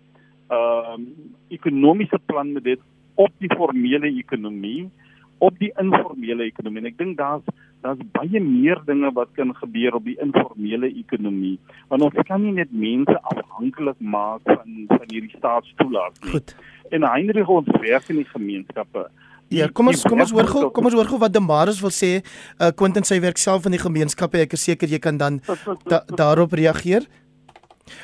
ehm 0.49 1.03
uh, 1.03 1.09
ekonomiese 1.49 2.19
plan 2.27 2.53
met 2.53 2.65
dit 2.65 2.81
op 3.15 3.33
die 3.39 3.55
formele 3.57 4.07
ekonomie, 4.07 4.91
op 5.39 5.59
die 5.59 5.73
informele 5.77 6.43
ekonomie. 6.43 6.81
En 6.81 6.87
ek 6.87 6.99
dink 6.99 7.17
daar's 7.17 7.45
daar's 7.83 8.01
baie 8.13 8.41
meer 8.43 8.81
dinge 8.87 9.11
wat 9.15 9.31
kan 9.37 9.55
gebeur 9.61 9.95
op 9.99 10.05
die 10.05 10.17
informele 10.23 10.91
ekonomie. 11.01 11.59
Want 11.89 12.03
ons 12.03 12.27
kan 12.27 12.43
nie 12.43 12.53
net 12.57 12.73
mense 12.73 13.15
afhanklik 13.33 14.01
maak 14.01 14.43
van 14.45 14.85
van 14.91 15.07
hierdie 15.07 15.35
staatstoelaat 15.37 16.19
nie. 16.23 16.31
Goed. 16.37 16.55
En 16.91 17.07
Heinrich 17.07 17.49
ons 17.49 17.69
werk 17.81 18.09
in 18.09 18.23
die 18.23 18.31
gemeenskappe. 18.33 19.09
Ja, 19.49 19.69
kom 19.73 19.89
ons 19.89 20.03
kom 20.05 20.21
ons 20.21 20.33
hoor 20.37 20.49
gou, 20.49 20.67
kom 20.77 20.89
ons 20.91 20.97
hoor 20.97 21.09
gou 21.09 21.21
wat 21.21 21.33
Damaris 21.33 21.81
wil 21.81 21.95
sê. 21.95 22.19
Uh 22.61 22.69
Quentin 22.77 23.07
sy 23.09 23.21
werk 23.25 23.41
self 23.41 23.65
in 23.69 23.77
die 23.77 23.81
gemeenskappe. 23.81 24.43
Ek 24.45 24.59
is 24.59 24.67
seker 24.69 24.91
jy 24.91 25.01
kan 25.01 25.17
dan 25.21 25.41
da, 25.89 26.03
daarop 26.13 26.53
reageer. 26.53 27.07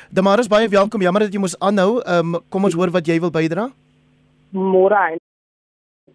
Damaris 0.09 0.49
baie 0.49 0.69
welkom. 0.69 1.03
Jammer 1.05 1.27
dat 1.27 1.33
jy 1.33 1.41
moes 1.43 1.57
aanhou. 1.61 2.01
Um 2.01 2.39
kom 2.49 2.65
ons 2.65 2.77
hoor 2.77 2.93
wat 2.95 3.05
jy 3.05 3.19
wil 3.21 3.33
bydra. 3.33 3.69
Môre. 4.55 5.03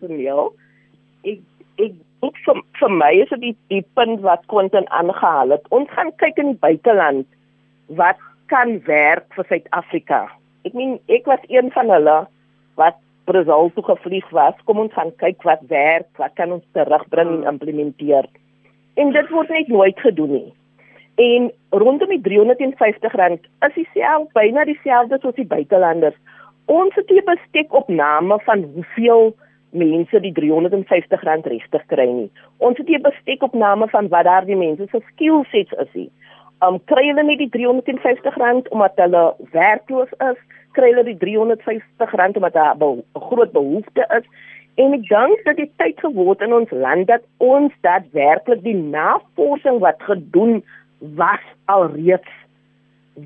Ek 0.00 1.38
ek 1.78 1.94
dink 2.20 2.36
vir, 2.46 2.62
vir 2.80 2.92
my 3.02 3.12
is 3.22 3.30
dit 3.34 3.44
die, 3.44 3.54
die 3.72 3.84
punt 3.98 4.20
wat 4.24 4.46
Quentin 4.52 4.88
aangehaal 4.90 5.56
het. 5.56 5.68
Ons 5.74 5.90
gaan 5.96 6.12
kyk 6.22 6.38
in 6.42 6.52
die 6.54 6.62
buiteland 6.62 7.26
wat 8.00 8.20
kan 8.52 8.78
werk 8.86 9.26
vir 9.36 9.46
Suid-Afrika. 9.48 10.26
Ek 10.66 10.76
meen 10.76 10.98
ek 11.08 11.28
was 11.30 11.42
een 11.48 11.70
van 11.74 11.90
hulle 11.92 12.18
wat 12.80 12.98
Brazil 13.30 13.70
toe 13.74 13.84
gevlieg 13.86 14.28
was. 14.34 14.56
Kom 14.66 14.82
ons 14.82 14.94
gaan 14.96 15.12
kyk 15.22 15.44
wat 15.46 15.62
werk, 15.70 16.08
wat 16.18 16.34
kan 16.38 16.52
ons 16.56 16.66
terugbring 16.76 17.40
en 17.40 17.52
implementeer. 17.54 18.26
En 19.00 19.12
dit 19.14 19.30
word 19.30 19.52
net 19.54 19.70
nooit 19.70 20.00
gedoen 20.02 20.34
nie. 20.34 20.50
En 21.20 21.50
rondom 21.82 22.10
die 22.10 22.20
R350 22.20 23.46
is 23.68 23.76
dieselfde 23.76 24.32
byna 24.34 24.64
dieselfde 24.64 25.18
soos 25.20 25.36
die 25.36 25.46
buitelanders. 25.46 26.16
Ons 26.70 26.94
het 26.98 27.08
hier 27.10 27.24
bestekopname 27.26 28.38
van 28.46 28.64
hoeveel 28.74 29.32
mense 29.70 30.20
die 30.20 30.32
R350 30.32 31.46
regtig 31.46 31.86
kry 31.86 32.06
nie. 32.08 32.30
Ons 32.58 32.78
het 32.78 32.88
hier 32.88 33.02
bestekopname 33.04 33.88
van 33.88 34.08
wat 34.08 34.26
daardie 34.28 34.56
mense 34.56 34.86
se 34.90 35.00
skill 35.12 35.44
sets 35.50 35.72
is. 35.84 35.92
Nie. 35.94 36.10
Um 36.66 36.76
kry 36.90 37.06
hulle 37.08 37.24
nie 37.24 37.38
die 37.40 37.50
R350 37.50 38.68
omdat 38.70 38.98
hulle 39.00 39.24
werkloos 39.52 40.12
is, 40.30 40.40
kry 40.76 40.92
hulle 40.92 41.06
die 41.08 41.16
R350 41.16 42.36
omdat 42.36 42.52
daar 42.52 42.76
'n 42.76 43.02
groot 43.14 43.52
behoefte 43.52 44.06
is. 44.18 44.26
En 44.74 44.92
ek 44.92 45.08
dink 45.08 45.44
dat 45.44 45.56
dit 45.56 45.70
tyd 45.76 45.98
geword 46.00 46.40
in 46.40 46.52
ons 46.52 46.70
land 46.70 47.06
dat 47.06 47.22
ons 47.38 47.72
daadwerklik 47.80 48.62
die 48.62 48.76
navorsing 48.76 49.78
wat 49.78 50.02
gedoen 50.02 50.62
was 50.98 51.44
alreeds 51.64 52.30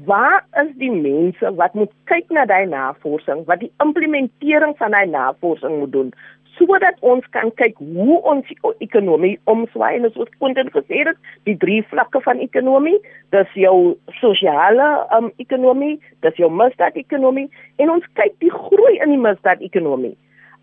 waar 0.07 0.47
is 0.63 0.71
die 0.81 0.91
mense 0.91 1.55
wat 1.59 1.75
moet 1.75 1.93
kyk 2.11 2.31
na 2.31 2.45
daai 2.51 2.67
navorsing 2.67 3.45
wat 3.51 3.61
die 3.61 3.73
implementering 3.85 4.75
van 4.79 4.97
daai 4.97 5.07
navorsing 5.07 5.79
moet 5.79 5.93
doen 5.93 6.15
sodat 6.59 6.99
ons 7.01 7.27
kan 7.35 7.51
kyk 7.59 7.79
hoe 7.79 8.19
ons 8.31 8.51
ekonomie 8.85 9.35
omswaai 9.51 9.97
en 9.99 10.11
soos 10.15 10.31
Quentin 10.39 10.71
gesê 10.75 11.03
het, 11.09 11.19
die 11.49 11.57
drie 11.59 11.81
vlakke 11.91 12.21
van 12.25 12.43
ekonomie, 12.43 12.99
dis 13.35 13.57
jou 13.59 13.97
sosiale 14.21 14.87
um, 15.17 15.33
ekonomie, 15.43 15.97
dis 16.27 16.39
jou 16.39 16.51
misdaad-ekonomie 16.53 17.49
en 17.83 17.97
ons 17.97 18.07
kyk 18.21 18.37
die 18.45 18.53
groei 18.55 19.01
in 19.01 19.17
die 19.17 19.23
misdaad-ekonomie. 19.25 20.15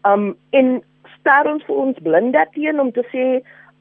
Um 0.07 0.31
en 0.57 0.79
staar 1.19 1.49
ons 1.51 1.65
vir 1.67 1.81
ons 1.83 1.99
blind 2.01 2.33
daarteen 2.33 2.79
om 2.81 2.91
te 2.95 3.03
sê 3.11 3.25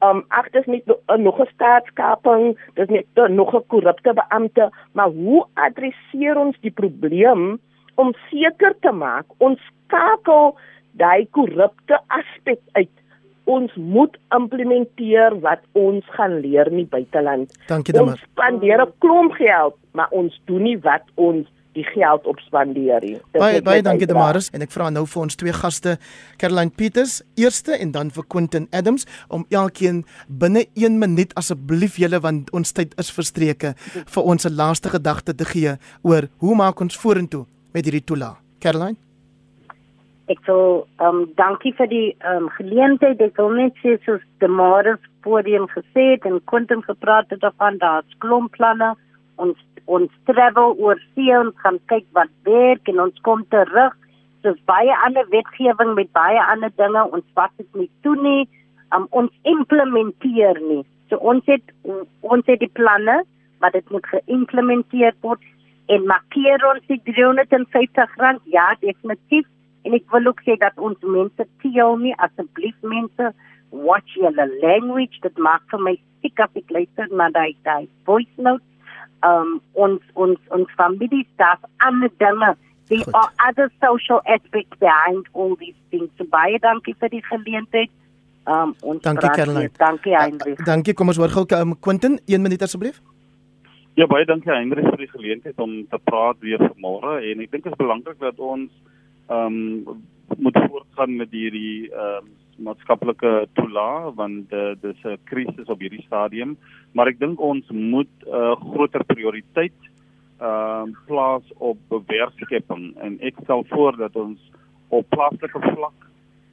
um 0.03 0.25
ag 0.29 0.51
dis 0.51 0.67
nie 0.67 0.83
uh, 0.87 1.17
nog 1.17 1.41
'n 1.41 1.49
staatskaping, 1.55 2.57
dis 2.75 2.89
nie 2.89 3.07
uh, 3.15 3.29
nog 3.29 3.55
'n 3.55 3.67
korrupte 3.67 4.15
beampte, 4.15 4.71
maar 4.93 5.09
hoe 5.09 5.47
adresseer 5.55 6.37
ons 6.37 6.57
die 6.61 6.71
probleem 6.71 7.61
om 7.95 8.15
seker 8.31 8.75
te 8.81 8.93
maak 8.93 9.27
ons 9.39 9.61
skakel 9.87 10.57
daai 10.93 11.27
korrupte 11.31 12.01
aspek 12.09 12.61
uit 12.73 12.91
ons 13.45 13.73
moet 13.75 14.17
implementeer 14.37 15.41
wat 15.41 15.63
ons 15.73 16.05
gaan 16.17 16.39
leer 16.41 16.67
in 16.71 16.83
die 16.83 16.91
buiteland. 16.91 17.53
Dankie. 17.67 17.97
Ons 18.01 18.21
spandeer 18.21 18.83
'n 18.83 18.93
klomp 18.99 19.33
geld, 19.33 19.77
maar 19.93 20.09
ons 20.11 20.41
doen 20.45 20.63
nie 20.63 20.79
wat 20.79 21.03
ons 21.15 21.49
die 21.77 21.85
geld 21.85 22.27
op 22.27 22.41
spandeer 22.47 23.05
nie. 23.05 23.16
Baie 23.37 23.62
baie 23.62 23.83
dankie 23.83 24.09
Damaris 24.11 24.51
en 24.55 24.64
ek 24.66 24.73
vra 24.75 24.91
nou 24.91 25.05
vir 25.07 25.23
ons 25.23 25.39
twee 25.41 25.55
gaste, 25.55 25.97
Caroline 26.41 26.75
Peters, 26.77 27.21
eerste 27.41 27.77
en 27.79 27.93
dan 27.97 28.11
vir 28.14 28.27
Quentin 28.29 28.68
Adams 28.77 29.07
om 29.29 29.47
elkeen 29.51 30.05
binne 30.29 30.66
1 30.75 30.99
minuut 30.99 31.35
asseblief 31.41 32.01
julle 32.03 32.23
want 32.25 32.51
ons 32.57 32.75
tyd 32.77 32.97
is 33.01 33.12
verstreke 33.14 33.75
vir 34.16 34.33
ons 34.35 34.49
laaste 34.51 34.91
gedagte 34.93 35.37
te 35.37 35.47
gee 35.53 35.77
oor 36.03 36.31
hoe 36.43 36.57
maak 36.57 36.81
ons 36.81 36.99
vorentoe 36.99 37.47
met 37.75 37.87
hierdie 37.87 38.05
toela. 38.05 38.35
Caroline 38.61 38.99
ek 40.31 40.43
wil 40.47 40.87
ehm 41.03 41.07
um, 41.07 41.21
dankie 41.39 41.73
vir 41.79 41.89
die 41.91 42.09
ehm 42.12 42.47
um, 42.47 42.49
geleentheid. 42.57 43.23
Ek 43.27 43.39
wil 43.41 43.55
net 43.59 43.79
sê 43.83 43.97
soos 44.07 44.23
die 44.43 44.51
Morris 44.61 45.03
podium 45.27 45.66
gesê 45.75 46.07
het 46.14 46.27
en 46.29 46.41
Quentin 46.53 46.85
gepraat 46.87 47.33
het 47.35 47.43
daarvan 47.45 47.81
daar's 47.83 48.18
klomp 48.25 48.55
planne. 48.57 48.95
Ons 49.43 49.59
ons 49.97 50.12
travel 50.28 50.76
oor 50.78 51.01
see 51.14 51.34
en 51.34 51.51
gaan 51.62 51.80
kyk 51.93 52.07
wat 52.18 52.30
werk 52.49 52.88
en 52.93 53.03
ons 53.07 53.24
kom 53.26 53.43
terug. 53.55 53.97
Soos 54.45 54.59
baie 54.70 54.95
ander 55.07 55.26
wetgewing 55.34 55.95
met 55.99 56.12
baie 56.16 56.41
ander 56.53 56.72
dinge, 56.80 57.05
ons 57.11 57.26
wat 57.38 57.53
dit 57.61 57.80
nie 57.82 57.91
toe 58.07 58.16
nie. 58.22 58.49
Um, 58.95 59.07
ons 59.11 59.30
implementeer 59.47 60.59
nie. 60.64 60.82
So 61.11 61.18
ons 61.32 61.47
het 61.51 61.74
ons 61.86 62.47
het 62.47 62.62
die 62.62 62.72
planne, 62.78 63.20
maar 63.61 63.74
dit 63.74 63.95
moet 63.95 64.07
geïmplementeer 64.14 65.16
word 65.26 65.43
en 65.91 66.07
markeer 66.07 66.62
ons 66.70 66.84
die 66.91 67.01
350 67.07 68.18
rand 68.22 68.53
ja 68.55 68.70
definitief 68.82 69.49
En 69.82 69.97
ek 69.97 70.11
wil 70.12 70.28
ook 70.28 70.43
sê 70.45 70.57
dat 70.61 70.76
ons 70.76 70.99
mense 71.01 71.47
teel 71.62 71.95
nie 72.03 72.16
asseblief 72.26 72.76
mense 72.84 73.30
watch 73.70 74.16
your 74.18 74.34
language 74.64 75.20
dit 75.24 75.38
maak 75.47 75.62
vir 75.72 75.84
my 75.86 75.95
siek 76.20 76.43
as 76.45 76.59
ek 76.61 76.74
luister 76.76 77.09
na 77.20 77.30
daai 77.36 77.55
daai 77.68 77.86
voice 78.09 78.47
notes 78.49 78.66
um 79.27 79.61
ons 79.73 80.03
ons 80.14 80.39
ons 80.57 80.75
familie 80.77 81.27
staff 81.35 81.61
aan 81.77 82.01
die 82.01 82.12
dinge. 82.18 82.57
There 82.91 83.05
Goed. 83.05 83.14
are 83.14 83.31
other 83.49 83.71
social 83.79 84.21
aspects 84.27 84.77
behind 84.79 85.29
all 85.33 85.57
these 85.57 85.79
things. 85.91 86.11
So 86.18 86.25
baie 86.25 86.59
dankie 86.59 86.97
vir 86.99 87.12
die 87.12 87.23
geleentheid. 87.29 87.91
Um 88.47 88.75
ons 88.83 89.03
dankie 89.05 89.31
Caroline. 89.37 89.71
dankie 89.79 90.16
Heinrich 90.16 90.59
uh, 90.59 90.66
dankie. 90.66 90.95
Kom 90.95 91.12
ons 91.12 91.21
hoor 91.21 91.33
gou 91.35 91.47
um, 91.61 91.77
Quentin 91.79 92.18
1 92.27 92.43
minuut 92.43 92.62
asseblief. 92.62 93.01
Ja 93.99 94.07
baie 94.11 94.25
dankie 94.25 94.53
Heinrich 94.53 94.89
vir 94.89 95.05
die 95.05 95.12
geleentheid 95.12 95.59
om 95.61 95.83
te 95.91 95.99
praat 96.05 96.41
weer 96.41 96.62
vanmôre. 96.71 97.21
En 97.21 97.45
ek 97.45 97.53
dink 97.53 97.68
dit 97.68 97.73
is 97.73 97.81
belangrik 97.81 98.18
dat 98.23 98.39
ons 98.39 98.71
ehm 99.31 99.61
um, 99.61 100.01
moet 100.39 100.59
voortgaan 100.66 101.16
met 101.16 101.31
hierdie 101.35 101.91
ehm 101.91 102.25
um, 102.25 102.37
maatskaplike 102.61 103.49
toela 103.59 104.11
want 104.17 104.53
uh, 104.53 104.75
dis 104.83 105.05
'n 105.05 105.19
krisis 105.25 105.69
op 105.69 105.81
hierdie 105.81 106.05
stadium. 106.07 106.57
Maar 106.93 107.09
ek 107.09 107.19
dink 107.19 107.41
ons 107.41 107.65
moet 107.71 108.15
'n 108.27 108.29
uh, 108.29 108.57
groter 108.73 109.05
prioriteit 109.05 109.79
ehm 110.41 110.89
uh, 110.89 110.97
plaas 111.07 111.45
op 111.59 111.79
werkskepping 112.07 112.97
en 112.97 113.19
ek 113.21 113.37
stel 113.43 113.65
voor 113.69 113.97
dat 113.97 114.17
ons 114.17 114.41
op 114.89 115.07
plaaslike 115.09 115.61
vlak 115.61 115.99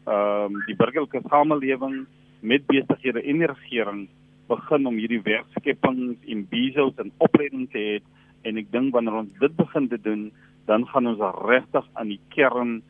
ehm 0.05 0.53
um, 0.53 0.64
die 0.68 0.76
burgerlike 0.76 1.22
samelewing 1.30 2.05
met 2.39 2.66
besighede 2.68 3.22
en 3.22 3.38
die 3.38 3.47
regering 3.47 4.08
begin 4.47 4.88
om 4.88 4.95
hierdie 4.95 5.22
werkskepping 5.22 6.18
en 6.28 6.47
besos 6.49 6.95
en 6.97 7.12
opleiding 7.18 7.70
te 7.72 7.78
hê. 7.78 7.99
En 8.47 8.58
ek 8.58 8.72
dink 8.72 8.93
wanneer 8.93 9.14
ons 9.24 9.39
dit 9.39 9.55
begin 9.55 9.88
te 9.88 9.99
doen 10.01 10.32
dan 10.68 10.88
gaan 10.88 11.08
ons 11.08 11.24
regtig 11.47 11.86
aan 11.93 12.12
die 12.12 12.22
kern 12.36 12.82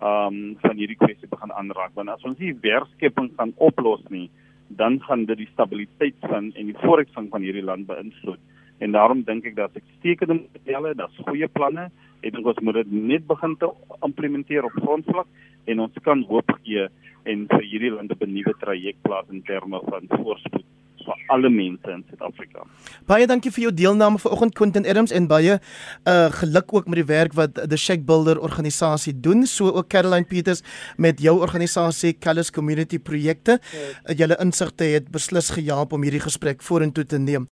um 0.00 0.56
van 0.60 0.76
hierdie 0.76 0.98
kwessie 0.98 1.28
begin 1.28 1.52
aanraak. 1.52 1.94
Want 1.94 2.08
as 2.08 2.24
ons 2.24 2.38
nie 2.38 2.56
werkskepping 2.60 3.30
gaan 3.36 3.54
oplos 3.56 4.02
nie 4.08 4.30
dan 4.68 5.00
gaan 5.02 5.24
dit 5.24 5.38
die 5.38 5.48
stabiliteit 5.52 6.14
van 6.20 6.50
en 6.54 6.70
die 6.70 6.78
vooruitgang 6.82 7.28
van 7.30 7.42
hierdie 7.42 7.64
land 7.64 7.86
beïnvloed. 7.86 8.40
En 8.78 8.92
daarom 8.92 9.22
dink 9.24 9.46
ek 9.46 9.56
dat 9.56 9.76
ek 9.78 9.84
stekende 9.98 10.40
modelle, 10.40 10.94
dat's 10.98 11.22
goeie 11.28 11.48
planne. 11.48 11.88
En 12.20 12.34
dink 12.34 12.46
ons 12.46 12.62
moet 12.66 12.80
dit 12.82 12.92
net 12.92 13.26
begin 13.26 13.56
te 13.56 13.70
implementeer 14.02 14.66
op 14.66 14.80
grondvlak 14.82 15.28
en 15.66 15.84
ons 15.86 16.02
kan 16.02 16.24
hoop 16.28 16.50
gee 16.62 16.88
en 17.26 17.46
vir 17.52 17.68
hierdie 17.70 17.94
land 17.94 18.12
'n 18.20 18.32
nuwe 18.34 18.54
traject 18.60 19.02
plaas 19.02 19.30
in 19.30 19.42
terme 19.42 19.80
van 19.90 20.06
voorspoed 20.10 20.66
vir 21.06 21.22
alle 21.34 21.50
mense 21.50 21.92
in 21.92 22.04
Suid-Afrika. 22.10 22.66
Baie 23.08 23.26
dankie 23.30 23.52
vir 23.54 23.68
jou 23.68 23.72
deelname 23.74 24.20
vanoggend 24.22 24.56
Quentin 24.58 24.86
Adams 24.86 25.14
en 25.14 25.28
baie 25.30 25.58
uh 25.58 26.28
geluk 26.40 26.74
ook 26.74 26.90
met 26.90 27.00
die 27.00 27.08
werk 27.08 27.36
wat 27.38 27.54
the 27.54 27.78
Shake 27.78 28.04
Builder 28.04 28.40
organisasie 28.42 29.14
doen, 29.14 29.46
so 29.46 29.70
ook 29.70 29.88
Caroline 29.88 30.26
Peters 30.26 30.62
met 30.96 31.20
jou 31.22 31.38
organisasie 31.40 32.16
Callus 32.18 32.50
Community 32.50 32.98
Projekte. 32.98 33.60
Ja. 34.06 34.14
Julle 34.14 34.38
insigte 34.42 34.84
het 34.84 35.10
beslis 35.14 35.50
gehelp 35.54 35.92
om 35.92 36.02
hierdie 36.02 36.24
gesprek 36.24 36.62
vorentoe 36.62 37.06
te 37.06 37.18
neem. 37.18 37.46